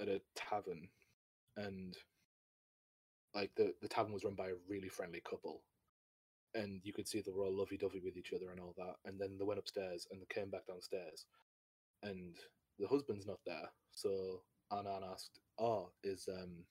at 0.00 0.08
a 0.08 0.20
tavern 0.36 0.88
and 1.56 1.96
like 3.34 3.50
the, 3.56 3.74
the 3.82 3.88
tavern 3.88 4.12
was 4.12 4.24
run 4.24 4.34
by 4.34 4.48
a 4.48 4.60
really 4.68 4.88
friendly 4.88 5.22
couple. 5.28 5.62
And 6.54 6.80
you 6.82 6.92
could 6.92 7.06
see 7.06 7.20
they 7.20 7.30
were 7.30 7.44
all 7.44 7.56
lovey 7.56 7.76
dovey 7.76 8.00
with 8.02 8.16
each 8.16 8.32
other 8.34 8.50
and 8.50 8.60
all 8.60 8.74
that. 8.78 8.94
And 9.04 9.20
then 9.20 9.36
they 9.38 9.44
went 9.44 9.58
upstairs 9.60 10.06
and 10.10 10.20
they 10.20 10.26
came 10.34 10.50
back 10.50 10.66
downstairs 10.66 11.26
and 12.02 12.36
the 12.78 12.86
husband's 12.88 13.26
not 13.26 13.40
there. 13.46 13.70
So 13.92 14.42
Anan 14.72 15.02
asked, 15.12 15.40
"Oh, 15.58 15.90
is 16.02 16.28
um, 16.28 16.64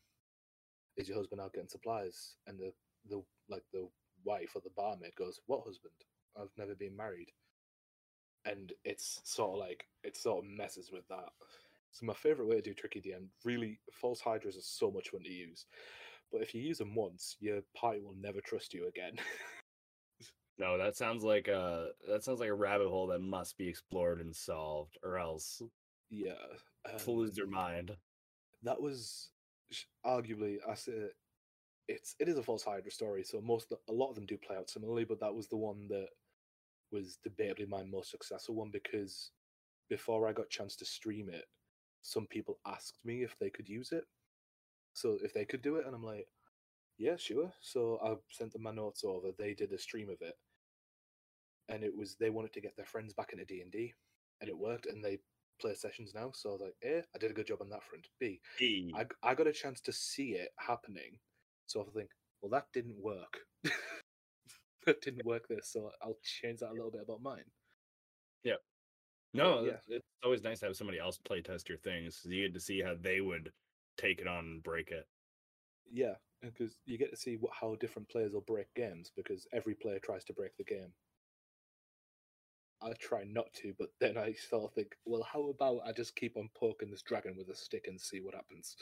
is 0.96 1.08
your 1.08 1.18
husband 1.18 1.42
out 1.42 1.54
getting 1.54 1.70
supplies?" 1.70 2.36
And 2.48 2.60
the 2.60 2.74
the 3.10 3.24
like 3.50 3.64
the 3.74 3.90
wife 4.24 4.52
or 4.56 4.62
the 4.62 4.70
barmaid 4.76 5.16
goes, 5.16 5.40
"What 5.46 5.66
husband? 5.66 5.94
I've 6.36 6.56
never 6.58 6.76
been 6.76 6.96
married." 6.96 7.32
And 8.46 8.72
it's 8.86 9.22
sort 9.24 9.52
of 9.52 9.60
like 9.60 9.86
it 10.04 10.16
sort 10.18 10.44
of 10.44 10.50
messes 10.50 10.92
with 10.92 11.08
that. 11.10 11.30
So 11.92 12.06
my 12.06 12.14
favorite 12.14 12.48
way 12.48 12.58
to 12.58 12.62
do 12.62 12.74
tricky 12.74 13.02
DM, 13.02 13.28
really, 13.44 13.80
false 13.92 14.22
hydras 14.22 14.58
are 14.58 14.62
so 14.62 14.92
much 14.92 15.10
fun 15.10 15.24
to 15.24 15.30
use. 15.32 15.66
But 16.32 16.42
if 16.42 16.54
you 16.54 16.62
use 16.62 16.78
them 16.78 16.96
once, 16.96 17.36
your 17.40 17.62
party 17.76 18.02
will 18.02 18.16
never 18.20 18.42
trust 18.42 18.74
you 18.74 18.88
again. 18.88 19.18
No, 20.60 20.78
that 20.78 20.96
sounds 20.96 21.24
like 21.24 21.48
a 21.48 21.90
that 22.08 22.24
sounds 22.24 22.40
like 22.40 22.50
a 22.50 22.54
rabbit 22.54 22.88
hole 22.88 23.08
that 23.08 23.20
must 23.20 23.58
be 23.58 23.68
explored 23.68 24.22
and 24.22 24.36
solved, 24.36 24.98
or 25.04 25.20
else 25.20 25.62
yeah, 26.10 26.32
to 26.98 27.12
um, 27.12 27.18
lose 27.18 27.36
their 27.36 27.46
mind. 27.48 27.96
that 28.64 28.82
was 28.82 29.30
arguably 30.06 30.58
I 30.68 30.74
say 30.74 30.94
it's 31.88 32.16
it 32.20 32.28
is 32.28 32.38
a 32.38 32.44
false 32.44 32.64
hydra 32.64 32.92
story 32.92 33.24
so 33.24 33.40
most 33.42 33.72
a 33.72 33.94
lot 33.94 34.10
of 34.10 34.16
them 34.16 34.26
do 34.26 34.38
play 34.38 34.58
out 34.58 34.70
similarly 34.70 35.06
but 35.06 35.20
that 35.20 35.34
was 35.34 35.48
the 35.48 35.56
one 35.58 35.88
that 35.88 36.08
was 36.92 37.18
debatably 37.28 37.68
my 37.68 37.84
most 37.84 38.12
successful 38.12 38.56
one 38.56 38.70
because 38.72 39.32
before 39.90 40.28
I 40.28 40.34
got 40.34 40.46
a 40.46 40.50
chance 40.50 40.76
to 40.78 40.86
stream 40.86 41.30
it 41.30 41.46
some 42.02 42.26
people 42.28 42.60
asked 42.66 43.00
me 43.04 43.24
if 43.24 43.36
they 43.40 43.50
could 43.50 43.68
use 43.68 43.92
it. 43.92 44.06
So 44.94 45.18
if 45.22 45.34
they 45.34 45.46
could 45.46 45.62
do 45.62 45.76
it 45.76 45.86
and 45.86 45.94
I'm 45.94 46.04
like 46.04 46.28
yeah 46.98 47.16
sure. 47.18 47.52
So 47.62 48.00
I 48.04 48.16
sent 48.32 48.54
them 48.54 48.64
my 48.64 48.72
notes 48.72 49.04
over 49.04 49.30
they 49.38 49.54
did 49.54 49.72
a 49.74 49.78
stream 49.78 50.10
of 50.10 50.22
it. 50.22 50.36
And 51.70 51.84
it 51.84 51.96
was 51.96 52.16
they 52.16 52.30
wanted 52.30 52.54
to 52.54 52.62
get 52.62 52.76
their 52.78 52.86
friends 52.86 53.14
back 53.14 53.34
into 53.34 53.46
D&D 53.46 53.94
and 54.40 54.50
it 54.50 54.58
worked 54.58 54.86
and 54.86 55.04
they 55.04 55.20
play 55.60 55.74
sessions 55.74 56.14
now 56.14 56.32
so 56.36 56.50
I 56.50 56.54
was 56.54 56.62
like 56.62 56.76
eh 56.84 57.02
I 57.16 57.18
did 57.18 57.32
a 57.32 57.34
good 57.34 57.48
job 57.48 57.62
on 57.62 57.70
that 57.70 57.84
front. 57.84 58.08
B 58.20 58.40
Hey, 58.58 58.92
I, 58.96 59.06
I 59.24 59.36
got 59.36 59.48
a 59.48 59.52
chance 59.54 59.82
to 59.82 59.92
see 59.92 60.32
it 60.32 60.50
happening. 60.58 61.20
So 61.68 61.82
I 61.82 61.98
think, 61.98 62.10
well, 62.42 62.50
that 62.52 62.66
didn't 62.74 62.98
work. 63.00 63.40
that 64.86 65.02
didn't 65.02 65.26
work 65.26 65.48
this, 65.48 65.70
so 65.72 65.92
I'll 66.02 66.18
change 66.24 66.60
that 66.60 66.72
a 66.72 66.74
little 66.74 66.92
bit 66.92 67.04
about 67.04 67.22
mine. 67.22 67.44
No, 69.34 69.64
yeah. 69.64 69.74
it's 69.88 70.06
always 70.24 70.44
nice 70.44 70.60
to 70.60 70.68
have 70.68 70.76
somebody 70.76 71.00
else 71.00 71.18
play 71.18 71.42
test 71.42 71.70
your 71.70 71.78
things. 71.78 72.22
You 72.26 72.44
get 72.48 72.54
to 72.54 72.60
see 72.60 72.82
how 72.82 72.96
they 73.00 73.22
would 73.22 73.52
take 73.98 74.20
it 74.20 74.28
on 74.28 74.46
and 74.46 74.64
break 74.64 74.90
it. 74.90 75.06
Yeah, 75.92 76.16
because 76.42 76.80
you 76.86 76.98
get 76.98 77.12
to 77.12 77.18
see 77.18 77.36
what, 77.40 77.52
how 77.60 77.76
different 77.76 78.10
players 78.10 78.34
will 78.34 78.42
break 78.42 78.74
games 78.76 79.12
because 79.16 79.48
every 79.54 79.76
player 79.76 80.00
tries 80.00 80.24
to 80.26 80.34
break 80.34 80.56
the 80.58 80.64
game. 80.64 80.92
I 82.82 82.94
try 83.00 83.24
not 83.26 83.52
to, 83.56 83.74
but 83.78 83.90
then 84.00 84.18
I 84.18 84.34
sort 84.34 84.66
of 84.66 84.74
think, 84.74 84.96
well, 85.06 85.24
how 85.24 85.50
about 85.50 85.82
I 85.86 85.92
just 85.92 86.16
keep 86.16 86.38
on 86.38 86.50
poking 86.56 86.92
this 86.92 87.02
dragon 87.02 87.36
with 87.38 87.50
a 87.50 87.56
stick 87.56 87.86
and 87.88 88.00
see 88.00 88.20
what 88.20 88.36
happens? 88.36 88.76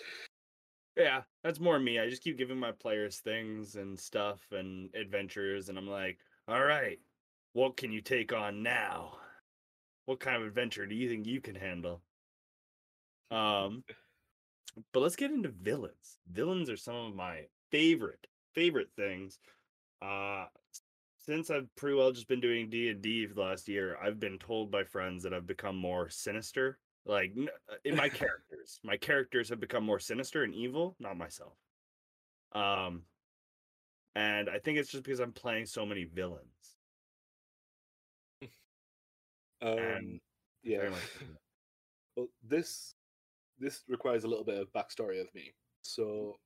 Yeah, 0.98 1.24
that's 1.44 1.60
more 1.60 1.80
me. 1.80 2.00
I 2.00 2.10
just 2.10 2.22
keep 2.24 2.38
giving 2.38 2.58
my 2.60 2.72
players 2.72 3.20
things 3.20 3.76
and 3.76 4.00
stuff 4.00 4.52
and 4.52 4.94
adventures, 4.96 5.68
and 5.70 5.78
I'm 5.78 5.88
like, 5.88 6.20
all 6.48 6.64
right, 6.64 7.02
what 7.54 7.78
can 7.78 7.92
you 7.92 8.02
take 8.02 8.32
on 8.34 8.64
now? 8.64 9.20
What 10.06 10.20
kind 10.22 10.42
of 10.42 10.48
adventure 10.48 10.88
do 10.88 10.96
you 10.96 11.10
think 11.10 11.28
you 11.28 11.42
can 11.42 11.56
handle? 11.56 12.04
Um, 13.32 13.84
but 14.92 15.00
let's 15.00 15.16
get 15.16 15.32
into 15.32 15.50
villains. 15.50 16.20
Villains 16.28 16.70
are 16.70 16.78
some 16.78 16.96
of 16.96 17.16
my 17.16 17.48
favorite 17.72 18.28
favorite 18.54 18.92
things. 18.96 19.40
Uh, 20.02 20.48
since 21.20 21.50
I've 21.52 21.74
pretty 21.76 21.96
well 21.98 22.12
just 22.14 22.28
been 22.28 22.42
doing 22.42 22.70
D 22.70 22.90
and 22.90 23.02
D 23.02 23.28
for 23.28 23.34
the 23.36 23.42
last 23.42 23.68
year, 23.68 23.98
I've 23.98 24.20
been 24.20 24.40
told 24.40 24.72
by 24.72 24.84
friends 24.86 25.24
that 25.24 25.34
I've 25.34 25.48
become 25.48 25.78
more 25.78 26.10
sinister. 26.10 26.80
Like 27.06 27.34
uh, 27.70 27.76
in 27.84 27.96
my 27.96 28.10
characters, 28.22 28.80
my 28.84 28.98
characters 28.98 29.50
have 29.50 29.60
become 29.60 29.84
more 29.84 30.00
sinister 30.00 30.44
and 30.44 30.54
evil, 30.54 30.96
not 31.00 31.18
myself. 31.18 31.58
Um, 32.54 33.04
and 34.16 34.50
I 34.50 34.60
think 34.60 34.78
it's 34.78 34.90
just 34.90 35.04
because 35.04 35.20
I'm 35.20 35.34
playing 35.34 35.66
so 35.66 35.86
many 35.86 36.06
villains. 36.06 36.78
Um, 39.62 39.78
And 39.78 40.22
yeah. 40.64 40.80
very 40.80 40.92
much. 40.92 41.02
Well, 42.18 42.28
this 42.42 42.96
this 43.60 43.84
requires 43.90 44.24
a 44.24 44.28
little 44.30 44.46
bit 44.46 44.58
of 44.58 44.72
backstory 44.72 45.20
of 45.20 45.28
me. 45.36 45.54
So, 45.82 46.40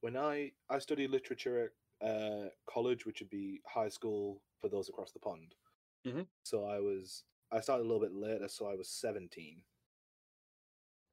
when 0.00 0.16
I 0.16 0.52
I 0.70 0.78
studied 0.78 1.10
literature 1.10 1.70
at 2.00 2.08
uh, 2.08 2.48
college, 2.66 3.04
which 3.04 3.20
would 3.20 3.28
be 3.28 3.60
high 3.66 3.90
school 3.90 4.40
for 4.58 4.70
those 4.70 4.88
across 4.88 5.12
the 5.12 5.18
pond. 5.20 5.54
Mhm. 6.06 6.26
So 6.44 6.64
I 6.64 6.78
was 6.80 7.24
I 7.50 7.60
started 7.60 7.82
a 7.84 7.88
little 7.88 8.00
bit 8.00 8.14
later, 8.14 8.48
so 8.48 8.66
I 8.70 8.74
was 8.74 8.88
seventeen, 8.88 9.62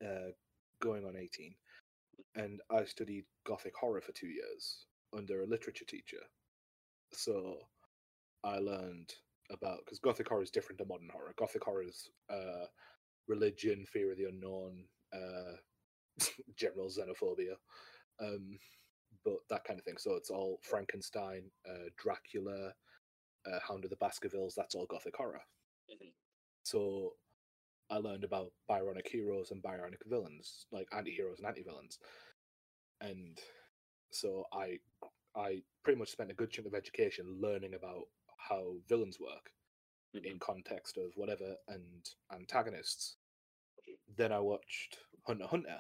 uh, 0.04 0.32
going 0.82 1.06
on 1.06 1.16
eighteen, 1.16 1.54
and 2.36 2.62
I 2.72 2.86
studied 2.86 3.26
Gothic 3.46 3.74
horror 3.76 4.02
for 4.02 4.12
two 4.12 4.28
years 4.28 4.86
under 5.16 5.42
a 5.44 5.48
literature 5.48 5.86
teacher. 5.86 6.22
So, 7.14 7.58
I 8.44 8.60
learned 8.60 9.14
about 9.52 9.80
because 9.86 10.00
Gothic 10.00 10.28
horror 10.28 10.44
is 10.44 10.52
different 10.52 10.80
to 10.80 10.86
modern 10.86 11.10
horror. 11.12 11.34
Gothic 11.38 11.64
horror 11.64 11.84
is 11.84 12.10
uh, 12.30 12.66
religion, 13.28 13.86
fear 13.92 14.12
of 14.12 14.18
the 14.18 14.26
unknown, 14.26 14.84
uh, 15.14 15.58
general 16.56 16.90
xenophobia, 16.90 17.56
um, 18.22 18.58
but 19.26 19.38
that 19.50 19.64
kind 19.64 19.80
of 19.80 19.86
thing. 19.86 19.98
So 19.98 20.16
it's 20.16 20.30
all 20.30 20.60
Frankenstein, 20.62 21.44
uh, 21.68 21.90
Dracula, 21.98 22.74
uh, 23.46 23.60
Hound 23.68 23.84
of 23.84 23.90
the 23.90 23.98
Baskervilles. 23.98 24.54
That's 24.56 24.76
all 24.76 24.86
Gothic 24.88 25.16
horror. 25.16 25.42
So 26.64 27.14
I 27.90 27.98
learned 27.98 28.24
about 28.24 28.52
Byronic 28.70 29.08
heroes 29.08 29.52
and 29.52 29.64
Byronic 29.64 30.02
villains, 30.08 30.66
like 30.72 30.88
anti-heroes 30.96 31.40
and 31.40 31.48
anti-villains, 31.48 32.00
and 33.02 33.40
so 34.12 34.46
I 34.54 34.80
I 35.36 35.62
pretty 35.84 36.00
much 36.00 36.12
spent 36.12 36.32
a 36.32 36.36
good 36.36 36.52
chunk 36.52 36.68
of 36.68 36.74
education 36.74 37.38
learning 37.40 37.74
about 37.74 38.06
how 38.38 38.74
villains 38.88 39.20
work 39.20 39.52
mm-hmm. 40.16 40.26
in 40.26 40.40
context 40.40 40.98
of 40.98 41.12
whatever 41.16 41.56
and 41.68 42.10
antagonists. 42.34 43.18
Then 44.18 44.32
I 44.32 44.40
watched 44.40 44.98
Hunter 45.26 45.48
Hunter, 45.48 45.80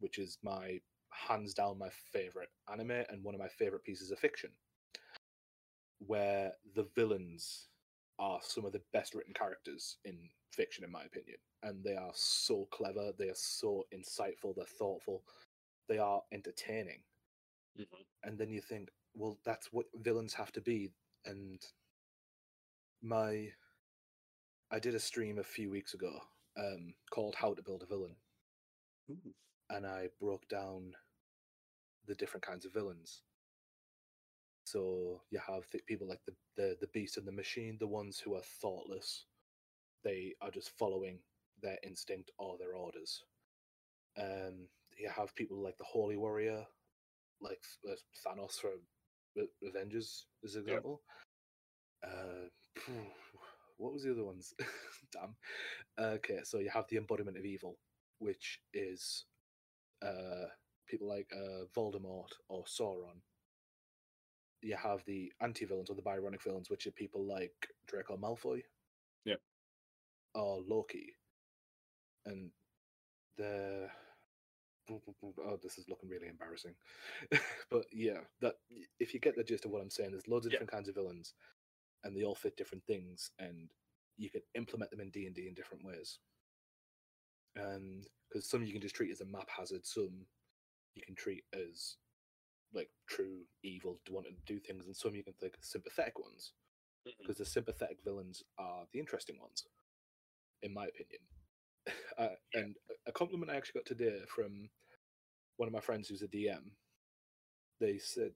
which 0.00 0.18
is 0.18 0.38
my 0.42 0.80
hands 1.10 1.54
down 1.54 1.78
my 1.78 1.90
favorite 2.12 2.50
anime 2.70 2.90
and 2.90 3.22
one 3.22 3.34
of 3.34 3.40
my 3.40 3.48
favorite 3.48 3.84
pieces 3.84 4.10
of 4.10 4.18
fiction, 4.18 4.50
where 5.98 6.52
the 6.74 6.86
villains 6.94 7.68
are 8.18 8.38
some 8.42 8.64
of 8.64 8.72
the 8.72 8.82
best 8.92 9.14
written 9.14 9.34
characters 9.34 9.98
in 10.04 10.16
fiction, 10.52 10.84
in 10.84 10.90
my 10.92 11.02
opinion, 11.02 11.36
and 11.62 11.82
they 11.82 11.96
are 11.96 12.12
so 12.14 12.68
clever, 12.72 13.12
they 13.18 13.28
are 13.28 13.34
so 13.34 13.84
insightful, 13.92 14.54
they're 14.54 14.64
thoughtful, 14.78 15.22
they 15.88 15.98
are 15.98 16.22
entertaining 16.32 17.02
and 18.22 18.38
then 18.38 18.50
you 18.50 18.60
think, 18.60 18.90
well, 19.14 19.38
that's 19.44 19.68
what 19.72 19.86
villains 19.94 20.34
have 20.34 20.52
to 20.52 20.60
be. 20.60 20.90
And 21.24 21.60
my, 23.02 23.48
I 24.70 24.78
did 24.78 24.94
a 24.94 25.00
stream 25.00 25.38
a 25.38 25.44
few 25.44 25.70
weeks 25.70 25.94
ago 25.94 26.12
um, 26.58 26.94
called 27.10 27.34
"How 27.36 27.54
to 27.54 27.62
Build 27.62 27.82
a 27.82 27.86
Villain," 27.86 28.16
Ooh. 29.10 29.34
and 29.70 29.86
I 29.86 30.08
broke 30.20 30.48
down 30.48 30.92
the 32.06 32.14
different 32.14 32.44
kinds 32.44 32.64
of 32.64 32.72
villains. 32.72 33.22
So 34.64 35.20
you 35.30 35.40
have 35.46 35.64
the 35.72 35.80
people 35.86 36.08
like 36.08 36.20
the, 36.26 36.34
the 36.56 36.76
the 36.80 36.88
beast 36.88 37.18
and 37.18 37.26
the 37.26 37.32
machine, 37.32 37.76
the 37.78 37.86
ones 37.86 38.18
who 38.18 38.34
are 38.34 38.42
thoughtless. 38.60 39.26
They 40.02 40.34
are 40.40 40.50
just 40.50 40.70
following 40.78 41.18
their 41.62 41.78
instinct 41.82 42.30
or 42.38 42.56
their 42.58 42.74
orders. 42.74 43.22
Um, 44.18 44.68
you 44.98 45.08
have 45.08 45.34
people 45.34 45.62
like 45.62 45.76
the 45.78 45.84
Holy 45.84 46.16
Warrior, 46.16 46.64
like 47.40 47.60
uh, 47.88 47.94
Thanos 48.26 48.60
from 48.60 48.80
Avengers, 49.66 50.26
as 50.44 50.54
an 50.54 50.62
example. 50.62 51.02
Uh, 52.04 52.48
what 53.78 53.92
was 53.92 54.02
the 54.04 54.12
other 54.12 54.24
ones? 54.24 54.54
Damn. 55.12 55.34
Okay, 55.98 56.40
so 56.44 56.58
you 56.58 56.70
have 56.70 56.86
the 56.88 56.96
embodiment 56.96 57.36
of 57.38 57.44
evil, 57.44 57.78
which 58.18 58.60
is 58.72 59.24
uh, 60.02 60.46
people 60.86 61.08
like 61.08 61.30
uh, 61.34 61.64
Voldemort 61.76 62.30
or 62.48 62.64
Sauron. 62.64 63.20
You 64.64 64.76
have 64.76 65.04
the 65.04 65.30
anti-villains 65.42 65.90
or 65.90 65.94
the 65.94 66.02
Byronic 66.02 66.42
villains, 66.42 66.70
which 66.70 66.86
are 66.86 66.92
people 66.92 67.24
like 67.24 67.68
Draco 67.86 68.16
Malfoy. 68.16 68.62
yeah, 69.24 69.36
Or 70.34 70.62
Loki. 70.66 71.14
And 72.26 72.50
the 73.36 73.88
oh, 74.90 75.58
this 75.62 75.78
is 75.78 75.88
looking 75.88 76.08
really 76.08 76.28
embarrassing. 76.28 76.74
but 77.70 77.84
yeah, 77.92 78.20
that 78.40 78.54
if 79.00 79.14
you 79.14 79.20
get 79.20 79.36
the 79.36 79.44
gist 79.44 79.64
of 79.66 79.70
what 79.70 79.82
I'm 79.82 79.90
saying, 79.90 80.12
there's 80.12 80.28
loads 80.28 80.46
of 80.46 80.52
Yeah. 80.52 80.58
different 80.58 80.72
kinds 80.72 80.88
of 80.88 80.94
villains, 80.94 81.34
and 82.04 82.16
they 82.16 82.24
all 82.24 82.34
fit 82.34 82.56
different 82.56 82.84
things, 82.86 83.30
and 83.38 83.70
you 84.16 84.30
can 84.30 84.42
implement 84.54 84.90
them 84.90 85.00
in 85.00 85.10
D 85.10 85.26
and 85.26 85.34
D 85.34 85.46
in 85.48 85.54
different 85.54 85.84
ways. 85.84 86.20
And 87.56 88.06
because 88.28 88.48
some 88.48 88.64
you 88.64 88.72
can 88.72 88.82
just 88.82 88.94
treat 88.94 89.12
as 89.12 89.20
a 89.20 89.26
map 89.26 89.48
hazard, 89.56 89.86
some 89.86 90.26
you 90.94 91.02
can 91.04 91.14
treat 91.14 91.44
as 91.54 91.96
like 92.74 92.90
true 93.08 93.40
evil, 93.62 94.00
wanting 94.10 94.36
to 94.36 94.52
do 94.54 94.60
things, 94.60 94.86
and 94.86 94.96
some 94.96 95.14
you 95.14 95.24
can 95.24 95.34
think 95.34 95.56
of 95.56 95.64
sympathetic 95.64 96.18
ones. 96.18 96.52
Because 97.20 97.38
the 97.38 97.44
sympathetic 97.44 97.98
villains 98.04 98.42
are 98.58 98.84
the 98.92 99.00
interesting 99.00 99.38
ones, 99.40 99.64
in 100.62 100.72
my 100.74 100.86
opinion. 100.86 101.20
Uh, 102.18 102.36
and 102.54 102.76
a- 102.90 103.10
a 103.10 103.12
compliment 103.12 103.50
I 103.50 103.56
actually 103.56 103.80
got 103.80 103.86
today 103.86 104.20
from 104.28 104.70
one 105.56 105.68
of 105.68 105.72
my 105.72 105.80
friends 105.80 106.08
who's 106.08 106.22
a 106.22 106.28
DM. 106.28 106.72
They 107.80 107.98
said 107.98 108.32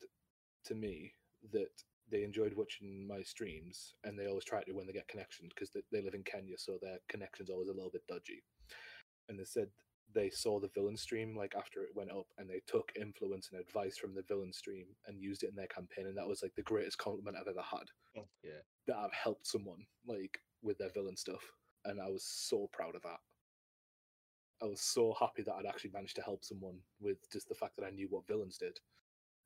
to 0.66 0.74
me 0.74 1.12
that 1.52 1.70
they 2.10 2.24
enjoyed 2.24 2.54
watching 2.54 3.06
my 3.08 3.22
streams 3.22 3.94
and 4.04 4.18
they 4.18 4.26
always 4.26 4.44
try 4.44 4.62
to 4.64 4.72
when 4.72 4.86
they 4.86 4.92
get 4.92 5.08
connections 5.08 5.52
because 5.54 5.70
they, 5.70 5.82
they 5.92 6.02
live 6.02 6.14
in 6.14 6.24
Kenya, 6.24 6.56
so 6.58 6.78
their 6.80 6.98
connection's 7.08 7.50
always 7.50 7.68
a 7.68 7.72
little 7.74 7.90
bit 7.90 8.06
dodgy. 8.08 8.42
And 9.28 9.38
they 9.38 9.44
said 9.44 9.68
they 10.14 10.30
saw 10.30 10.58
the 10.58 10.70
villain 10.74 10.96
stream 10.96 11.36
like 11.36 11.54
after 11.56 11.82
it 11.82 11.94
went 11.94 12.10
up 12.10 12.26
and 12.38 12.48
they 12.48 12.62
took 12.66 12.92
influence 12.98 13.50
and 13.52 13.60
advice 13.60 13.98
from 13.98 14.14
the 14.14 14.22
villain 14.22 14.52
stream 14.52 14.86
and 15.06 15.20
used 15.20 15.42
it 15.42 15.50
in 15.50 15.54
their 15.56 15.66
campaign 15.66 16.06
and 16.06 16.16
that 16.16 16.26
was 16.26 16.42
like 16.42 16.54
the 16.56 16.62
greatest 16.62 16.96
compliment 16.98 17.36
I've 17.38 17.46
ever 17.48 17.60
had 17.62 17.88
oh, 18.16 18.26
Yeah. 18.42 18.62
that 18.86 18.96
I've 18.96 19.12
helped 19.12 19.46
someone 19.46 19.84
like 20.06 20.38
with 20.62 20.78
their 20.78 20.90
villain 20.90 21.16
stuff, 21.16 21.42
and 21.84 22.00
I 22.00 22.08
was 22.08 22.24
so 22.24 22.68
proud 22.72 22.96
of 22.96 23.02
that. 23.02 23.18
I 24.60 24.66
was 24.66 24.80
so 24.80 25.14
happy 25.20 25.42
that 25.42 25.54
I'd 25.54 25.66
actually 25.66 25.90
managed 25.92 26.16
to 26.16 26.22
help 26.22 26.44
someone 26.44 26.78
with 27.00 27.18
just 27.32 27.48
the 27.48 27.54
fact 27.54 27.76
that 27.76 27.84
I 27.86 27.90
knew 27.90 28.08
what 28.10 28.26
villains 28.26 28.58
did, 28.58 28.76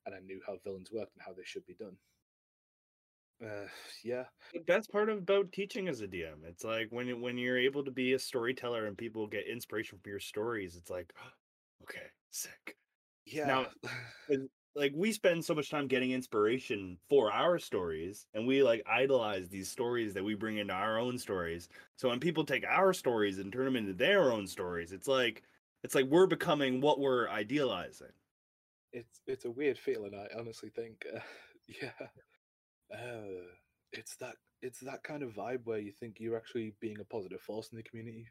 and 0.05 0.15
I 0.15 0.19
knew 0.19 0.41
how 0.47 0.57
villains 0.63 0.91
worked 0.91 1.13
and 1.15 1.23
how 1.23 1.33
they 1.33 1.43
should 1.45 1.65
be 1.67 1.75
done. 1.75 1.97
Uh, 3.41 3.67
yeah, 4.03 4.25
the 4.53 4.59
best 4.61 4.91
part 4.91 5.09
about 5.09 5.51
teaching 5.51 5.87
as 5.89 6.01
a 6.01 6.07
DM. 6.07 6.45
It's 6.45 6.63
like 6.63 6.87
when 6.91 7.19
when 7.21 7.37
you're 7.37 7.57
able 7.57 7.83
to 7.83 7.91
be 7.91 8.13
a 8.13 8.19
storyteller 8.19 8.85
and 8.85 8.97
people 8.97 9.27
get 9.27 9.47
inspiration 9.47 9.99
from 10.01 10.09
your 10.09 10.19
stories. 10.19 10.75
It's 10.77 10.89
like, 10.89 11.13
okay, 11.83 12.07
sick. 12.31 12.77
yeah. 13.25 13.45
Now, 13.45 13.67
like 14.75 14.93
we 14.95 15.11
spend 15.11 15.43
so 15.45 15.53
much 15.55 15.69
time 15.69 15.87
getting 15.87 16.11
inspiration 16.11 16.97
for 17.09 17.31
our 17.31 17.59
stories, 17.59 18.27
and 18.33 18.47
we 18.47 18.63
like 18.63 18.83
idolize 18.87 19.49
these 19.49 19.69
stories 19.69 20.13
that 20.13 20.23
we 20.23 20.35
bring 20.35 20.57
into 20.57 20.73
our 20.73 20.99
own 20.99 21.17
stories. 21.17 21.69
So 21.97 22.09
when 22.09 22.19
people 22.19 22.45
take 22.45 22.65
our 22.65 22.93
stories 22.93 23.39
and 23.39 23.51
turn 23.51 23.65
them 23.65 23.75
into 23.75 23.93
their 23.93 24.31
own 24.31 24.47
stories, 24.47 24.91
it's 24.93 25.07
like 25.07 25.43
it's 25.83 25.95
like 25.95 26.05
we're 26.05 26.27
becoming 26.27 26.81
what 26.81 26.99
we're 26.99 27.29
idealizing. 27.29 28.13
it's 28.91 29.21
it's 29.27 29.45
a 29.45 29.51
weird 29.51 29.77
feeling. 29.77 30.13
I 30.13 30.27
honestly 30.39 30.69
think, 30.69 31.05
uh, 31.13 31.19
yeah, 31.81 32.07
uh, 32.91 33.45
it's 33.91 34.15
that 34.17 34.35
it's 34.61 34.79
that 34.79 35.03
kind 35.03 35.23
of 35.23 35.33
vibe 35.33 35.65
where 35.65 35.79
you 35.79 35.91
think 35.91 36.17
you're 36.19 36.37
actually 36.37 36.73
being 36.79 36.99
a 36.99 37.05
positive 37.05 37.41
force 37.41 37.69
in 37.71 37.77
the 37.77 37.83
community 37.83 38.25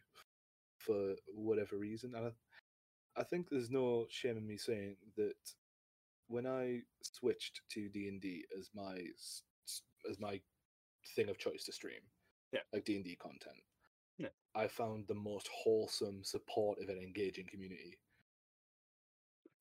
for 0.79 1.15
whatever 1.35 1.77
reason. 1.77 2.15
And 2.17 2.27
I, 2.27 3.21
I 3.21 3.25
think 3.25 3.49
there's 3.49 3.71
no 3.71 4.07
shame 4.11 4.39
in 4.39 4.47
me 4.47 4.57
saying 4.57 4.97
that 5.17 5.35
when 6.29 6.47
I 6.47 6.81
switched 7.03 7.61
to 7.73 7.89
D 7.89 8.09
and 8.09 8.21
D 8.21 8.45
as 8.59 8.71
my 8.75 8.99
as 10.11 10.19
my 10.19 10.41
thing 11.15 11.29
of 11.29 11.39
choice 11.39 11.65
to 11.65 11.73
stream, 11.73 12.01
yeah, 12.53 12.61
like 12.73 12.85
D 12.85 12.97
and 12.97 13.05
D 13.05 13.17
content, 13.17 13.63
yeah, 14.19 14.29
I 14.55 14.67
found 14.67 15.07
the 15.07 15.15
most 15.15 15.49
wholesome, 15.55 16.25
supportive, 16.25 16.89
and 16.89 17.03
engaging 17.03 17.47
community. 17.51 17.99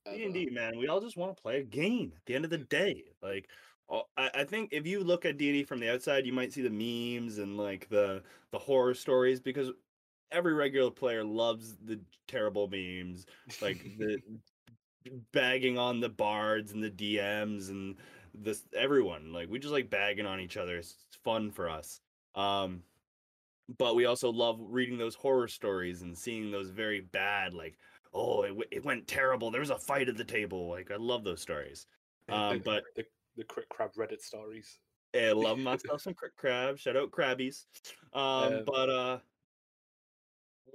D 0.06 0.24
and 0.24 0.34
D, 0.34 0.50
man, 0.52 0.78
we 0.78 0.88
all 0.88 1.02
just 1.02 1.18
want 1.18 1.36
to 1.36 1.42
play 1.42 1.60
a 1.60 1.64
game. 1.64 2.14
At 2.16 2.26
the 2.26 2.36
end 2.36 2.46
of 2.46 2.52
the 2.52 2.58
day, 2.60 3.04
like 3.22 3.48
I, 4.18 4.30
I 4.36 4.44
think 4.44 4.70
if 4.72 4.88
you 4.88 5.04
look 5.04 5.26
at 5.26 5.38
D 5.38 5.50
and 5.50 5.56
D 5.56 5.64
from 5.64 5.80
the 5.80 5.92
outside, 5.92 6.26
you 6.26 6.34
might 6.34 6.54
see 6.54 6.62
the 6.62 6.70
memes 6.70 7.38
and 7.40 7.58
like 7.58 7.90
the 7.90 8.24
the 8.52 8.60
horror 8.60 8.94
stories 8.94 9.40
because 9.40 9.72
every 10.32 10.54
regular 10.54 10.92
player 10.92 11.24
loves 11.24 11.76
the 11.86 12.00
terrible 12.28 12.68
memes, 12.68 13.26
like 13.62 13.84
the 13.98 14.20
bagging 15.34 15.78
on 15.78 16.00
the 16.00 16.10
bards 16.10 16.72
and 16.72 16.84
the 16.84 16.90
DMs 16.90 17.70
and 17.70 17.98
this 18.34 18.64
everyone. 18.76 19.34
Like 19.34 19.50
we 19.50 19.60
just 19.60 19.74
like 19.74 19.90
bagging 19.90 20.26
on 20.26 20.40
each 20.40 20.58
other. 20.58 20.78
It's 20.78 20.96
fun 21.24 21.52
for 21.52 21.70
us. 21.70 22.00
Um, 22.36 22.84
but 23.78 23.96
we 23.96 24.06
also 24.06 24.32
love 24.32 24.60
reading 24.62 24.98
those 24.98 25.16
horror 25.16 25.48
stories 25.48 26.02
and 26.02 26.18
seeing 26.18 26.52
those 26.52 26.70
very 26.70 27.02
bad, 27.02 27.54
like 27.54 27.78
oh, 28.14 28.44
it, 28.44 28.54
it 28.72 28.86
went 28.86 29.08
terrible. 29.08 29.52
There 29.52 29.62
was 29.62 29.70
a 29.70 29.78
fight 29.78 30.10
at 30.10 30.18
the 30.18 30.24
table. 30.24 30.70
Like 30.70 30.92
I 30.92 30.98
love 30.98 31.24
those 31.24 31.42
stories. 31.42 31.88
Um, 32.30 32.62
but 32.64 32.84
the 32.96 33.04
the 33.38 33.44
Crit 33.44 33.70
Crab 33.70 33.94
Reddit 33.94 34.22
stories. 34.22 34.80
I 35.16 35.32
love 35.36 35.60
myself 35.60 36.02
some 36.02 36.14
Crit 36.14 36.36
Crab. 36.38 36.78
Shout 36.78 36.98
out 36.98 37.12
Crabbies. 37.12 37.66
Um, 38.14 38.24
um, 38.24 38.64
but 38.66 38.90
uh, 38.90 39.18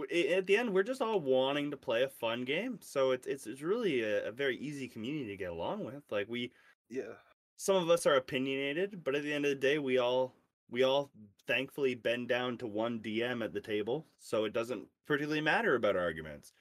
at 0.01 0.47
the 0.47 0.57
end, 0.57 0.73
we're 0.73 0.83
just 0.83 1.03
all 1.03 1.21
wanting 1.21 1.71
to 1.71 1.77
play 1.77 2.03
a 2.03 2.09
fun 2.09 2.45
game. 2.45 2.79
So 2.83 3.13
it's 3.13 3.27
it's 3.27 3.47
it's 3.47 3.63
really 3.63 4.03
a, 4.03 4.29
a 4.29 4.33
very 4.33 4.57
easy 4.59 4.89
community 4.89 5.29
to 5.29 5.37
get 5.37 5.51
along 5.51 5.85
with. 5.85 6.03
Like 6.11 6.29
we, 6.29 6.53
yeah, 6.89 7.15
some 7.57 7.77
of 7.77 7.91
us 7.91 8.07
are 8.07 8.17
opinionated, 8.17 9.03
but 9.05 9.15
at 9.15 9.23
the 9.23 9.33
end 9.33 9.45
of 9.45 9.51
the 9.51 9.57
day, 9.57 9.79
we 9.79 9.99
all 9.99 10.35
we 10.71 10.83
all 10.83 11.11
thankfully 11.47 11.95
bend 11.95 12.29
down 12.29 12.59
to 12.59 12.67
one 12.67 13.01
DM 13.01 13.45
at 13.45 13.53
the 13.53 13.61
table, 13.61 14.07
so 14.19 14.45
it 14.45 14.53
doesn't 14.53 14.87
particularly 15.07 15.41
matter 15.41 15.75
about 15.75 15.97
arguments. 15.97 16.53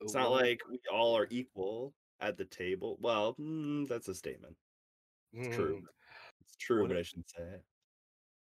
It's 0.00 0.14
not 0.14 0.30
like 0.30 0.60
we 0.70 0.78
all 0.92 1.16
are 1.16 1.26
equal 1.30 1.92
at 2.20 2.36
the 2.36 2.44
table. 2.44 2.98
Well, 3.00 3.34
mm, 3.34 3.88
that's 3.88 4.06
a 4.06 4.14
statement. 4.14 4.54
It's 5.32 5.54
true. 5.56 5.80
Mm. 5.80 5.86
It's 6.40 6.56
true, 6.56 6.80
One 6.82 6.88
but 6.88 6.96
of- 6.96 7.00
I 7.00 7.02
shouldn't 7.02 7.30
say 7.30 7.42
it. 7.42 7.64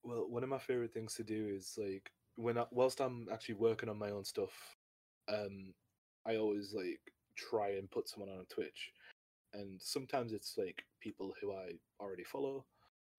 Well, 0.02 0.28
one 0.28 0.42
of 0.42 0.48
my 0.50 0.58
favorite 0.58 0.92
things 0.92 1.14
to 1.14 1.24
do 1.24 1.48
is 1.48 1.78
like 1.78 2.10
when 2.36 2.58
I, 2.58 2.66
whilst 2.70 3.00
I'm 3.00 3.26
actually 3.32 3.54
working 3.54 3.88
on 3.88 3.96
my 3.98 4.10
own 4.10 4.24
stuff, 4.24 4.76
um, 5.28 5.72
I 6.26 6.36
always 6.36 6.74
like 6.74 7.00
try 7.36 7.70
and 7.70 7.90
put 7.90 8.08
someone 8.08 8.28
on 8.28 8.44
Twitch, 8.46 8.92
and 9.54 9.80
sometimes 9.80 10.32
it's 10.32 10.58
like 10.58 10.84
people 11.00 11.34
who 11.40 11.52
I 11.54 11.72
already 12.00 12.24
follow, 12.24 12.66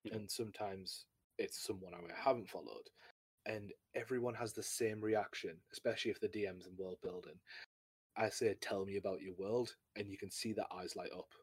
Yeah. 0.03 0.15
and 0.15 0.29
sometimes 0.29 1.05
it's 1.39 1.57
someone 1.57 1.93
I 1.95 2.01
haven't 2.13 2.49
followed, 2.49 2.87
and 3.47 3.73
everyone 3.95 4.35
has 4.35 4.53
the 4.53 4.63
same 4.63 5.01
reaction, 5.01 5.57
especially 5.73 6.11
if 6.11 6.19
the 6.19 6.29
DMs 6.29 6.67
in 6.67 6.75
world 6.77 6.99
building. 7.01 7.39
I 8.15 8.29
say, 8.29 8.53
"Tell 8.55 8.85
me 8.85 8.97
about 8.97 9.21
your 9.21 9.33
world," 9.35 9.75
and 9.95 10.07
you 10.07 10.17
can 10.17 10.29
see 10.29 10.53
their 10.53 10.71
eyes 10.71 10.95
light 10.95 11.11
up, 11.11 11.33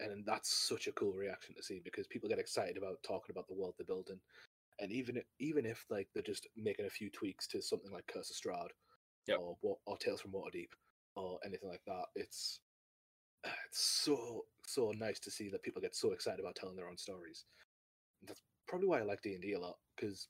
and 0.00 0.24
that's 0.26 0.52
such 0.52 0.86
a 0.86 0.92
cool 0.92 1.12
reaction 1.12 1.54
to 1.54 1.62
see 1.62 1.80
because 1.84 2.06
people 2.06 2.28
get 2.28 2.38
excited 2.38 2.76
about 2.76 3.02
talking 3.02 3.30
about 3.32 3.46
the 3.48 3.54
world 3.54 3.74
they're 3.78 3.86
building 3.86 4.18
and 4.80 4.92
even 4.92 5.22
even 5.38 5.64
if 5.66 5.84
like 5.90 6.08
they're 6.12 6.22
just 6.22 6.48
making 6.56 6.86
a 6.86 6.90
few 6.90 7.10
tweaks 7.10 7.46
to 7.46 7.62
something 7.62 7.92
like 7.92 8.06
Curse 8.06 8.30
of 8.30 8.36
Strahd 8.36 8.68
Yep. 9.26 9.38
or 9.38 9.78
or 9.86 9.96
Tales 9.96 10.20
from 10.20 10.32
Waterdeep 10.32 10.68
or 11.16 11.38
anything 11.44 11.68
like 11.68 11.82
that, 11.86 12.04
it's 12.14 12.60
it's 13.44 13.80
so 13.80 14.44
so 14.66 14.92
nice 14.96 15.20
to 15.20 15.30
see 15.30 15.48
that 15.50 15.62
people 15.62 15.80
get 15.80 15.94
so 15.94 16.12
excited 16.12 16.40
about 16.40 16.56
telling 16.56 16.76
their 16.76 16.88
own 16.88 16.98
stories. 16.98 17.44
And 18.20 18.28
that's 18.28 18.42
probably 18.66 18.88
why 18.88 19.00
I 19.00 19.04
like 19.04 19.22
D 19.22 19.34
and 19.34 19.42
D 19.42 19.52
a 19.52 19.60
lot 19.60 19.76
because 19.96 20.28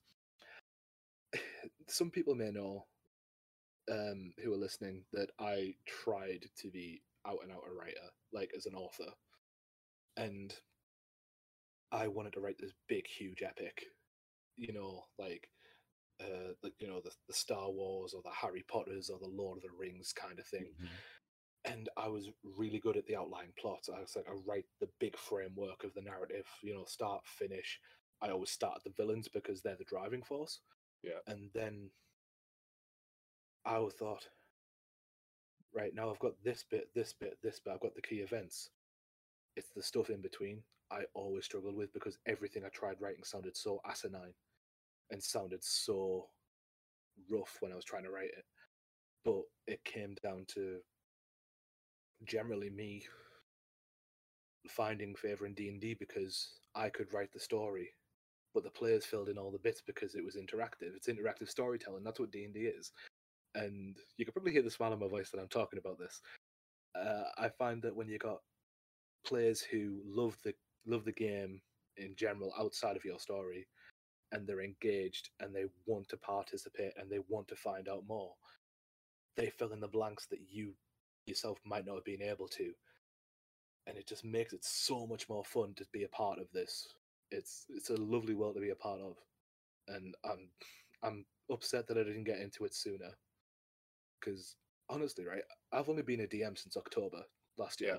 some 1.89 2.11
people 2.11 2.35
may 2.35 2.51
know 2.51 2.87
um, 3.91 4.33
who 4.43 4.53
are 4.53 4.59
listening 4.59 5.05
that 5.13 5.31
I 5.39 5.75
tried 5.87 6.47
to 6.59 6.71
be 6.71 7.03
out 7.27 7.39
and 7.43 7.53
out 7.53 7.65
a 7.69 7.75
writer, 7.75 8.11
like 8.33 8.51
as 8.57 8.67
an 8.67 8.75
author, 8.75 9.11
and 10.17 10.55
I 11.93 12.09
wanted 12.09 12.33
to 12.35 12.41
write 12.41 12.59
this 12.59 12.73
big, 12.89 13.07
huge 13.07 13.43
epic, 13.43 13.85
you 14.57 14.73
know, 14.73 15.05
like, 15.19 15.49
uh, 16.21 16.53
like 16.63 16.75
you 16.79 16.89
know, 16.89 17.01
the 17.05 17.11
the 17.29 17.35
Star 17.35 17.71
Wars 17.71 18.15
or 18.15 18.23
the 18.23 18.31
Harry 18.31 18.65
Potters 18.69 19.11
or 19.11 19.19
the 19.19 19.29
Lord 19.29 19.59
of 19.59 19.63
the 19.63 19.77
Rings 19.79 20.13
kind 20.13 20.39
of 20.39 20.47
thing. 20.47 20.67
And 21.67 21.89
I 21.97 22.09
was 22.09 22.29
really 22.59 22.79
good 22.79 22.97
at 22.97 23.07
the 23.07 23.17
outline 23.17 23.53
plot. 23.59 23.89
I 23.95 24.01
was 24.01 24.15
like, 24.17 24.27
I 24.29 24.35
write 24.47 24.67
the 24.81 24.89
big 25.01 25.17
framework 25.17 25.83
of 25.83 25.95
the 25.95 26.03
narrative, 26.03 26.47
you 26.63 26.75
know, 26.75 26.85
start 26.87 27.23
finish. 27.27 27.81
I 28.21 28.29
always 28.31 28.51
start 28.51 28.75
at 28.77 28.85
the 28.85 29.03
villains 29.03 29.29
because 29.29 29.63
they're 29.63 29.77
the 29.77 29.85
driving 29.85 30.23
force. 30.23 30.61
Yeah. 31.03 31.21
And 31.27 31.51
then 31.55 31.91
I 33.65 33.79
thought, 33.99 34.29
right 35.75 35.95
now 35.95 36.11
I've 36.11 36.19
got 36.19 36.33
this 36.45 36.65
bit, 36.71 36.89
this 36.95 37.15
bit, 37.15 37.39
this 37.43 37.61
bit. 37.61 37.73
I've 37.73 37.81
got 37.81 37.95
the 37.95 38.03
key 38.03 38.17
events. 38.17 38.71
It's 39.57 39.71
the 39.75 39.83
stuff 39.83 40.11
in 40.11 40.21
between 40.21 40.63
I 40.91 41.03
always 41.15 41.45
struggled 41.45 41.77
with 41.77 41.93
because 41.93 42.19
everything 42.27 42.65
I 42.65 42.69
tried 42.69 43.01
writing 43.01 43.25
sounded 43.25 43.57
so 43.57 43.81
asinine 43.89 44.35
and 45.11 45.23
sounded 45.23 45.63
so 45.63 46.27
rough 47.31 47.57
when 47.61 47.73
I 47.73 47.77
was 47.77 47.85
trying 47.85 48.05
to 48.05 48.11
write 48.11 48.31
it. 48.37 48.45
But 49.25 49.43
it 49.67 49.85
came 49.85 50.15
down 50.23 50.45
to 50.55 50.79
generally 52.25 52.71
me 52.71 53.05
finding 54.69 55.15
favor 55.15 55.47
in 55.47 55.55
D&D 55.55 55.97
because 55.99 56.61
I 56.75 56.89
could 56.89 57.13
write 57.13 57.33
the 57.33 57.41
story 57.41 57.91
but 58.55 58.63
the 58.63 58.71
players 58.71 59.05
filled 59.05 59.29
in 59.29 59.37
all 59.37 59.51
the 59.51 59.59
bits 59.59 59.83
because 59.85 60.15
it 60.15 60.25
was 60.25 60.37
interactive. 60.37 60.95
It's 60.95 61.09
interactive 61.09 61.49
storytelling. 61.49 62.05
That's 62.05 62.21
what 62.21 62.31
D&D 62.31 62.61
is. 62.61 62.93
And 63.57 63.97
you 64.17 64.25
can 64.25 64.33
probably 64.33 64.53
hear 64.53 64.63
the 64.63 64.71
smile 64.71 64.93
on 64.93 65.01
my 65.01 65.09
voice 65.09 65.31
that 65.31 65.41
I'm 65.41 65.49
talking 65.49 65.79
about 65.79 65.99
this. 65.99 66.21
Uh, 66.95 67.25
I 67.37 67.49
find 67.49 67.83
that 67.83 67.95
when 67.95 68.09
you 68.09 68.19
got 68.19 68.39
players 69.25 69.61
who 69.61 70.01
love 70.05 70.37
the 70.45 70.55
love 70.87 71.05
the 71.05 71.13
game 71.13 71.61
in 71.97 72.15
general 72.17 72.53
outside 72.59 72.97
of 72.97 73.05
your 73.05 73.19
story 73.19 73.67
and 74.33 74.47
they're 74.47 74.63
engaged 74.63 75.31
and 75.41 75.55
they 75.55 75.65
want 75.87 76.09
to 76.09 76.17
participate 76.17 76.93
and 76.99 77.11
they 77.11 77.21
want 77.29 77.49
to 77.49 77.57
find 77.57 77.89
out 77.89 78.03
more 78.09 78.33
they 79.37 79.51
fill 79.51 79.73
in 79.73 79.81
the 79.81 79.89
blanks 79.89 80.27
that 80.27 80.41
you 80.51 80.75
yourself 81.27 81.59
might 81.65 81.87
not 81.87 81.97
have 81.97 82.05
been 82.05 82.23
able 82.23 82.49
to. 82.49 82.73
And 83.87 83.97
it 83.97 84.07
just 84.07 84.25
makes 84.25 84.53
it 84.53 84.65
so 84.65 85.07
much 85.07 85.29
more 85.29 85.45
fun 85.45 85.75
to 85.77 85.87
be 85.93 86.05
a 86.05 86.09
part 86.09 86.39
of 86.39 86.47
this. 86.53 86.87
It's 87.31 87.67
it's 87.69 87.91
a 87.91 87.97
lovely 87.97 88.35
world 88.35 88.55
to 88.55 88.61
be 88.61 88.71
a 88.71 88.77
part 88.77 89.01
of. 89.01 89.17
And 89.89 90.15
i'm 90.25 90.49
i'm 91.03 91.25
upset 91.51 91.87
that 91.89 91.99
i 91.99 92.03
didn't 92.03 92.25
get 92.25 92.41
into 92.41 92.65
it 92.65 92.75
sooner. 92.75 93.11
Because 94.21 94.57
honestly 94.91 95.25
right 95.27 95.43
i've 95.73 95.89
only 95.89 96.03
been 96.03 96.21
a 96.21 96.27
dm 96.27 96.59
since 96.59 96.77
october 96.77 97.23
last 97.59 97.81
year. 97.81 97.99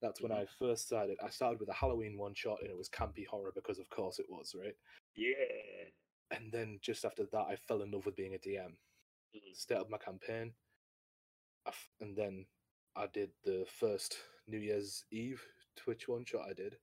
That's 0.00 0.20
when 0.20 0.30
Mhm. 0.32 0.38
i 0.42 0.46
first 0.58 0.86
started 0.86 1.18
i 1.22 1.28
started 1.28 1.58
with 1.60 1.68
a 1.68 1.72
halloween 1.74 2.16
one 2.18 2.34
shot 2.34 2.60
and 2.60 2.70
it 2.70 2.76
was 2.76 2.88
campy 2.88 3.26
horror 3.26 3.52
because 3.54 3.78
of 3.78 3.88
course 3.90 4.18
it 4.18 4.28
was 4.30 4.54
right 4.54 4.76
Yeah. 5.14 5.90
and 6.30 6.52
then 6.52 6.78
just 6.82 7.04
after 7.04 7.24
that 7.26 7.46
i 7.48 7.56
fell 7.56 7.82
in 7.82 7.90
love 7.90 8.06
with 8.06 8.16
being 8.16 8.34
a 8.34 8.38
dm 8.38 8.76
Mhm. 9.34 9.56
started 9.56 9.88
my 9.90 9.98
campaign 9.98 10.54
I 11.66 11.70
f- 11.70 11.90
and 12.00 12.16
then 12.16 12.46
i 12.96 13.06
did 13.08 13.32
the 13.42 13.66
first 13.66 14.18
new 14.46 14.58
year's 14.58 15.04
eve 15.10 15.44
twitch 15.76 16.08
one 16.08 16.24
shot 16.24 16.48
i 16.48 16.52
did 16.54 16.78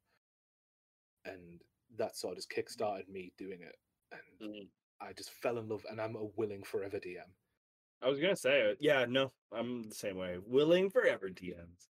and 1.26 1.64
that 1.96 2.16
sort 2.16 2.34
of 2.34 2.38
just 2.38 2.50
kickstarted 2.52 3.08
me 3.08 3.32
doing 3.38 3.62
it 3.62 3.80
and 4.12 4.40
Mhm. 4.40 4.70
i 5.00 5.14
just 5.14 5.32
fell 5.32 5.58
in 5.58 5.68
love 5.68 5.86
and 5.86 6.00
i'm 6.02 6.16
a 6.16 6.24
willing 6.24 6.64
forever 6.64 7.00
dm 7.00 7.34
I 8.02 8.10
was 8.10 8.20
gonna 8.20 8.36
say, 8.36 8.72
uh, 8.72 8.76
yeah, 8.80 9.06
no, 9.06 9.34
I'm 9.52 9.84
the 9.84 9.96
same 9.96 10.18
way. 10.18 10.38
Willing 10.38 10.90
forever 10.92 11.30
DMs. 11.30 11.90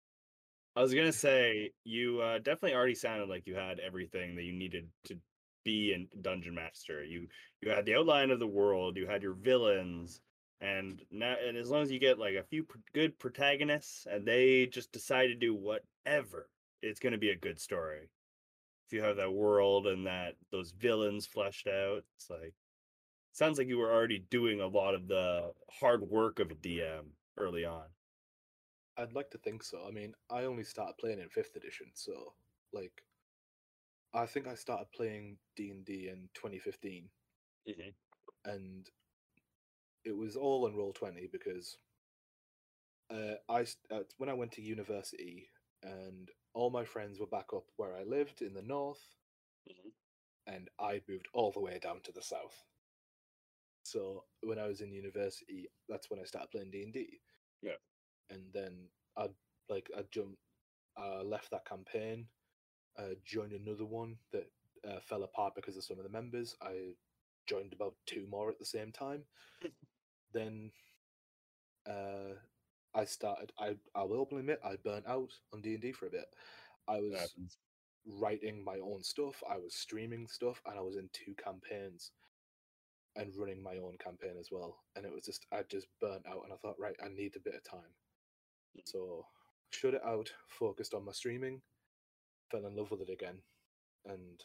I 0.78 0.80
was 0.80 0.94
gonna 0.94 1.12
say 1.12 1.72
you 1.82 2.20
uh, 2.20 2.38
definitely 2.38 2.76
already 2.76 2.94
sounded 2.94 3.28
like 3.28 3.48
you 3.48 3.56
had 3.56 3.80
everything 3.80 4.36
that 4.36 4.44
you 4.44 4.52
needed 4.52 4.88
to 5.06 5.18
be 5.64 5.92
in 5.92 6.06
Dungeon 6.22 6.54
Master. 6.54 7.02
You 7.02 7.26
you 7.60 7.72
had 7.72 7.84
the 7.84 7.96
outline 7.96 8.30
of 8.30 8.38
the 8.38 8.46
world, 8.46 8.96
you 8.96 9.04
had 9.08 9.20
your 9.20 9.34
villains, 9.34 10.20
and 10.60 11.02
now 11.10 11.34
and 11.44 11.56
as 11.56 11.68
long 11.68 11.82
as 11.82 11.90
you 11.90 11.98
get 11.98 12.20
like 12.20 12.36
a 12.36 12.44
few 12.44 12.62
pr- 12.62 12.78
good 12.94 13.18
protagonists 13.18 14.06
and 14.08 14.24
they 14.24 14.66
just 14.66 14.92
decide 14.92 15.26
to 15.26 15.34
do 15.34 15.52
whatever, 15.52 16.48
it's 16.80 17.00
gonna 17.00 17.18
be 17.18 17.30
a 17.30 17.36
good 17.36 17.58
story. 17.58 18.08
If 18.86 18.92
you 18.92 19.02
have 19.02 19.16
that 19.16 19.34
world 19.34 19.88
and 19.88 20.06
that 20.06 20.36
those 20.52 20.70
villains 20.70 21.26
fleshed 21.26 21.66
out, 21.66 22.04
it's 22.14 22.30
like 22.30 22.54
sounds 23.32 23.58
like 23.58 23.66
you 23.66 23.78
were 23.78 23.92
already 23.92 24.20
doing 24.30 24.60
a 24.60 24.68
lot 24.68 24.94
of 24.94 25.08
the 25.08 25.50
hard 25.80 26.08
work 26.08 26.38
of 26.38 26.52
a 26.52 26.54
DM 26.54 27.06
early 27.36 27.64
on. 27.64 27.86
I'd 28.98 29.14
like 29.14 29.30
to 29.30 29.38
think 29.38 29.62
so 29.62 29.86
i 29.88 29.90
mean 29.92 30.14
i 30.30 30.44
only 30.44 30.64
started 30.64 30.98
playing 30.98 31.20
in 31.20 31.28
fifth 31.30 31.56
edition 31.56 31.86
so 31.94 32.34
like 32.72 33.04
I 34.14 34.26
think 34.26 34.46
I 34.46 34.54
started 34.54 34.90
playing 34.92 35.38
D 35.56 35.70
and 35.70 35.84
D 35.84 36.08
in 36.08 36.30
2015, 36.34 37.10
Mhm. 37.66 37.94
and 38.44 38.90
it 40.04 40.12
was 40.16 40.36
all 40.36 40.64
on 40.66 40.74
Roll20 40.74 41.26
because 41.30 41.78
uh, 43.10 43.36
I 43.48 43.66
uh, 43.90 44.04
when 44.16 44.28
I 44.28 44.34
went 44.34 44.52
to 44.52 44.62
university 44.62 45.50
and 45.82 46.30
all 46.54 46.70
my 46.70 46.84
friends 46.84 47.18
were 47.20 47.26
back 47.26 47.52
up 47.54 47.70
where 47.76 47.94
I 47.96 48.02
lived 48.02 48.42
in 48.42 48.54
the 48.54 48.62
north, 48.62 49.16
Mhm. 49.68 49.92
and 50.46 50.70
I 50.78 51.02
moved 51.06 51.28
all 51.32 51.52
the 51.52 51.60
way 51.60 51.78
down 51.78 52.02
to 52.02 52.12
the 52.12 52.22
south. 52.22 52.64
So 53.84 54.26
when 54.40 54.58
I 54.58 54.66
was 54.66 54.80
in 54.80 54.92
university, 54.92 55.70
that's 55.88 56.10
when 56.10 56.20
I 56.20 56.24
started 56.24 56.50
playing 56.50 56.70
D 56.70 56.82
and 56.82 56.92
D. 56.92 57.20
Yeah. 57.62 57.78
And 58.30 58.42
then 58.52 58.88
I 59.16 59.28
like 59.68 59.90
I 59.96 60.02
jumped, 60.10 60.38
uh, 60.96 61.22
left 61.22 61.50
that 61.50 61.66
campaign, 61.66 62.26
uh, 62.98 63.14
joined 63.24 63.52
another 63.52 63.84
one 63.84 64.16
that 64.32 64.50
uh, 64.86 65.00
fell 65.08 65.22
apart 65.22 65.54
because 65.54 65.76
of 65.76 65.84
some 65.84 65.98
of 65.98 66.04
the 66.04 66.10
members. 66.10 66.56
I 66.62 66.94
joined 67.46 67.72
about 67.72 67.94
two 68.06 68.26
more 68.30 68.50
at 68.50 68.58
the 68.58 68.64
same 68.64 68.92
time. 68.92 69.22
then 70.32 70.70
uh, 71.88 72.34
I 72.94 73.04
started. 73.04 73.52
I 73.58 73.76
I 73.94 74.02
will 74.04 74.20
openly 74.20 74.40
admit 74.40 74.60
I 74.64 74.76
burnt 74.82 75.06
out 75.06 75.30
on 75.52 75.60
D 75.60 75.74
and 75.74 75.82
D 75.82 75.92
for 75.92 76.06
a 76.06 76.10
bit. 76.10 76.26
I 76.88 77.00
was 77.00 77.34
writing 78.06 78.64
my 78.64 78.78
own 78.82 79.02
stuff. 79.02 79.42
I 79.48 79.56
was 79.58 79.74
streaming 79.74 80.26
stuff, 80.26 80.62
and 80.66 80.78
I 80.78 80.82
was 80.82 80.96
in 80.96 81.08
two 81.12 81.34
campaigns 81.42 82.12
and 83.16 83.34
running 83.36 83.62
my 83.62 83.76
own 83.78 83.96
campaign 84.02 84.36
as 84.38 84.48
well. 84.50 84.78
And 84.96 85.04
it 85.04 85.12
was 85.12 85.24
just 85.24 85.46
I 85.52 85.62
just 85.70 85.86
burnt 86.00 86.26
out, 86.26 86.42
and 86.44 86.52
I 86.52 86.56
thought, 86.56 86.78
right, 86.78 86.96
I 87.04 87.08
need 87.08 87.36
a 87.36 87.40
bit 87.40 87.54
of 87.54 87.64
time. 87.64 87.90
So 88.84 89.26
shut 89.70 89.94
it 89.94 90.02
out, 90.04 90.30
focused 90.48 90.94
on 90.94 91.04
my 91.04 91.12
streaming, 91.12 91.60
fell 92.50 92.66
in 92.66 92.76
love 92.76 92.90
with 92.90 93.02
it 93.02 93.10
again, 93.10 93.38
and 94.06 94.40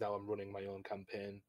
now 0.00 0.14
I'm 0.14 0.26
running 0.28 0.52
my 0.52 0.64
own 0.66 0.82
campaign, 0.82 1.40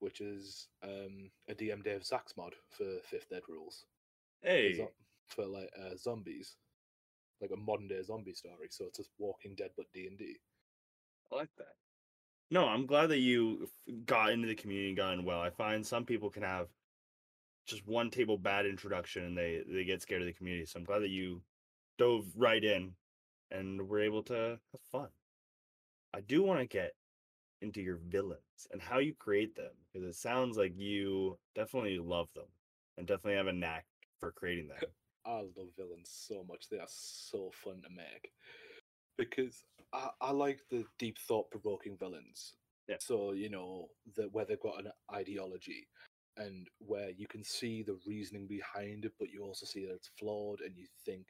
which 0.00 0.20
is 0.20 0.68
um, 0.82 1.30
a 1.48 1.54
DM 1.54 1.82
Dave 1.82 2.02
Zax 2.02 2.36
mod 2.36 2.54
for 2.70 2.84
Fifth 3.08 3.28
Dead 3.30 3.42
Rules 3.48 3.84
Hey, 4.42 4.74
zo- 4.76 4.92
for 5.26 5.46
like 5.46 5.70
uh, 5.80 5.96
zombies, 5.96 6.56
like 7.40 7.50
a 7.52 7.56
modern 7.56 7.88
day 7.88 8.02
zombie 8.02 8.34
story. 8.34 8.68
So 8.70 8.84
it's 8.86 8.98
just 8.98 9.10
Walking 9.18 9.54
Dead 9.56 9.70
but 9.76 9.86
D 9.94 10.06
and 10.06 10.18
D. 10.18 10.36
I 11.32 11.36
like 11.36 11.50
that. 11.58 11.74
No, 12.50 12.66
I'm 12.66 12.86
glad 12.86 13.08
that 13.08 13.18
you 13.18 13.68
got 14.04 14.30
into 14.30 14.46
the 14.46 14.54
community, 14.54 14.88
and 14.88 14.96
got 14.96 15.14
in 15.14 15.24
well. 15.24 15.40
I 15.40 15.50
find 15.50 15.84
some 15.84 16.04
people 16.04 16.30
can 16.30 16.42
have 16.42 16.68
just 17.66 17.86
one 17.86 18.10
table 18.10 18.36
bad 18.36 18.66
introduction 18.66 19.24
and 19.24 19.36
they 19.36 19.62
they 19.66 19.84
get 19.84 20.02
scared 20.02 20.22
of 20.22 20.26
the 20.26 20.32
community. 20.32 20.66
So 20.66 20.78
I'm 20.78 20.84
glad 20.84 21.02
that 21.02 21.10
you 21.10 21.42
dove 21.98 22.26
right 22.36 22.62
in 22.62 22.92
and 23.50 23.88
were 23.88 24.00
able 24.00 24.22
to 24.24 24.58
have 24.72 24.80
fun. 24.90 25.08
I 26.12 26.20
do 26.20 26.42
want 26.42 26.60
to 26.60 26.66
get 26.66 26.92
into 27.62 27.80
your 27.80 27.98
villains 28.08 28.68
and 28.72 28.80
how 28.80 28.98
you 28.98 29.14
create 29.14 29.56
them 29.56 29.70
because 29.92 30.06
it 30.06 30.14
sounds 30.14 30.56
like 30.56 30.72
you 30.76 31.38
definitely 31.54 31.98
love 31.98 32.28
them 32.34 32.44
and 32.98 33.06
definitely 33.06 33.36
have 33.36 33.46
a 33.46 33.52
knack 33.52 33.86
for 34.20 34.32
creating 34.32 34.68
them. 34.68 34.78
I 35.26 35.38
love 35.38 35.68
villains 35.76 36.10
so 36.10 36.44
much. 36.46 36.68
They 36.70 36.78
are 36.78 36.86
so 36.86 37.50
fun 37.64 37.80
to 37.82 37.88
make 37.88 38.30
because 39.16 39.64
I, 39.92 40.10
I 40.20 40.32
like 40.32 40.60
the 40.70 40.84
deep 40.98 41.18
thought 41.18 41.50
provoking 41.50 41.96
villains. 41.96 42.54
Yeah. 42.88 42.96
So 43.00 43.32
you 43.32 43.48
know 43.48 43.88
that 44.16 44.30
where 44.32 44.44
they've 44.44 44.60
got 44.60 44.84
an 44.84 44.92
ideology 45.12 45.88
and 46.36 46.68
where 46.78 47.10
you 47.10 47.26
can 47.26 47.44
see 47.44 47.82
the 47.82 47.98
reasoning 48.06 48.46
behind 48.46 49.04
it, 49.04 49.12
but 49.18 49.30
you 49.30 49.42
also 49.42 49.66
see 49.66 49.86
that 49.86 49.94
it's 49.94 50.10
flawed, 50.18 50.60
and 50.60 50.76
you 50.76 50.86
think 51.04 51.26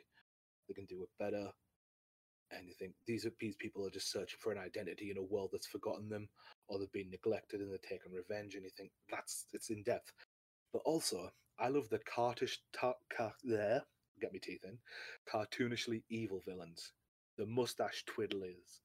they 0.69 0.75
can 0.75 0.87
do 0.87 1.03
it 1.03 1.11
better. 1.19 1.51
And 2.51 2.69
you 2.69 2.75
think 2.79 2.95
these 3.07 3.27
are 3.27 3.33
these 3.41 3.57
people 3.57 3.85
are 3.87 3.91
just 3.91 4.13
searching 4.13 4.39
for 4.41 4.53
an 4.53 4.59
identity 4.59 5.11
in 5.11 5.19
a 5.19 5.23
world 5.23 5.51
that's 5.53 5.67
forgotten 5.67 6.09
them, 6.09 6.29
or 6.69 6.79
they've 6.79 6.93
been 6.93 7.11
neglected 7.11 7.61
and 7.61 7.71
they're 7.71 7.79
taking 7.79 8.13
revenge. 8.13 8.55
And 8.55 8.65
you 8.65 8.71
think 8.77 8.91
that's 9.11 9.47
it's 9.53 9.71
in 9.71 9.83
depth. 9.83 10.13
But 10.73 10.83
also, 10.85 11.31
I 11.59 11.69
love 11.69 11.89
the 11.89 12.01
cartish, 12.01 12.61
tar, 12.73 12.95
car, 13.17 13.33
there, 13.45 13.83
get 14.21 14.33
me 14.33 14.39
teeth 14.39 14.65
in, 14.65 14.79
cartoonishly 15.33 16.03
evil 16.11 16.43
villains. 16.47 16.93
The 17.39 17.47
mustache 17.47 18.05
twiddlers, 18.07 18.81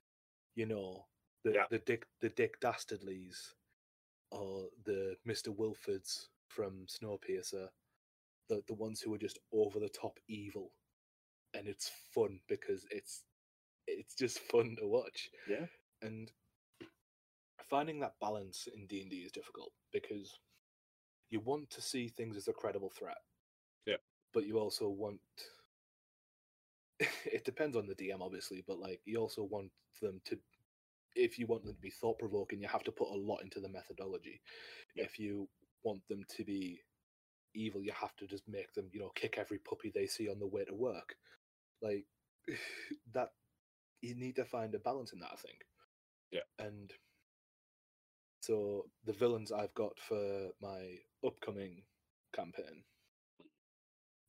you 0.55 0.65
know, 0.65 1.05
the 1.43 1.53
Yeah. 1.53 1.65
the 1.70 1.80
Dick 1.80 2.05
the 2.22 2.30
Dick 2.30 2.59
Dastardlys, 2.61 3.53
or 4.32 4.68
the 4.86 5.16
Mister 5.26 5.52
Wilfords 5.52 6.28
from 6.48 6.86
Snowpiercer, 6.88 7.68
the 8.50 8.62
the 8.68 8.74
ones 8.74 9.02
who 9.02 9.14
are 9.14 9.18
just 9.20 9.40
over 9.54 9.80
the 9.80 9.90
top 9.90 10.20
evil, 10.28 10.72
and 11.54 11.68
it's 11.68 11.92
fun 12.14 12.40
because 12.48 12.86
it's 12.92 13.24
it's 13.88 14.14
just 14.16 14.40
fun 14.40 14.76
to 14.80 14.88
watch 14.88 15.30
Yeah. 15.48 15.66
and 16.04 16.32
finding 17.70 18.00
that 18.00 18.14
balance 18.22 18.68
in 18.76 18.86
d&d 18.88 19.16
is 19.16 19.32
difficult 19.32 19.72
because 19.92 20.40
you 21.30 21.40
want 21.40 21.70
to 21.72 21.82
see 21.82 22.08
things 22.08 22.38
as 22.38 22.48
a 22.48 22.54
credible 22.54 22.90
threat 22.90 23.18
Yeah. 23.86 23.98
but 24.34 24.46
you 24.46 24.60
also 24.60 24.90
want 24.90 25.20
it 27.26 27.46
depends 27.46 27.76
on 27.78 27.88
the 27.88 27.96
dm 27.96 28.22
obviously 28.22 28.64
but 28.68 28.80
like 28.80 29.02
you 29.06 29.18
also 29.18 29.44
want 29.44 29.72
them 30.02 30.22
to 30.26 30.38
if 31.16 31.38
you 31.39 31.47
want 31.47 31.64
them 31.64 31.74
to 31.76 31.82
be 31.82 31.89
thought 31.89 32.20
provoking 32.20 32.62
you 32.62 32.68
have 32.68 32.84
to 32.84 32.91
put 32.91 33.10
a 33.10 33.16
lot 33.18 33.39
into 33.43 33.60
the 33.60 33.70
methodology 33.70 34.41
Yeah. 34.95 35.05
if 35.05 35.20
you 35.20 35.49
want 35.84 36.01
them 36.10 36.24
to 36.38 36.43
be 36.43 36.82
evil 37.55 37.82
you 37.82 37.91
have 37.93 38.16
to 38.18 38.28
just 38.28 38.43
make 38.47 38.74
them 38.74 38.89
you 38.93 38.99
know 38.99 39.12
kick 39.16 39.38
every 39.38 39.60
puppy 39.60 39.91
they 39.93 40.07
see 40.07 40.30
on 40.30 40.39
the 40.39 40.47
way 40.47 40.66
to 40.66 40.74
work 40.74 41.16
like 41.82 42.05
that 43.14 43.30
you 44.01 44.16
need 44.16 44.36
to 44.36 44.45
find 44.45 44.74
a 44.76 44.80
balance 44.80 45.14
in 45.14 45.20
that 45.20 45.32
i 45.34 45.36
think 45.36 45.60
Yeah. 46.32 46.41
and 46.60 46.91
so 48.41 48.86
the 49.05 49.14
villains 49.14 49.51
i've 49.51 49.74
got 49.74 49.93
for 49.99 50.49
my 50.62 50.97
upcoming 51.26 51.84
campaign 52.36 52.84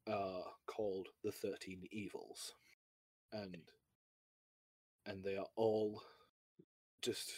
are 0.09 0.45
called 0.67 1.09
the 1.23 1.33
13 1.33 1.85
evils 1.93 2.55
and 3.33 3.57
and 5.07 5.25
they 5.25 5.37
are 5.37 5.47
all 5.57 6.03
just 7.03 7.33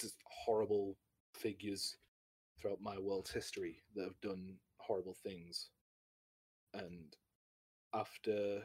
just 0.00 0.16
horrible 0.46 0.96
figures 1.34 1.96
throughout 2.60 2.80
my 2.80 2.98
world's 2.98 3.30
history 3.30 3.82
that 3.94 4.04
have 4.04 4.20
done 4.20 4.56
horrible 4.78 5.16
things. 5.22 5.70
And 6.74 7.14
after 7.94 8.62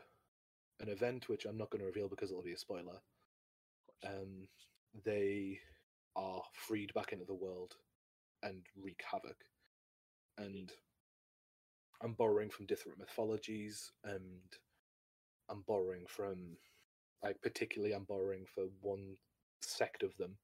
an 0.80 0.90
event 0.90 1.30
which 1.30 1.46
i'm 1.46 1.58
not 1.58 1.70
going 1.70 1.80
to 1.80 1.86
reveal 1.86 2.10
because 2.10 2.30
it'll 2.32 2.44
be 2.44 2.54
a 2.54 2.58
spoiler 2.58 3.00
um 4.06 4.48
they 5.06 5.60
are 6.16 6.42
freed 6.54 6.94
back 6.94 7.14
into 7.14 7.26
the 7.26 7.34
world 7.34 7.74
and 8.44 8.62
wreak 8.82 9.02
havoc. 9.10 9.38
And 10.38 10.72
i'm 12.02 12.14
borrowing 12.14 12.50
from 12.50 12.66
different 12.66 13.00
mythologies 13.00 13.92
and 14.04 14.42
i'm 15.50 15.64
borrowing 15.68 16.06
from 16.08 16.58
like 17.24 17.42
particularly 17.42 17.94
i'm 17.94 18.04
borrowing 18.04 18.46
for 18.54 18.66
one 18.82 19.16
sect 19.64 20.04
of 20.04 20.16
them 20.18 20.36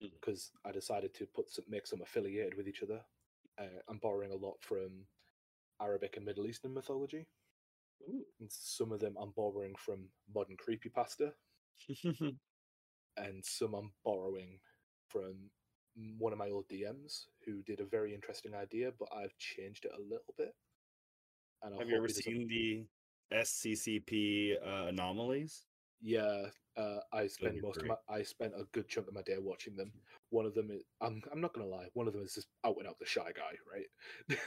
because 0.00 0.50
i 0.64 0.72
decided 0.72 1.12
to 1.14 1.26
put 1.26 1.50
some 1.50 1.64
make 1.68 1.86
some 1.86 2.02
affiliated 2.02 2.54
with 2.56 2.68
each 2.68 2.82
other 2.82 3.00
uh, 3.60 3.80
i'm 3.88 3.98
borrowing 3.98 4.32
a 4.32 4.36
lot 4.36 4.56
from 4.60 5.04
arabic 5.80 6.16
and 6.16 6.24
middle 6.24 6.46
eastern 6.46 6.72
mythology 6.72 7.26
Ooh. 8.08 8.24
and 8.40 8.50
some 8.50 8.92
of 8.92 9.00
them 9.00 9.14
i'm 9.20 9.32
borrowing 9.36 9.74
from 9.76 10.08
modern 10.32 10.56
creepypasta 10.56 11.32
and 13.18 13.44
some 13.44 13.74
I'm 13.74 13.90
borrowing 14.04 14.58
from 15.08 15.34
one 16.18 16.32
of 16.32 16.38
my 16.38 16.50
old 16.50 16.68
DMs 16.68 17.24
who 17.44 17.62
did 17.62 17.80
a 17.80 17.84
very 17.84 18.14
interesting 18.14 18.54
idea, 18.54 18.90
but 18.98 19.08
I've 19.14 19.36
changed 19.38 19.84
it 19.84 19.92
a 19.96 20.02
little 20.02 20.34
bit. 20.36 20.54
And 21.62 21.74
I 21.74 21.78
Have 21.78 21.88
you 21.88 21.96
ever 21.96 22.08
seen 22.08 22.46
the 22.48 22.86
SCP 23.36 24.52
uh, 24.64 24.88
anomalies? 24.88 25.64
Yeah, 26.00 26.46
uh, 26.78 27.00
I 27.12 27.26
spent 27.28 27.56
are 27.56 27.62
most 27.62 27.80
great. 27.80 27.90
of 27.90 27.98
my 28.08 28.16
I 28.16 28.22
spent 28.22 28.54
a 28.54 28.64
good 28.72 28.88
chunk 28.88 29.08
of 29.08 29.14
my 29.14 29.22
day 29.22 29.36
watching 29.40 29.76
them. 29.76 29.92
One 30.30 30.46
of 30.46 30.54
them 30.54 30.70
is 30.70 30.82
I'm 31.02 31.22
I'm 31.32 31.40
not 31.42 31.54
gonna 31.54 31.68
lie, 31.68 31.88
one 31.94 32.08
of 32.08 32.14
them 32.14 32.22
is 32.24 32.34
just 32.34 32.48
out 32.64 32.76
and 32.78 32.88
out 32.88 32.98
the 33.00 33.06
shy 33.06 33.32
guy, 33.36 33.52
right? 33.72 34.38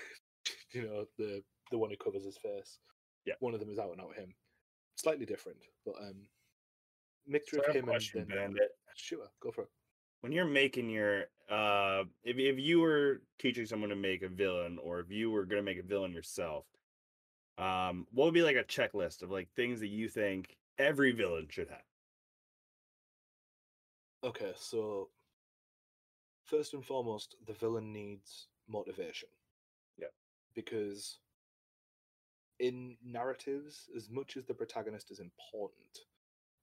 you 0.73 0.83
know 0.83 1.05
the 1.17 1.43
the 1.71 1.77
one 1.77 1.89
who 1.91 1.97
covers 1.97 2.25
his 2.25 2.37
face. 2.37 2.79
Yeah. 3.25 3.35
One 3.39 3.53
of 3.53 3.59
them 3.59 3.69
is 3.69 3.79
out 3.79 3.91
and 3.91 4.01
out 4.01 4.15
him. 4.15 4.33
Slightly 4.95 5.25
different, 5.25 5.59
but 5.85 5.95
um, 6.01 6.27
mixture 7.27 7.61
So 7.63 7.69
of 7.69 7.75
him 7.75 7.85
question, 7.85 8.21
and 8.21 8.29
then 8.29 8.37
Bandit. 8.37 8.71
sure, 8.95 9.29
go 9.41 9.51
for 9.51 9.63
it. 9.63 9.69
when 10.21 10.31
you're 10.31 10.45
making 10.45 10.89
your 10.89 11.25
uh 11.49 12.03
if, 12.23 12.37
if 12.37 12.59
you 12.59 12.79
were 12.79 13.21
teaching 13.39 13.65
someone 13.65 13.89
to 13.89 13.95
make 13.95 14.21
a 14.23 14.29
villain 14.29 14.77
or 14.83 14.99
if 14.99 15.11
you 15.11 15.31
were 15.31 15.45
going 15.45 15.59
to 15.61 15.65
make 15.65 15.79
a 15.79 15.83
villain 15.87 16.13
yourself 16.13 16.65
um 17.57 18.07
what 18.11 18.25
would 18.25 18.33
be 18.33 18.41
like 18.43 18.55
a 18.55 18.63
checklist 18.63 19.21
of 19.21 19.31
like 19.31 19.49
things 19.55 19.79
that 19.81 19.87
you 19.89 20.07
think 20.07 20.57
every 20.77 21.11
villain 21.11 21.47
should 21.49 21.69
have 21.69 21.81
Okay, 24.23 24.53
so 24.55 25.09
first 26.45 26.73
and 26.73 26.85
foremost, 26.85 27.35
the 27.47 27.53
villain 27.53 27.91
needs 27.91 28.47
motivation. 28.67 29.29
Yeah. 29.97 30.07
Because 30.53 31.19
in 32.59 32.97
narratives, 33.03 33.89
as 33.95 34.09
much 34.09 34.37
as 34.37 34.45
the 34.45 34.53
protagonist 34.53 35.09
is 35.11 35.19
important, 35.19 35.97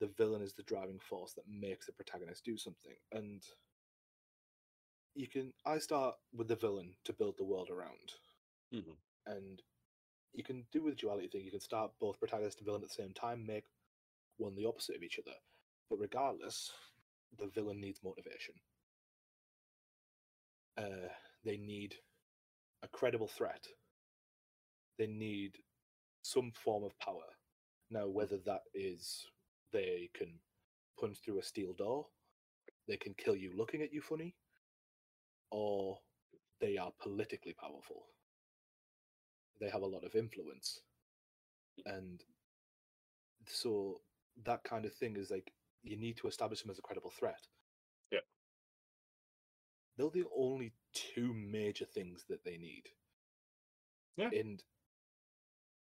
the 0.00 0.06
villain 0.06 0.42
is 0.42 0.54
the 0.54 0.62
driving 0.62 1.00
force 1.00 1.32
that 1.34 1.48
makes 1.48 1.86
the 1.86 1.92
protagonist 1.92 2.44
do 2.44 2.56
something. 2.56 2.94
And 3.12 3.42
you 5.14 5.26
can 5.26 5.52
I 5.66 5.78
start 5.78 6.14
with 6.32 6.46
the 6.46 6.54
villain 6.54 6.94
to 7.04 7.12
build 7.12 7.36
the 7.36 7.44
world 7.44 7.70
around. 7.70 8.14
Mhm. 8.72 8.96
And 9.26 9.62
you 10.32 10.44
can 10.44 10.68
do 10.70 10.82
with 10.82 10.96
duality 10.96 11.28
thing, 11.28 11.44
you 11.44 11.50
can 11.50 11.60
start 11.60 11.98
both 11.98 12.20
protagonist 12.20 12.58
and 12.58 12.66
villain 12.66 12.82
at 12.82 12.88
the 12.88 12.94
same 12.94 13.14
time, 13.14 13.44
make 13.44 13.64
one 14.36 14.54
the 14.54 14.66
opposite 14.66 14.94
of 14.96 15.02
each 15.02 15.18
other. 15.18 15.34
But 15.88 15.98
regardless, 15.98 16.70
the 17.36 17.46
villain 17.46 17.80
needs 17.80 18.00
motivation. 18.04 18.54
Uh, 20.76 21.08
they 21.44 21.56
need 21.56 21.94
a 22.82 22.88
credible 22.88 23.28
threat. 23.28 23.66
They 24.98 25.06
need 25.06 25.56
some 26.22 26.52
form 26.52 26.84
of 26.84 26.98
power. 26.98 27.24
Now, 27.90 28.06
whether 28.06 28.38
that 28.44 28.62
is 28.74 29.26
they 29.72 30.10
can 30.14 30.34
punch 31.00 31.18
through 31.24 31.38
a 31.38 31.42
steel 31.42 31.72
door, 31.72 32.06
they 32.86 32.96
can 32.96 33.14
kill 33.14 33.36
you 33.36 33.52
looking 33.56 33.82
at 33.82 33.92
you 33.92 34.00
funny, 34.00 34.34
or 35.50 35.98
they 36.60 36.76
are 36.76 36.92
politically 37.00 37.54
powerful. 37.58 38.06
They 39.60 39.68
have 39.70 39.82
a 39.82 39.86
lot 39.86 40.04
of 40.04 40.14
influence. 40.14 40.80
And 41.86 42.22
so 43.46 44.00
that 44.44 44.64
kind 44.64 44.84
of 44.84 44.94
thing 44.94 45.16
is 45.16 45.30
like 45.30 45.52
you 45.82 45.96
need 45.96 46.16
to 46.18 46.28
establish 46.28 46.62
them 46.62 46.70
as 46.70 46.78
a 46.78 46.82
credible 46.82 47.10
threat. 47.10 47.40
Yeah. 48.10 48.20
They're 49.96 50.10
the 50.10 50.28
only 50.36 50.72
two 50.92 51.32
major 51.34 51.84
things 51.84 52.24
that 52.28 52.44
they 52.44 52.56
need. 52.56 52.84
Yeah. 54.16 54.30
And 54.32 54.62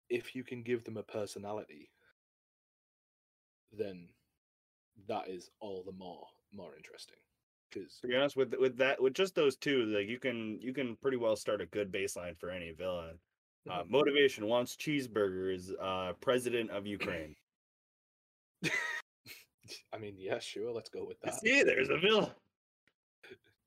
if 0.10 0.36
you 0.36 0.43
can 0.43 0.64
give 0.64 0.84
them 0.84 0.98
a 0.98 1.04
personality, 1.04 1.91
then 3.72 4.10
that 5.08 5.28
is 5.28 5.50
all 5.60 5.84
the 5.86 5.91
more 5.91 6.28
more 6.54 6.76
interesting. 6.76 7.18
Because 7.72 8.00
To 8.00 8.08
be 8.08 8.16
honest, 8.16 8.38
with 8.38 8.54
with 8.60 8.78
that, 8.78 9.02
with 9.02 9.14
just 9.14 9.36
those 9.36 9.56
two, 9.56 9.86
like 9.86 10.08
you 10.08 10.20
can 10.20 10.60
you 10.62 10.74
can 10.74 10.96
pretty 11.02 11.18
well 11.18 11.36
start 11.36 11.62
a 11.62 11.66
good 11.66 11.91
baseline 11.91 12.38
for 12.38 12.50
any 12.50 12.72
villain. 12.72 13.20
Uh, 13.70 13.84
motivation 13.89 14.46
wants 14.46 14.76
cheeseburgers. 14.76 15.72
Uh, 15.82 16.14
president 16.22 16.70
of 16.70 16.86
Ukraine. 16.86 17.36
I 19.93 19.97
mean, 19.97 20.16
yeah, 20.18 20.39
sure, 20.39 20.72
let's 20.72 20.89
go 20.89 21.05
with 21.05 21.20
that. 21.22 21.36
See, 21.36 21.63
there's 21.63 21.89
a 21.89 21.97
villain. 21.97 22.30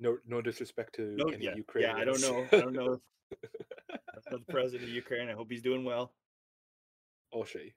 No, 0.00 0.18
no 0.26 0.40
disrespect 0.40 0.94
to 0.96 1.16
No, 1.16 1.26
any 1.28 1.44
yeah, 1.44 1.54
Ukrainians. 1.56 1.96
yeah. 1.96 2.02
I 2.02 2.04
don't 2.04 2.20
know. 2.20 2.46
I 2.52 2.60
don't 2.60 2.72
know. 2.72 3.00
I 3.90 3.96
know 4.30 4.38
the 4.38 4.52
president 4.52 4.88
of 4.88 4.94
Ukraine. 4.94 5.28
I 5.28 5.32
hope 5.32 5.48
he's 5.50 5.62
doing 5.62 5.84
well. 5.84 6.12
or 7.32 7.46
she. 7.46 7.72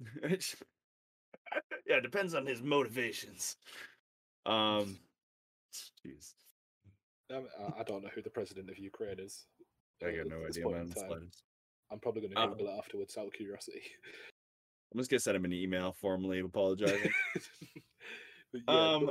Yeah, 1.86 1.96
it 1.98 2.02
depends 2.02 2.34
on 2.34 2.46
his 2.46 2.62
motivations. 2.62 3.56
Um, 4.46 4.98
jeez, 6.04 6.32
I, 7.30 7.42
I- 7.78 7.84
don't 7.84 8.02
know 8.02 8.08
who 8.14 8.22
the 8.22 8.30
president 8.30 8.70
of 8.70 8.78
Ukraine 8.78 9.20
is. 9.20 9.44
I 10.02 10.10
got 10.16 10.26
no 10.26 10.44
idea, 10.46 10.66
man. 10.68 10.88
the 10.88 10.94
time. 10.94 11.08
slightest. 11.08 11.42
I'm 11.92 12.00
probably 12.00 12.22
going 12.22 12.34
to 12.34 12.40
Uh, 12.40 12.46
Google 12.48 12.68
it 12.68 12.78
afterwards 12.78 13.16
out 13.16 13.26
of 13.26 13.32
curiosity. 13.34 13.82
I'm 14.94 15.00
just 15.00 15.10
gonna 15.10 15.20
send 15.20 15.36
him 15.36 15.44
an 15.44 15.52
email 15.52 15.92
formally 15.92 16.38
apologizing. 16.40 17.10
yeah, 18.54 18.94
Um, 18.94 19.10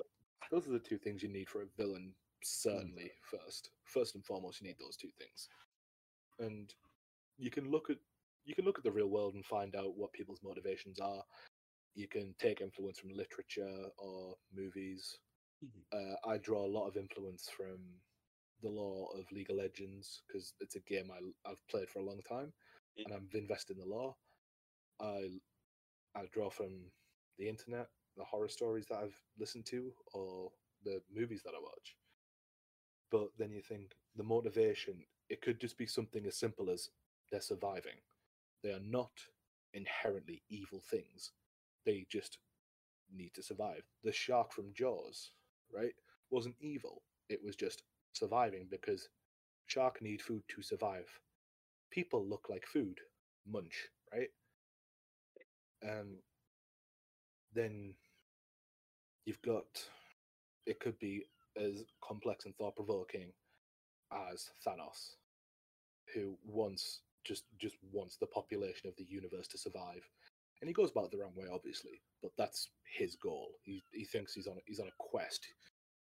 those 0.50 0.68
are 0.68 0.72
the 0.72 0.80
two 0.80 0.98
things 0.98 1.22
you 1.22 1.30
need 1.30 1.50
for 1.50 1.62
a 1.64 1.66
villain. 1.78 2.14
Certainly, 2.44 3.12
first, 3.22 3.70
first 3.86 4.16
and 4.16 4.26
foremost, 4.26 4.62
you 4.62 4.68
need 4.68 4.78
those 4.80 4.96
two 4.98 5.10
things. 5.18 5.50
And 6.40 6.74
you 7.38 7.52
can 7.52 7.70
look 7.70 7.90
at 7.90 7.98
you 8.46 8.56
can 8.56 8.66
look 8.66 8.78
at 8.78 8.84
the 8.84 8.92
real 8.92 9.08
world 9.08 9.36
and 9.36 9.46
find 9.46 9.76
out 9.76 9.96
what 9.98 10.12
people's 10.14 10.42
motivations 10.44 11.00
are. 11.00 11.24
You 11.96 12.08
can 12.08 12.34
take 12.40 12.60
influence 12.62 13.00
from 13.00 13.12
literature 13.14 13.86
or 13.98 14.36
movies. 14.54 15.18
Uh, 15.94 16.16
I 16.30 16.38
draw 16.38 16.66
a 16.66 16.68
lot 16.78 16.88
of 16.88 16.98
influence 16.98 17.50
from 17.56 17.78
the 18.62 18.70
lore 18.70 19.10
of 19.18 19.32
League 19.32 19.50
of 19.50 19.56
Legends 19.58 20.24
because 20.28 20.54
it's 20.60 20.76
a 20.76 20.80
game 20.82 21.10
I, 21.12 21.50
I've 21.50 21.66
played 21.70 21.90
for 21.90 22.00
a 22.00 22.06
long 22.06 22.20
time, 22.28 22.52
Yeah. 22.98 23.06
and 23.06 23.16
I've 23.16 23.36
invested 23.40 23.78
in 23.78 23.82
the 23.84 23.96
lore. 23.96 24.16
I 25.00 25.40
I 26.16 26.26
draw 26.32 26.50
from 26.50 26.92
the 27.38 27.50
internet, 27.50 27.88
the 28.18 28.24
horror 28.24 28.50
stories 28.50 28.86
that 28.90 28.98
I've 28.98 29.20
listened 29.40 29.66
to, 29.68 29.92
or 30.14 30.52
the 30.84 31.02
movies 31.14 31.42
that 31.44 31.54
I 31.56 31.62
watch. 31.62 31.96
But 33.12 33.30
then 33.38 33.52
you 33.52 33.62
think 33.62 33.92
the 34.16 34.24
motivation, 34.24 35.06
it 35.30 35.42
could 35.42 35.60
just 35.60 35.78
be 35.78 35.88
something 35.88 36.26
as 36.26 36.38
simple 36.38 36.70
as 36.70 36.90
they're 37.32 37.42
surviving. 37.42 37.98
They 38.64 38.72
are 38.72 38.80
not 38.80 39.12
inherently 39.74 40.44
evil 40.50 40.82
things. 40.90 41.32
They 41.86 42.06
just 42.10 42.38
need 43.14 43.34
to 43.36 43.44
survive. 43.44 43.84
The 44.04 44.12
shark 44.12 44.54
from 44.54 44.74
Jaws, 44.74 45.32
right, 45.74 45.94
wasn't 46.30 46.56
evil. 46.60 47.04
It 47.30 47.44
was 47.44 47.56
just 47.56 47.84
surviving 48.14 48.68
because 48.70 49.10
shark 49.68 50.02
need 50.02 50.22
food 50.22 50.44
to 50.50 50.62
survive. 50.62 51.08
People 51.92 52.26
look 52.28 52.48
like 52.50 52.66
food, 52.66 53.00
munch, 53.48 53.90
right? 54.12 54.30
Um, 55.84 56.18
then 57.54 57.94
you've 59.26 59.42
got 59.42 59.66
it 60.66 60.80
could 60.80 60.98
be 61.00 61.24
as 61.58 61.84
complex 62.04 62.46
and 62.46 62.56
thought 62.56 62.76
provoking 62.76 63.32
as 64.32 64.50
Thanos, 64.66 65.16
who 66.14 66.38
wants 66.46 67.02
just 67.26 67.46
just 67.60 67.76
wants 67.92 68.18
the 68.18 68.28
population 68.28 68.90
of 68.90 68.96
the 68.98 69.06
universe 69.08 69.48
to 69.50 69.58
survive. 69.58 70.04
And 70.62 70.70
he 70.70 70.74
goes 70.74 70.92
about 70.92 71.06
it 71.06 71.12
the 71.12 71.18
wrong 71.18 71.34
way, 71.36 71.48
obviously, 71.54 72.02
but 72.22 72.32
that's 72.38 72.70
his 72.98 73.16
goal. 73.16 73.50
He 73.64 73.84
he 73.94 74.06
thinks 74.06 74.34
he's 74.34 74.48
on 74.48 74.58
he's 74.66 74.80
on 74.80 74.88
a 74.88 74.98
quest. 75.00 75.46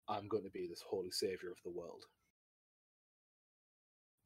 I'm 0.09 0.29
going 0.29 0.45
to 0.45 0.51
be 0.51 0.67
this 0.69 0.83
holy 0.87 1.11
savior 1.11 1.51
of 1.51 1.59
the 1.65 1.71
world. 1.71 2.05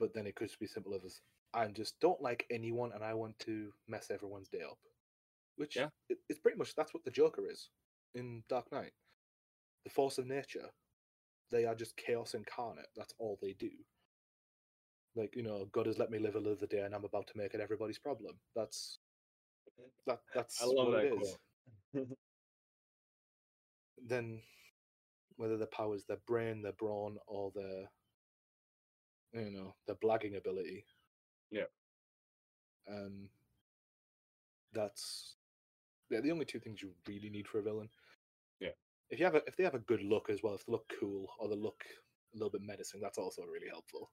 But 0.00 0.12
then 0.14 0.26
it 0.26 0.34
could 0.34 0.48
just 0.48 0.60
be 0.60 0.66
simple 0.66 0.94
as 0.94 1.20
I 1.54 1.66
just 1.68 1.98
don't 2.00 2.20
like 2.20 2.46
anyone 2.50 2.92
and 2.94 3.02
I 3.04 3.14
want 3.14 3.38
to 3.40 3.70
mess 3.88 4.10
everyone's 4.10 4.48
day 4.48 4.62
up. 4.68 4.78
Which 5.58 5.76
Yeah. 5.76 5.90
pretty 6.42 6.56
much 6.56 6.74
that's 6.76 6.94
what 6.94 7.04
the 7.04 7.10
Joker 7.10 7.50
is 7.50 7.70
in 8.14 8.44
Dark 8.48 8.70
Knight. 8.70 8.94
The 9.84 9.90
force 9.90 10.18
of 10.18 10.26
nature. 10.26 10.72
They 11.50 11.64
are 11.64 11.74
just 11.74 11.96
chaos 11.96 12.34
incarnate. 12.34 12.88
That's 12.94 13.12
all 13.18 13.38
they 13.42 13.54
do. 13.54 13.84
Like, 15.16 15.34
you 15.34 15.42
know, 15.42 15.66
God 15.66 15.86
has 15.86 15.98
let 15.98 16.10
me 16.10 16.20
live 16.20 16.36
another 16.36 16.66
day 16.66 16.82
and 16.82 16.94
I'm 16.94 17.04
about 17.04 17.26
to 17.28 17.36
make 17.36 17.54
it 17.54 17.60
everybody's 17.60 17.98
problem. 17.98 18.40
That's 18.54 19.00
that 20.06 20.20
that's 20.32 20.62
I 20.62 20.66
love 20.66 20.88
what 20.88 21.02
that 21.02 21.06
it 21.06 21.22
is. 21.22 21.38
then 24.06 24.40
whether 25.36 25.56
the 25.56 25.66
powers 25.66 26.04
their 26.04 26.18
brain, 26.18 26.62
their 26.62 26.72
brawn, 26.72 27.18
or 27.26 27.50
their 27.52 27.90
you 29.32 29.50
know, 29.50 29.74
their 29.86 29.96
blagging 29.96 30.36
ability. 30.36 30.86
Yeah. 31.50 31.66
Um 32.88 33.30
that's 34.72 35.37
yeah, 36.10 36.20
the 36.20 36.32
only 36.32 36.44
two 36.44 36.60
things 36.60 36.82
you 36.82 36.92
really 37.06 37.30
need 37.30 37.48
for 37.48 37.58
a 37.58 37.62
villain. 37.62 37.88
Yeah. 38.60 38.70
If 39.10 39.18
you 39.18 39.24
have 39.24 39.34
a, 39.34 39.42
if 39.46 39.56
they 39.56 39.64
have 39.64 39.74
a 39.74 39.80
good 39.80 40.02
look 40.02 40.30
as 40.30 40.42
well, 40.42 40.54
if 40.54 40.64
they 40.66 40.72
look 40.72 40.92
cool 41.00 41.28
or 41.38 41.48
they 41.48 41.56
look 41.56 41.84
a 42.34 42.36
little 42.36 42.50
bit 42.50 42.62
menacing, 42.62 43.00
that's 43.00 43.18
also 43.18 43.42
really 43.44 43.68
helpful. 43.68 44.10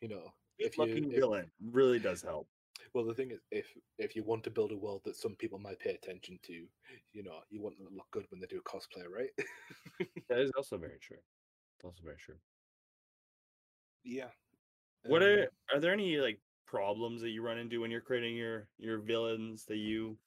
You 0.00 0.08
know, 0.08 0.34
if 0.58 0.78
you 0.78 1.08
if- 1.10 1.20
villain 1.20 1.50
really 1.60 1.98
does 1.98 2.22
help. 2.22 2.48
well, 2.94 3.04
the 3.04 3.14
thing 3.14 3.30
is, 3.30 3.40
if 3.50 3.76
if 3.98 4.16
you 4.16 4.24
want 4.24 4.44
to 4.44 4.50
build 4.50 4.72
a 4.72 4.76
world 4.76 5.02
that 5.04 5.16
some 5.16 5.36
people 5.36 5.58
might 5.58 5.78
pay 5.78 5.90
attention 5.94 6.38
to, 6.44 6.68
you 7.12 7.22
know, 7.22 7.40
you 7.50 7.60
want 7.62 7.76
them 7.78 7.86
to 7.88 7.94
look 7.94 8.10
good 8.10 8.26
when 8.30 8.40
they 8.40 8.46
do 8.46 8.58
a 8.58 8.62
cosplay, 8.62 9.06
right? 9.08 9.30
That 10.28 10.38
is 10.40 10.50
also 10.56 10.78
very 10.78 10.98
true. 10.98 11.22
Also 11.84 12.02
very 12.02 12.16
true. 12.16 12.40
yeah. 14.04 14.30
What 15.04 15.22
Um, 15.22 15.22
are 15.22 15.50
are 15.72 15.80
there 15.80 15.92
any 15.92 16.18
like 16.18 16.40
problems 16.66 17.22
that 17.22 17.30
you 17.30 17.42
run 17.42 17.58
into 17.58 17.80
when 17.80 17.90
you're 17.90 18.00
creating 18.00 18.36
your 18.36 18.68
your 18.78 18.98
villains 18.98 19.64
that 19.66 19.76
you 19.78 20.18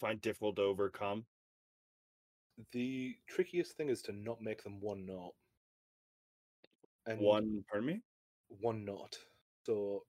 find 0.00 0.20
difficult 0.20 0.56
to 0.56 0.62
overcome? 0.62 1.26
the 2.72 3.16
trickiest 3.28 3.76
thing 3.76 3.88
is 3.88 4.02
to 4.02 4.12
not 4.12 4.40
make 4.40 4.62
them 4.62 4.80
one 4.80 5.06
note. 5.06 5.34
And 7.06 7.20
One, 7.20 7.64
pardon 7.70 7.86
me. 7.86 8.02
one 8.48 8.84
note. 8.84 9.18
So 9.64 10.04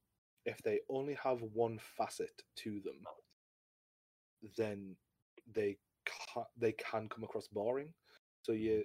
if 0.45 0.57
they 0.63 0.79
only 0.89 1.13
have 1.15 1.41
one 1.53 1.79
facet 1.97 2.41
to 2.57 2.81
them, 2.81 3.01
oh. 3.07 4.49
then 4.57 4.95
they 5.53 5.77
can 6.05 6.43
they 6.57 6.73
can 6.73 7.07
come 7.09 7.23
across 7.23 7.47
boring. 7.47 7.93
So 8.41 8.51
mm-hmm. 8.51 8.61
you, 8.61 8.83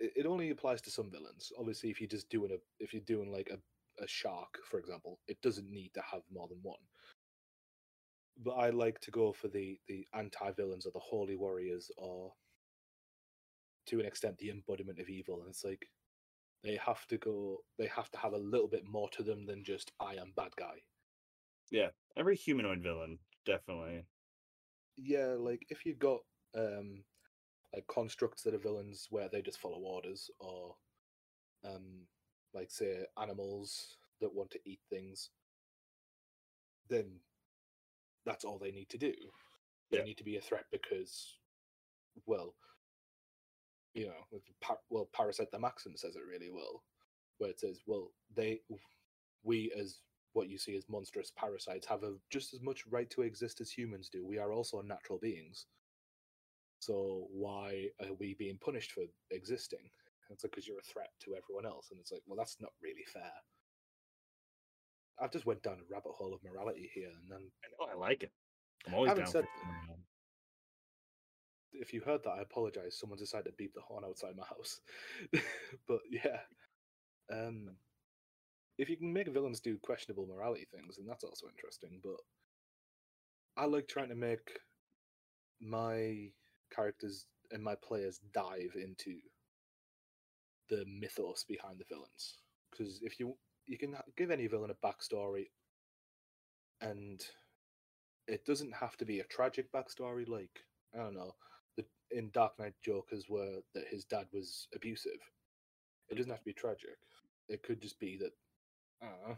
it, 0.00 0.12
it 0.16 0.26
only 0.26 0.50
applies 0.50 0.80
to 0.82 0.90
some 0.90 1.10
villains. 1.10 1.52
Obviously, 1.58 1.90
if 1.90 2.00
you're 2.00 2.08
just 2.08 2.28
doing 2.28 2.50
a 2.52 2.56
if 2.80 2.92
you're 2.92 3.02
doing 3.02 3.30
like 3.30 3.50
a, 3.50 4.02
a 4.02 4.08
shark, 4.08 4.58
for 4.68 4.78
example, 4.78 5.20
it 5.28 5.40
doesn't 5.42 5.70
need 5.70 5.92
to 5.94 6.02
have 6.02 6.22
more 6.32 6.48
than 6.48 6.58
one. 6.62 6.80
But 8.38 8.52
I 8.52 8.70
like 8.70 9.00
to 9.00 9.10
go 9.10 9.32
for 9.32 9.48
the 9.48 9.78
the 9.88 10.06
anti 10.14 10.50
villains 10.52 10.86
or 10.86 10.92
the 10.92 10.98
holy 11.00 11.36
warriors 11.36 11.90
or 11.96 12.34
to 13.86 14.00
an 14.00 14.06
extent 14.06 14.38
the 14.38 14.50
embodiment 14.50 14.98
of 15.00 15.08
evil. 15.08 15.40
And 15.40 15.50
it's 15.50 15.64
like 15.64 15.88
they 16.64 16.76
have 16.76 17.06
to 17.08 17.18
go 17.18 17.58
they 17.78 17.86
have 17.88 18.10
to 18.12 18.18
have 18.18 18.32
a 18.34 18.38
little 18.38 18.68
bit 18.68 18.86
more 18.86 19.08
to 19.10 19.22
them 19.22 19.46
than 19.46 19.64
just 19.64 19.92
I 20.00 20.14
am 20.14 20.32
bad 20.36 20.54
guy. 20.56 20.82
Yeah, 21.70 21.90
every 22.16 22.36
humanoid 22.36 22.80
villain, 22.82 23.18
definitely. 23.46 24.04
yeah, 24.96 25.34
like 25.38 25.66
if 25.70 25.84
you've 25.86 25.98
got 25.98 26.20
um, 26.56 27.04
like 27.74 27.86
constructs 27.86 28.42
that 28.42 28.54
are 28.54 28.58
villains 28.58 29.06
where 29.10 29.28
they 29.28 29.42
just 29.42 29.58
follow 29.60 29.78
orders, 29.78 30.30
or 30.38 30.76
um, 31.64 32.06
like 32.54 32.70
say 32.70 33.04
animals 33.20 33.96
that 34.20 34.34
want 34.34 34.50
to 34.50 34.60
eat 34.64 34.80
things, 34.90 35.30
then 36.88 37.20
that's 38.24 38.44
all 38.44 38.58
they 38.58 38.70
need 38.72 38.88
to 38.90 38.98
do. 38.98 39.14
They 39.90 39.98
Yeah. 39.98 40.04
need 40.04 40.18
to 40.18 40.24
be 40.24 40.36
a 40.36 40.40
threat 40.40 40.66
because, 40.70 41.38
well, 42.26 42.54
you 43.94 44.06
know, 44.06 44.26
with 44.30 44.42
par- 44.60 44.80
well, 44.90 45.08
Parasyte 45.12 45.50
the 45.50 45.58
Maxim 45.58 45.96
says 45.96 46.16
it 46.16 46.24
really 46.24 46.50
well, 46.50 46.84
where 47.38 47.50
it 47.50 47.60
says, 47.60 47.80
well, 47.86 48.14
they, 48.34 48.60
we 49.42 49.72
as 49.72 50.00
what 50.32 50.48
you 50.48 50.56
see 50.58 50.76
as 50.76 50.88
monstrous 50.88 51.30
parasites 51.36 51.86
have 51.86 52.04
a, 52.04 52.14
just 52.30 52.54
as 52.54 52.62
much 52.62 52.86
right 52.86 53.10
to 53.10 53.22
exist 53.22 53.60
as 53.60 53.70
humans 53.70 54.08
do. 54.08 54.24
We 54.24 54.38
are 54.38 54.52
also 54.52 54.80
natural 54.80 55.18
beings. 55.18 55.66
So 56.78 57.28
why 57.30 57.90
are 58.00 58.14
we 58.14 58.34
being 58.34 58.58
punished 58.58 58.92
for 58.92 59.04
existing? 59.30 59.90
It's 60.30 60.42
like 60.42 60.52
because 60.52 60.66
you're 60.66 60.78
a 60.78 60.82
threat 60.82 61.10
to 61.20 61.36
everyone 61.36 61.66
else, 61.66 61.90
and 61.90 62.00
it's 62.00 62.10
like, 62.10 62.22
well, 62.26 62.38
that's 62.38 62.56
not 62.60 62.72
really 62.82 63.04
fair. 63.12 63.32
I've 65.20 65.32
just 65.32 65.46
went 65.46 65.62
down 65.62 65.78
a 65.78 65.92
rabbit 65.92 66.12
hole 66.16 66.34
of 66.34 66.42
morality 66.42 66.90
here, 66.94 67.08
and 67.08 67.30
then 67.30 67.50
I 67.64 67.68
know 67.86 67.92
I 67.92 67.96
like 67.96 68.22
it. 68.22 68.32
I'm 68.86 68.94
always 68.94 69.12
down 69.14 69.26
said- 69.26 69.46
if 71.74 71.92
you 71.94 72.00
heard 72.00 72.22
that, 72.24 72.30
I 72.30 72.42
apologize. 72.42 72.98
Someone 72.98 73.18
decided 73.18 73.46
to 73.46 73.52
beep 73.56 73.74
the 73.74 73.80
horn 73.80 74.04
outside 74.04 74.36
my 74.36 74.44
house. 74.44 74.80
but 75.88 76.00
yeah, 76.10 76.40
um, 77.32 77.70
if 78.78 78.88
you 78.88 78.96
can 78.96 79.12
make 79.12 79.28
villains 79.28 79.60
do 79.60 79.78
questionable 79.78 80.26
morality 80.26 80.66
things, 80.70 80.96
then 80.96 81.06
that's 81.06 81.24
also 81.24 81.46
interesting. 81.48 82.00
But 82.02 82.16
I 83.56 83.66
like 83.66 83.88
trying 83.88 84.08
to 84.10 84.14
make 84.14 84.58
my 85.60 86.30
characters 86.74 87.26
and 87.50 87.62
my 87.62 87.74
players 87.76 88.18
dive 88.32 88.74
into 88.76 89.18
the 90.68 90.84
mythos 90.86 91.44
behind 91.44 91.78
the 91.78 91.84
villains. 91.88 92.38
Because 92.70 93.00
if 93.02 93.20
you 93.20 93.36
you 93.66 93.78
can 93.78 93.96
give 94.16 94.30
any 94.30 94.46
villain 94.46 94.70
a 94.70 94.86
backstory, 94.86 95.46
and 96.80 97.24
it 98.28 98.44
doesn't 98.44 98.74
have 98.74 98.96
to 98.98 99.04
be 99.04 99.20
a 99.20 99.24
tragic 99.24 99.72
backstory. 99.72 100.28
Like 100.28 100.60
I 100.94 100.98
don't 100.98 101.14
know, 101.14 101.34
the 101.76 101.84
in 102.10 102.30
Dark 102.30 102.58
Knight 102.58 102.74
Joker's 102.84 103.28
were 103.28 103.60
that 103.74 103.88
his 103.88 104.04
dad 104.04 104.26
was 104.32 104.68
abusive. 104.74 105.20
It 106.10 106.16
doesn't 106.16 106.30
have 106.30 106.40
to 106.40 106.44
be 106.44 106.52
tragic. 106.52 106.98
It 107.48 107.62
could 107.62 107.80
just 107.80 107.98
be 107.98 108.18
that 108.18 108.32
I 109.02 109.36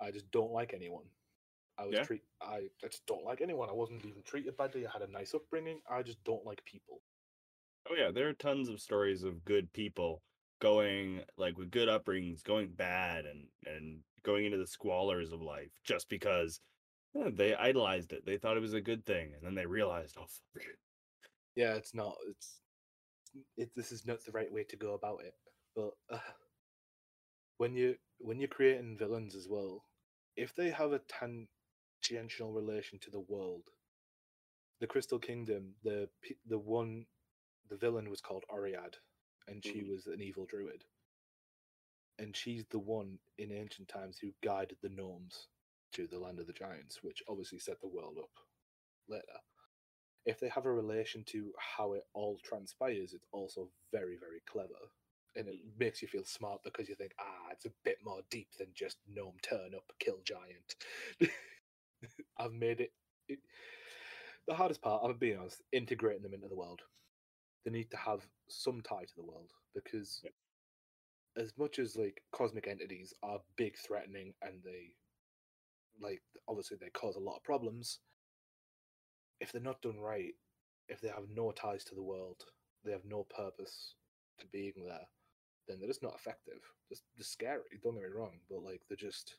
I 0.00 0.10
just 0.10 0.30
don't 0.30 0.52
like 0.52 0.74
anyone. 0.74 1.06
I 1.78 1.86
was 1.86 1.94
Yeah. 1.96 2.04
treat 2.04 2.22
I, 2.42 2.68
I 2.84 2.88
just 2.90 3.06
don't 3.06 3.24
like 3.24 3.40
anyone. 3.40 3.68
I 3.70 3.72
wasn't 3.74 4.04
even 4.04 4.22
treated 4.22 4.56
badly. 4.56 4.86
I 4.86 4.90
had 4.92 5.08
a 5.08 5.10
nice 5.12 5.34
upbringing. 5.34 5.80
I 5.90 6.02
just 6.02 6.22
don't 6.24 6.44
like 6.44 6.64
people. 6.64 7.02
Oh 7.90 7.94
yeah, 7.96 8.10
there 8.12 8.28
are 8.28 8.32
tons 8.34 8.68
of 8.68 8.80
stories 8.80 9.22
of 9.22 9.44
good 9.44 9.72
people 9.72 10.22
going 10.60 11.22
like 11.36 11.58
with 11.58 11.70
good 11.70 11.88
upbringings, 11.88 12.44
going 12.44 12.68
bad 12.68 13.24
and 13.24 13.46
and 13.66 14.00
going 14.22 14.44
into 14.44 14.58
the 14.58 14.64
squalors 14.64 15.32
of 15.32 15.40
life 15.40 15.70
just 15.84 16.08
because 16.08 16.60
eh, 17.16 17.30
they 17.32 17.54
idolized 17.54 18.12
it. 18.12 18.24
They 18.24 18.36
thought 18.36 18.56
it 18.56 18.60
was 18.62 18.74
a 18.74 18.80
good 18.80 19.04
thing, 19.04 19.32
and 19.34 19.42
then 19.42 19.54
they 19.54 19.66
realized, 19.66 20.16
oh, 20.18 20.26
fuck. 20.54 20.62
Yeah, 21.56 21.74
it's 21.74 21.94
not. 21.94 22.16
It's 22.28 22.60
it. 23.56 23.70
This 23.74 23.92
is 23.92 24.06
not 24.06 24.24
the 24.24 24.32
right 24.32 24.52
way 24.52 24.64
to 24.64 24.76
go 24.76 24.94
about 24.94 25.20
it. 25.24 25.34
But 25.74 25.90
uh, 26.10 26.18
when 27.58 27.74
you 27.74 27.96
when 28.18 28.38
you're 28.38 28.48
creating 28.48 28.98
villains 28.98 29.34
as 29.34 29.48
well, 29.48 29.84
if 30.36 30.54
they 30.54 30.70
have 30.70 30.92
a 30.92 31.00
tangential 31.08 32.52
relation 32.52 32.98
to 33.00 33.10
the 33.10 33.20
world, 33.20 33.62
the 34.80 34.86
Crystal 34.86 35.18
Kingdom, 35.18 35.74
the 35.82 36.08
the 36.48 36.58
one, 36.58 37.06
the 37.68 37.76
villain 37.76 38.08
was 38.10 38.20
called 38.20 38.44
Oriad, 38.50 38.94
and 39.48 39.64
she 39.64 39.82
Mhm. 39.82 39.90
was 39.90 40.06
an 40.06 40.20
evil 40.22 40.46
druid, 40.46 40.84
and 42.18 42.36
she's 42.36 42.66
the 42.66 42.78
one 42.78 43.18
in 43.38 43.52
ancient 43.52 43.88
times 43.88 44.18
who 44.18 44.32
guided 44.42 44.78
the 44.82 44.88
gnomes 44.90 45.48
to 45.92 46.06
the 46.06 46.18
land 46.18 46.40
of 46.40 46.46
the 46.46 46.52
giants, 46.52 47.02
which 47.02 47.22
obviously 47.28 47.58
set 47.58 47.80
the 47.80 47.88
world 47.88 48.18
up 48.18 48.30
later 49.08 49.40
if 50.26 50.40
they 50.40 50.48
have 50.48 50.66
a 50.66 50.72
relation 50.72 51.24
to 51.24 51.52
how 51.58 51.94
it 51.94 52.04
all 52.14 52.38
transpires, 52.44 53.14
it's 53.14 53.26
also 53.32 53.70
very, 53.92 54.16
very 54.16 54.42
clever. 54.46 54.92
And 55.36 55.48
it 55.48 55.60
makes 55.78 56.02
you 56.02 56.08
feel 56.08 56.24
smart 56.24 56.62
because 56.64 56.88
you 56.88 56.94
think, 56.96 57.14
ah, 57.20 57.48
it's 57.52 57.66
a 57.66 57.72
bit 57.84 57.98
more 58.04 58.22
deep 58.30 58.48
than 58.58 58.68
just 58.74 58.98
gnome 59.08 59.36
turn 59.42 59.74
up, 59.74 59.84
kill 59.98 60.20
giant. 60.24 60.76
I've 62.38 62.52
made 62.52 62.80
it, 62.80 62.92
it. 63.28 63.40
The 64.46 64.54
hardest 64.54 64.82
part, 64.82 65.02
I'm 65.04 65.16
being 65.18 65.38
honest, 65.38 65.62
integrating 65.72 66.22
them 66.22 66.34
into 66.34 66.48
the 66.48 66.56
world. 66.56 66.82
They 67.64 67.70
need 67.70 67.90
to 67.90 67.96
have 67.96 68.28
some 68.48 68.82
tie 68.82 69.04
to 69.04 69.14
the 69.16 69.24
world 69.24 69.52
because, 69.74 70.24
Yep. 70.24 70.34
as 71.36 71.56
much 71.58 71.78
as 71.78 71.96
like 71.96 72.22
cosmic 72.32 72.66
entities 72.66 73.14
are 73.22 73.40
big, 73.56 73.76
threatening, 73.78 74.34
and 74.42 74.62
they, 74.64 74.96
like, 76.00 76.22
obviously 76.48 76.76
they 76.78 76.90
cause 76.90 77.16
a 77.16 77.20
lot 77.20 77.36
of 77.36 77.44
problems 77.44 78.00
if 79.40 79.52
they're 79.52 79.60
not 79.62 79.80
done 79.82 79.98
right, 79.98 80.34
if 80.88 81.00
they 81.00 81.08
have 81.08 81.28
no 81.28 81.50
ties 81.52 81.84
to 81.84 81.94
the 81.94 82.02
world, 82.02 82.44
they 82.84 82.92
have 82.92 83.04
no 83.04 83.24
purpose 83.24 83.96
to 84.38 84.46
being 84.46 84.84
there, 84.84 85.08
then 85.66 85.78
they're 85.78 85.88
just 85.88 86.02
not 86.02 86.14
effective. 86.14 86.60
Just, 86.88 87.04
just 87.16 87.32
scary. 87.32 87.80
Don't 87.82 87.94
get 87.94 88.02
me 88.04 88.08
wrong, 88.10 88.40
but 88.48 88.62
like 88.62 88.82
they're 88.88 88.96
just 88.96 89.36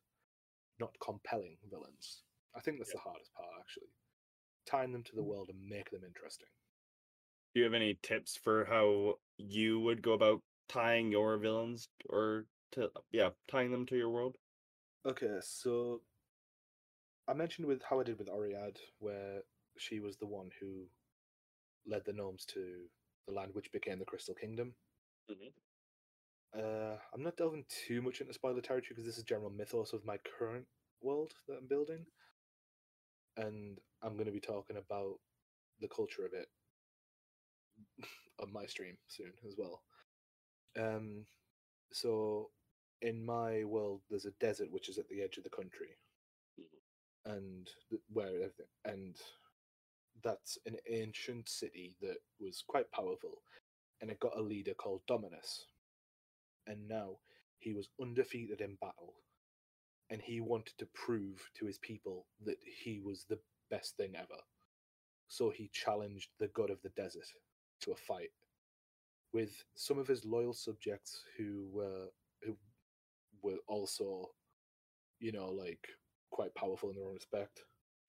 not 0.80 1.00
compelling 1.00 1.58
villains. 1.70 2.24
I 2.56 2.62
think 2.62 2.80
that's 2.80 2.90
Yeah. 2.90 3.00
the 3.00 3.10
hardest 3.10 3.34
part, 3.34 3.50
actually. 3.60 3.94
Tying 4.66 4.92
them 4.92 5.04
to 5.04 5.16
the 5.16 5.22
Mm. 5.22 5.28
world 5.28 5.50
and 5.50 5.64
make 5.68 5.90
them 5.92 6.04
interesting. 6.04 6.50
Do 7.54 7.60
you 7.60 7.66
have 7.66 7.74
any 7.74 7.98
tips 8.02 8.38
for 8.42 8.66
how 8.66 9.16
you 9.38 9.80
would 9.82 10.02
go 10.02 10.14
about 10.14 10.42
tying 10.70 11.12
your 11.12 11.38
villains 11.38 11.90
or 12.08 12.46
to 12.74 12.90
yeah, 13.12 13.30
tying 13.50 13.72
them 13.72 13.86
to 13.88 13.98
your 13.98 14.10
world? 14.10 14.38
Okay, 15.06 15.38
so 15.42 16.02
I 17.28 17.34
mentioned 17.34 17.68
with 17.68 17.82
how 17.84 18.00
I 18.00 18.04
did 18.04 18.20
with 18.20 18.30
Oriad, 18.30 18.78
where 19.00 19.42
she 19.78 20.00
was 20.00 20.16
the 20.16 20.28
one 20.28 20.50
who 20.62 20.86
led 21.86 22.06
the 22.06 22.14
gnomes 22.14 22.46
to 22.46 22.86
the 23.28 23.34
land 23.34 23.52
which 23.54 23.72
became 23.72 24.00
the 24.00 24.06
Crystal 24.06 24.36
Kingdom. 24.36 24.74
Uh, 26.58 26.98
I'm 27.14 27.24
not 27.24 27.38
delving 27.38 27.66
too 27.88 28.02
much 28.02 28.22
into 28.22 28.34
spoiler 28.34 28.62
territory 28.62 28.90
because 28.92 29.06
this 29.06 29.18
is 29.18 29.24
general 29.24 29.50
mythos 29.50 29.94
of 29.94 30.06
my 30.06 30.18
current 30.38 30.66
world 31.02 31.34
that 31.48 31.58
I'm 31.58 31.68
building, 31.68 32.06
and 33.36 33.78
I'm 34.02 34.14
going 34.14 34.26
to 34.26 34.32
be 34.32 34.40
talking 34.40 34.78
about 34.78 35.16
the 35.82 35.88
culture 35.88 36.26
of 36.26 36.34
it 36.34 36.48
on 38.42 38.52
my 38.52 38.66
stream 38.66 38.98
soon 39.08 39.32
as 39.48 39.56
well. 39.58 39.82
Um, 40.80 41.26
so 41.92 42.50
in 43.02 43.26
my 43.26 43.64
world, 43.64 44.02
there's 44.10 44.26
a 44.26 44.32
desert 44.40 44.72
which 44.72 44.90
is 44.90 44.98
at 44.98 45.08
the 45.10 45.22
edge 45.22 45.38
of 45.38 45.44
the 45.44 45.50
country, 45.50 45.98
and 47.26 47.70
th- 47.90 48.02
where 48.12 48.28
everything 48.28 48.66
and 48.86 49.16
that's 50.24 50.58
an 50.66 50.78
ancient 50.90 51.50
city 51.50 51.96
that 52.02 52.18
was 52.40 52.64
quite 52.68 52.92
powerful, 52.92 53.42
and 54.02 54.10
it 54.12 54.20
got 54.20 54.38
a 54.38 54.42
leader 54.42 54.74
called 54.74 55.02
Dominus. 55.08 55.66
And 56.68 56.88
now 56.88 57.18
he 57.60 57.74
was 57.74 57.90
undefeated 58.00 58.62
in 58.62 58.78
battle. 58.82 59.16
And 60.10 60.22
he 60.22 60.42
wanted 60.42 60.78
to 60.78 60.88
prove 60.94 61.50
to 61.56 61.66
his 61.66 61.78
people 61.78 62.26
that 62.46 62.58
he 62.84 63.00
was 63.04 63.26
the 63.30 63.40
best 63.70 63.96
thing 63.96 64.14
ever. 64.16 64.42
So 65.28 65.50
he 65.50 65.70
challenged 65.74 66.30
the 66.40 66.50
god 66.50 66.70
of 66.70 66.82
the 66.84 66.90
desert 66.90 67.24
to 67.82 67.92
a 67.92 67.96
fight 67.96 68.32
with 69.34 69.64
some 69.76 69.98
of 69.98 70.08
his 70.08 70.26
loyal 70.26 70.54
subjects 70.54 71.24
who 71.38 71.68
were 71.72 72.08
who 72.44 72.58
were 73.44 73.58
also 73.68 74.26
you 75.20 75.32
know 75.32 75.50
like 75.50 75.88
quite 76.32 76.54
powerful 76.56 76.90
in 76.90 76.96
their 76.96 77.06
own 77.06 77.14
respect. 77.14 77.62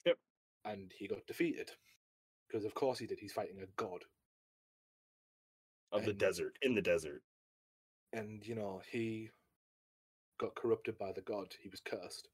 Yep. 0.07 0.17
and 0.65 0.93
he 0.97 1.07
got 1.09 1.27
defeated. 1.27 1.71
Because 2.49 2.65
of 2.65 2.75
course 2.75 2.99
he 2.99 3.07
did. 3.07 3.19
He's 3.21 3.33
fighting 3.33 3.59
a 3.63 3.67
god. 3.77 4.05
Of 5.93 6.05
the 6.07 6.13
desert, 6.13 6.57
in 6.63 6.75
the 6.75 6.83
desert. 6.83 7.23
and 8.13 8.47
you 8.47 8.55
know 8.55 8.81
he 8.91 9.31
got 10.41 10.55
corrupted 10.55 10.99
by 10.99 11.13
the 11.13 11.21
god. 11.23 11.55
He 11.63 11.69
was 11.69 11.81
cursed. 11.81 12.29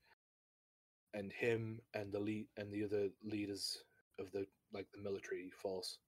And 1.14 1.32
him 1.32 1.80
and 1.95 2.12
the 2.12 2.20
lead 2.20 2.47
and 2.57 2.70
the 2.72 2.84
other 2.84 3.09
leaders 3.24 3.78
of 4.20 4.30
the 4.32 4.47
like 4.72 4.86
the 4.95 5.01
military 5.03 5.51
force 5.62 5.99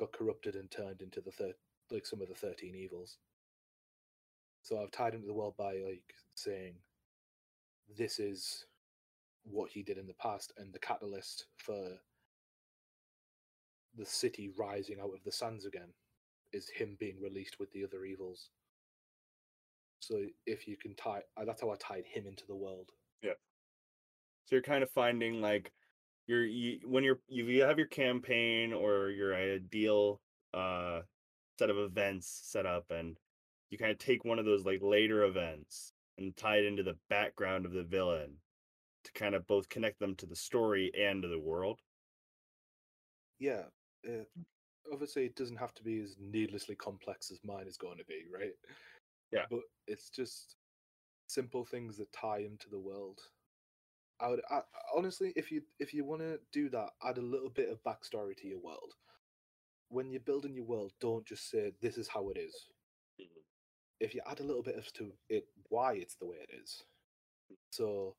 got 0.00 0.12
corrupted 0.12 0.56
and 0.56 0.70
turned 0.70 1.02
into 1.02 1.20
the 1.20 1.30
third 1.30 1.54
like 1.90 2.06
some 2.06 2.22
of 2.22 2.28
the 2.28 2.34
13 2.34 2.74
evils 2.74 3.18
so 4.62 4.80
i've 4.80 4.90
tied 4.90 5.14
him 5.14 5.20
to 5.20 5.26
the 5.26 5.34
world 5.34 5.54
by 5.56 5.74
like 5.84 6.14
saying 6.34 6.74
this 7.96 8.18
is 8.18 8.66
what 9.44 9.70
he 9.70 9.82
did 9.82 9.98
in 9.98 10.06
the 10.06 10.14
past 10.14 10.52
and 10.58 10.72
the 10.72 10.78
catalyst 10.78 11.46
for 11.56 11.98
the 13.96 14.06
city 14.06 14.50
rising 14.58 14.98
out 15.00 15.12
of 15.14 15.24
the 15.24 15.32
sands 15.32 15.64
again 15.64 15.92
is 16.52 16.68
him 16.68 16.96
being 16.98 17.16
released 17.20 17.58
with 17.58 17.70
the 17.72 17.84
other 17.84 18.04
evils 18.04 18.50
so 20.00 20.24
if 20.46 20.66
you 20.66 20.76
can 20.76 20.94
tie, 20.94 21.22
that's 21.44 21.60
how 21.60 21.70
I 21.70 21.76
tied 21.76 22.04
him 22.06 22.26
into 22.26 22.46
the 22.46 22.56
world. 22.56 22.90
Yeah. 23.22 23.34
So 24.46 24.56
you're 24.56 24.62
kind 24.62 24.82
of 24.82 24.90
finding 24.90 25.40
like 25.40 25.72
you're 26.26 26.44
you, 26.46 26.80
when 26.86 27.04
you're 27.04 27.20
you, 27.28 27.46
you 27.46 27.62
have 27.62 27.78
your 27.78 27.86
campaign 27.88 28.72
or 28.72 29.10
your 29.10 29.34
ideal 29.34 30.20
uh 30.54 31.00
set 31.58 31.70
of 31.70 31.78
events 31.78 32.40
set 32.44 32.66
up 32.66 32.90
and 32.90 33.18
you 33.70 33.78
kind 33.78 33.92
of 33.92 33.98
take 33.98 34.24
one 34.24 34.38
of 34.38 34.44
those 34.44 34.64
like 34.64 34.80
later 34.82 35.24
events 35.24 35.92
and 36.18 36.36
tie 36.36 36.56
it 36.58 36.64
into 36.64 36.82
the 36.82 36.98
background 37.08 37.66
of 37.66 37.72
the 37.72 37.84
villain 37.84 38.36
to 39.04 39.12
kind 39.12 39.34
of 39.34 39.46
both 39.46 39.68
connect 39.68 39.98
them 40.00 40.14
to 40.16 40.26
the 40.26 40.36
story 40.36 40.90
and 40.98 41.22
to 41.22 41.28
the 41.28 41.38
world 41.38 41.80
Yeah. 43.38 43.64
Uh, 44.06 44.24
obviously, 44.92 45.24
it 45.26 45.36
doesn't 45.36 45.56
have 45.56 45.74
to 45.74 45.82
be 45.84 46.00
as 46.00 46.16
needlessly 46.20 46.76
complex 46.76 47.30
as 47.30 47.40
mine 47.44 47.66
is 47.66 47.76
going 47.76 47.98
to 47.98 48.04
be, 48.04 48.24
right? 48.32 48.52
Yeah. 49.32 49.46
But 49.50 49.60
it's 49.86 50.10
just 50.10 50.56
simple 51.28 51.64
things 51.64 51.96
that 51.98 52.12
tie 52.12 52.40
into 52.40 52.68
the 52.70 52.78
world. 52.78 53.20
I 54.20 54.28
would 54.28 54.40
I, 54.50 54.60
honestly, 54.96 55.32
if 55.36 55.50
you 55.50 55.62
if 55.78 55.94
you 55.94 56.04
want 56.04 56.20
to 56.22 56.38
do 56.52 56.68
that, 56.70 56.90
add 57.02 57.18
a 57.18 57.22
little 57.22 57.50
bit 57.50 57.70
of 57.70 57.82
backstory 57.82 58.36
to 58.38 58.48
your 58.48 58.60
world. 58.60 58.94
When 59.88 60.10
you're 60.10 60.20
building 60.20 60.54
your 60.54 60.64
world, 60.66 60.92
don't 61.00 61.26
just 61.26 61.50
say 61.50 61.72
this 61.80 61.98
is 61.98 62.08
how 62.08 62.30
it 62.30 62.38
is. 62.38 62.68
If 64.00 64.14
you 64.14 64.22
add 64.26 64.40
a 64.40 64.44
little 64.44 64.62
bit 64.62 64.76
of 64.76 64.92
to 64.94 65.12
it 65.28 65.46
why 65.68 65.94
it's 65.94 66.16
the 66.16 66.26
way 66.26 66.38
it 66.38 66.50
is, 66.54 66.84
so 67.70 68.16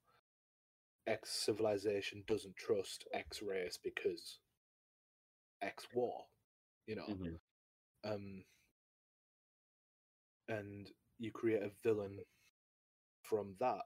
X 1.06 1.30
civilization 1.30 2.24
doesn't 2.26 2.56
trust 2.58 3.08
X 3.14 3.44
race 3.44 3.78
because 3.78 4.40
X 5.62 5.88
war, 5.94 6.26
you 6.88 6.96
know, 6.96 7.08
Mhm. 7.08 7.40
um, 8.04 8.46
and 10.48 10.92
you 11.20 11.32
create 11.32 11.64
a 11.64 11.70
villain 11.84 12.20
from 13.24 13.56
that. 13.60 13.84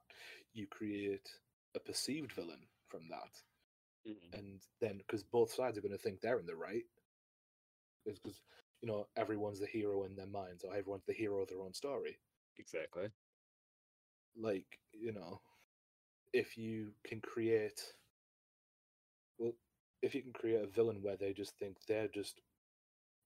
You 0.53 0.67
create 0.67 1.29
a 1.75 1.79
perceived 1.79 2.31
villain 2.33 2.67
from 2.87 3.07
that, 3.09 3.43
Mhm. 4.05 4.33
and 4.33 4.61
then 4.79 4.97
because 4.99 5.23
both 5.23 5.51
sides 5.53 5.77
are 5.77 5.81
going 5.81 5.91
to 5.91 5.97
think 5.97 6.21
they're 6.21 6.39
in 6.39 6.45
the 6.45 6.55
right, 6.55 6.85
because 8.05 8.41
you 8.81 8.87
know 8.87 9.09
everyone's 9.15 9.59
the 9.59 9.67
hero 9.67 10.03
in 10.05 10.15
their 10.15 10.27
minds, 10.27 10.63
or 10.63 10.75
everyone's 10.75 11.05
the 11.05 11.13
hero 11.13 11.41
of 11.41 11.49
their 11.49 11.61
own 11.61 11.73
story. 11.73 12.19
exactly 12.57 13.11
Like 14.35 14.79
you 14.93 15.11
know, 15.13 15.41
if 16.33 16.57
you 16.57 16.93
can 17.03 17.21
create, 17.21 17.81
well, 19.37 19.53
if 20.01 20.15
you 20.15 20.21
can 20.21 20.33
create 20.33 20.61
a 20.63 20.67
villain 20.67 21.01
where 21.01 21.17
they 21.17 21.33
just 21.33 21.57
think 21.57 21.77
they're 21.87 22.07
just, 22.09 22.41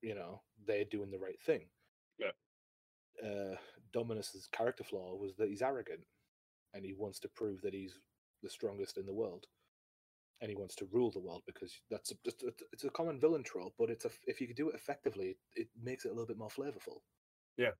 you 0.02 0.16
know, 0.16 0.44
they're 0.66 0.86
doing 0.86 1.12
the 1.12 1.20
right 1.20 1.40
thing. 1.42 1.70
Yeah. 2.18 2.32
Uh, 3.24 3.58
Dominus's 3.92 4.48
character 4.48 4.84
flaw 4.84 5.16
was 5.16 5.36
that 5.38 5.50
he's 5.50 5.62
arrogant, 5.62 6.08
and 6.74 6.86
he 6.86 6.94
wants 6.94 7.20
to 7.20 7.30
prove 7.30 7.62
that 7.62 7.74
he's 7.74 8.00
the 8.44 8.50
strongest 8.50 8.98
in 8.98 9.06
the 9.06 9.14
world, 9.14 9.46
and 10.42 10.50
he 10.50 10.56
wants 10.56 10.76
to 10.76 10.88
rule 10.92 11.12
the 11.12 11.20
world 11.20 11.44
because 11.46 11.74
that's 11.90 12.12
a, 12.12 12.16
it's 12.26 12.44
a, 12.44 12.48
it's 12.72 12.84
a 12.84 12.90
common 12.90 13.20
villain 13.20 13.44
trope. 13.44 13.74
But 13.78 13.90
it's 13.90 14.06
a, 14.06 14.10
if 14.28 14.40
you 14.40 14.48
can 14.48 14.56
do 14.56 14.70
it 14.70 14.76
effectively, 14.76 15.30
it, 15.30 15.38
it 15.56 15.68
makes 15.82 16.06
it 16.06 16.10
a 16.10 16.12
little 16.12 16.28
bit 16.28 16.38
more 16.38 16.50
flavorful. 16.50 17.02
Yeah. 17.58 17.72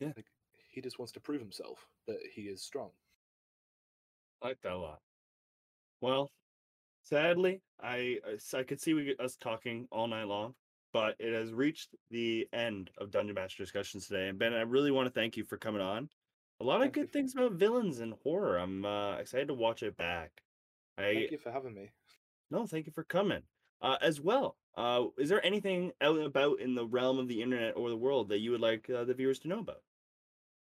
Yeah. 0.00 0.12
Like 0.16 0.26
he 0.70 0.80
just 0.80 0.98
wants 0.98 1.12
to 1.12 1.20
prove 1.20 1.40
himself 1.40 1.86
that 2.06 2.18
he 2.34 2.42
is 2.42 2.62
strong. 2.62 2.90
I 4.42 4.48
like 4.48 4.60
that 4.62 4.72
a 4.72 4.76
lot. 4.76 5.00
Well, 6.00 6.30
sadly, 7.02 7.60
I 7.82 8.18
I 8.54 8.62
could 8.62 8.80
see 8.80 8.94
we 8.94 9.16
us 9.18 9.36
talking 9.36 9.88
all 9.90 10.06
night 10.06 10.28
long, 10.28 10.54
but 10.92 11.16
it 11.18 11.32
has 11.34 11.52
reached 11.52 11.96
the 12.10 12.46
end 12.52 12.90
of 12.98 13.10
Dungeon 13.10 13.34
Master 13.34 13.62
discussions 13.62 14.06
today. 14.06 14.28
And 14.28 14.38
Ben, 14.38 14.54
I 14.54 14.62
really 14.62 14.92
want 14.92 15.06
to 15.06 15.12
thank 15.12 15.36
you 15.36 15.44
for 15.44 15.56
coming 15.56 15.82
on. 15.82 16.08
A 16.60 16.64
lot 16.64 16.76
of 16.76 16.82
Thank 16.82 16.96
you 16.96 17.02
good 17.02 17.08
for- 17.08 17.12
things 17.12 17.34
about 17.34 17.52
villains 17.52 18.00
and 18.00 18.14
horror. 18.24 18.58
I'm 18.58 18.84
uh, 18.84 19.16
excited 19.18 19.48
to 19.48 19.54
watch 19.54 19.82
it 19.82 19.96
back. 19.96 20.42
I 20.96 21.14
Thank 21.14 21.30
you 21.30 21.38
for 21.38 21.52
having 21.52 21.74
me. 21.74 21.90
no, 22.50 22.66
thank 22.66 22.86
you 22.86 22.92
for 22.92 23.04
coming. 23.04 23.42
Uh, 23.80 23.96
as 24.02 24.20
well, 24.20 24.56
uh, 24.76 25.04
is 25.18 25.28
there 25.28 25.44
anything 25.46 25.92
out 26.00 26.16
and 26.16 26.26
about 26.26 26.60
in 26.60 26.74
the 26.74 26.84
realm 26.86 27.18
of 27.20 27.28
the 27.28 27.40
internet 27.40 27.76
or 27.76 27.88
the 27.90 27.96
world 27.96 28.28
that 28.30 28.38
you 28.40 28.50
would 28.50 28.60
like 28.60 28.90
uh, 28.90 29.04
the 29.04 29.14
viewers 29.14 29.38
to 29.40 29.48
know 29.48 29.60
about? 29.60 29.82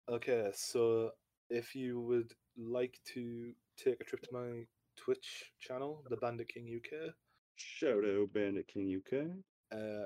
Okay, 0.09 0.51
so 0.55 1.12
if 1.49 1.74
you 1.74 2.01
would 2.01 2.34
like 2.59 3.01
to 3.14 3.53
take 3.78 4.01
a 4.01 4.05
trip 4.05 4.20
to 4.22 4.32
my 4.32 4.66
Twitch 4.97 5.51
channel, 5.61 6.05
the 6.11 6.16
Bandit 6.18 6.49
King 6.49 6.68
UK, 6.76 7.14
Shout 7.57 8.05
out 8.05 8.32
Bandit 8.34 8.68
King 8.68 9.01
UK. 9.03 9.78
uh, 9.78 10.05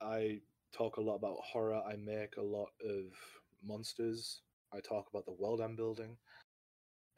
I 0.00 0.40
talk 0.72 0.98
a 0.98 1.00
lot 1.00 1.16
about 1.16 1.38
horror. 1.42 1.82
I 1.84 1.96
make 1.96 2.36
a 2.36 2.42
lot 2.42 2.68
of 2.84 3.06
monsters. 3.66 4.42
I 4.72 4.80
talk 4.80 5.06
about 5.10 5.26
the 5.26 5.32
world 5.32 5.60
I'm 5.60 5.76
building. 5.76 6.16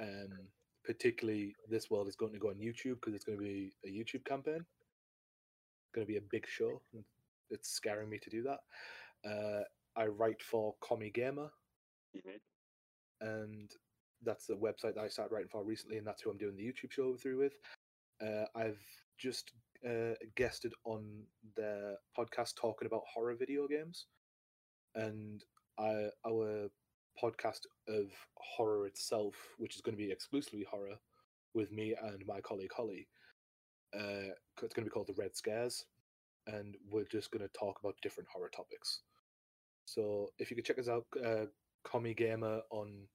Um, 0.01 0.29
particularly, 0.85 1.55
this 1.69 1.91
world 1.91 2.09
is 2.09 2.17
going 2.17 2.33
to 2.33 2.39
go 2.39 2.49
on 2.49 2.57
YouTube 2.57 2.97
because 3.01 3.15
it's 3.15 3.25
going 3.25 3.39
to 3.39 3.45
be 3.45 3.73
a 3.85 3.89
YouTube 3.89 4.25
campaign. 4.25 4.65
It's 4.65 5.95
going 5.95 6.07
to 6.07 6.13
be 6.13 6.19
a 6.19 6.31
big 6.31 6.47
show. 6.49 6.81
It's 7.51 7.71
scaring 7.71 8.11
me 8.11 8.19
to 8.19 8.31
do 8.31 8.43
that. 8.45 8.61
Uh, 9.29 9.63
I 9.97 10.07
write 10.07 10.43
for 10.43 10.75
Commie 10.81 11.11
Gamer, 11.11 11.51
and 13.21 13.71
that's 14.25 14.47
the 14.47 14.55
website 14.55 14.95
that 14.95 15.05
I 15.05 15.09
started 15.09 15.35
writing 15.35 15.49
for 15.51 15.65
recently, 15.65 15.99
and 15.99 16.07
that's 16.07 16.23
who 16.23 16.31
I'm 16.31 16.39
doing 16.39 16.57
the 16.57 16.63
YouTube 16.63 16.93
show 16.93 17.17
through 17.17 17.39
with. 17.39 17.55
Uh, 18.21 18.45
I've 18.55 18.81
just 19.19 19.53
uh, 19.87 20.15
guested 20.37 20.73
on 20.85 21.05
their 21.57 21.97
podcast 22.17 22.55
talking 22.57 22.87
about 22.87 23.03
horror 23.13 23.35
video 23.35 23.67
games, 23.67 24.07
and 24.95 25.45
I, 25.79 26.09
our 26.27 26.69
podcast 27.23 27.61
of 27.89 28.07
horror 28.37 28.87
itself, 28.87 29.35
which 29.59 29.75
is 29.75 29.81
going 29.81 29.97
to 29.97 30.03
be 30.03 30.11
exclusively 30.11 30.67
horror, 30.71 30.97
with 31.55 31.73
me 31.73 31.95
and 32.03 32.25
my 32.27 32.41
colleague 32.41 32.73
Holly. 32.75 33.09
Uh, 33.95 34.33
it's 34.63 34.75
going 34.75 34.85
to 34.85 34.91
be 34.91 34.91
called 34.91 35.09
the 35.09 35.21
Red 35.21 35.37
Scares, 35.37 35.87
and 36.47 36.77
we're 36.91 37.05
just 37.05 37.31
going 37.31 37.43
to 37.43 37.59
talk 37.59 37.79
about 37.81 37.97
different 38.03 38.29
horror 38.33 38.51
topics. 38.55 39.01
So 39.85 40.29
if 40.39 40.51
you 40.51 40.57
could 40.57 40.67
check 40.67 40.79
us 40.79 40.89
out, 40.89 41.07
uh, 41.25 41.47
Gamer 42.17 42.61
on 42.71 43.09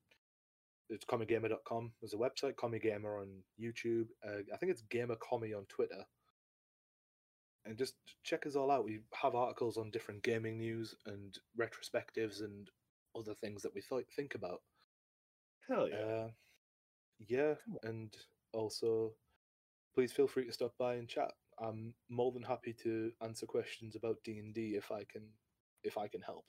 it's 0.90 1.06
commiegamer.com 1.06 1.92
There's 2.02 2.14
a 2.14 2.18
website, 2.18 2.56
Commie 2.56 2.80
Gamer 2.80 3.20
on 3.20 3.28
YouTube. 3.62 4.08
Uh, 4.26 4.42
I 4.54 4.58
think 4.58 4.72
it's 4.72 4.84
Gamer 4.90 5.16
Commie 5.16 5.54
on 5.54 5.66
Twitter. 5.66 6.06
And 7.66 7.78
just 7.78 7.96
check 8.24 8.46
us 8.46 8.56
all 8.56 8.72
out. 8.72 8.84
We 8.84 9.00
have 9.14 9.36
articles 9.36 9.78
on 9.78 9.92
different 9.92 10.24
gaming 10.24 10.58
news 10.58 10.96
and 11.06 11.38
retrospectives 11.58 12.42
and 12.42 12.70
other 13.18 13.34
things 13.36 13.62
that 13.64 13.74
we 13.74 13.82
th- 13.82 14.06
think 14.16 14.36
about. 14.36 14.62
Hell 15.70 15.90
yeah. 15.90 15.96
Uh, 15.98 16.28
yeah, 17.28 17.54
and 17.84 18.16
also 18.54 19.12
please 19.96 20.12
feel 20.12 20.28
free 20.28 20.46
to 20.46 20.52
stop 20.54 20.74
by 20.78 20.96
and 20.96 21.08
chat. 21.08 21.32
I'm 21.62 21.94
more 22.10 22.32
than 22.32 22.44
happy 22.44 22.74
to 22.84 23.12
answer 23.22 23.46
questions 23.46 23.96
about 23.96 24.18
D 24.24 24.40
and 24.40 24.54
D 24.54 24.76
if 24.76 24.92
I 24.92 25.04
can, 25.12 25.24
if 25.84 25.98
I 25.98 26.08
can 26.08 26.22
help. 26.22 26.46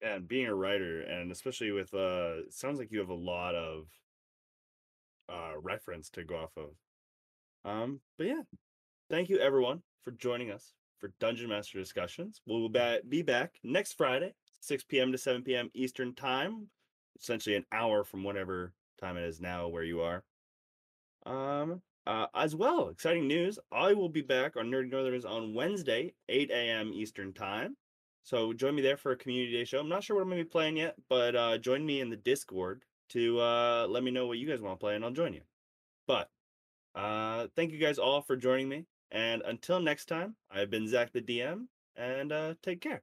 and 0.00 0.28
being 0.28 0.46
a 0.46 0.54
writer 0.54 1.00
and 1.02 1.32
especially 1.32 1.72
with 1.72 1.92
uh 1.92 2.46
it 2.46 2.52
sounds 2.52 2.78
like 2.78 2.92
you 2.92 3.00
have 3.00 3.08
a 3.08 3.14
lot 3.14 3.54
of 3.56 3.86
uh 5.28 5.58
reference 5.60 6.08
to 6.10 6.22
go 6.24 6.36
off 6.36 6.56
of 6.56 6.70
um 7.64 8.00
but 8.16 8.26
yeah 8.28 8.42
thank 9.10 9.28
you 9.28 9.38
everyone 9.40 9.82
for 10.02 10.12
joining 10.12 10.50
us 10.52 10.72
for 11.00 11.12
dungeon 11.18 11.48
master 11.48 11.78
discussions 11.80 12.40
we'll 12.46 12.70
be 13.08 13.22
back 13.22 13.54
next 13.64 13.94
friday 13.94 14.32
6 14.60 14.84
p.m 14.84 15.12
to 15.12 15.18
7 15.18 15.42
p.m 15.42 15.70
eastern 15.74 16.14
time 16.14 16.68
essentially 17.20 17.56
an 17.56 17.66
hour 17.72 18.04
from 18.04 18.22
whatever 18.22 18.72
time 19.00 19.16
it 19.16 19.24
is 19.24 19.40
now 19.40 19.68
where 19.68 19.84
you 19.84 20.00
are 20.00 20.22
um 21.26 21.80
uh, 22.06 22.26
as 22.34 22.56
well 22.56 22.88
exciting 22.88 23.26
news 23.26 23.58
i 23.72 23.92
will 23.92 24.08
be 24.08 24.22
back 24.22 24.56
on 24.56 24.70
nerd 24.70 24.90
northerners 24.90 25.24
on 25.24 25.54
wednesday 25.54 26.12
8 26.28 26.50
a.m 26.50 26.92
eastern 26.92 27.32
time 27.32 27.76
so 28.28 28.52
join 28.52 28.74
me 28.74 28.82
there 28.82 28.98
for 28.98 29.12
a 29.12 29.16
community 29.16 29.52
day 29.52 29.64
show. 29.64 29.80
I'm 29.80 29.88
not 29.88 30.04
sure 30.04 30.16
what 30.16 30.22
I'm 30.22 30.28
gonna 30.28 30.42
be 30.42 30.48
playing 30.48 30.76
yet, 30.76 30.96
but 31.08 31.34
uh, 31.34 31.56
join 31.56 31.86
me 31.86 32.02
in 32.02 32.10
the 32.10 32.16
Discord 32.16 32.84
to 33.08 33.40
uh, 33.40 33.86
let 33.88 34.02
me 34.02 34.10
know 34.10 34.26
what 34.26 34.36
you 34.36 34.46
guys 34.46 34.60
want 34.60 34.78
to 34.78 34.84
play, 34.84 34.94
and 34.96 35.02
I'll 35.02 35.10
join 35.10 35.32
you. 35.32 35.40
But 36.06 36.28
uh, 36.94 37.46
thank 37.56 37.72
you 37.72 37.78
guys 37.78 37.98
all 37.98 38.20
for 38.20 38.36
joining 38.36 38.68
me, 38.68 38.84
and 39.10 39.40
until 39.46 39.80
next 39.80 40.06
time, 40.06 40.36
I've 40.50 40.68
been 40.68 40.86
Zach 40.86 41.10
the 41.12 41.22
DM, 41.22 41.68
and 41.96 42.32
uh, 42.32 42.54
take 42.62 42.82
care. 42.82 43.02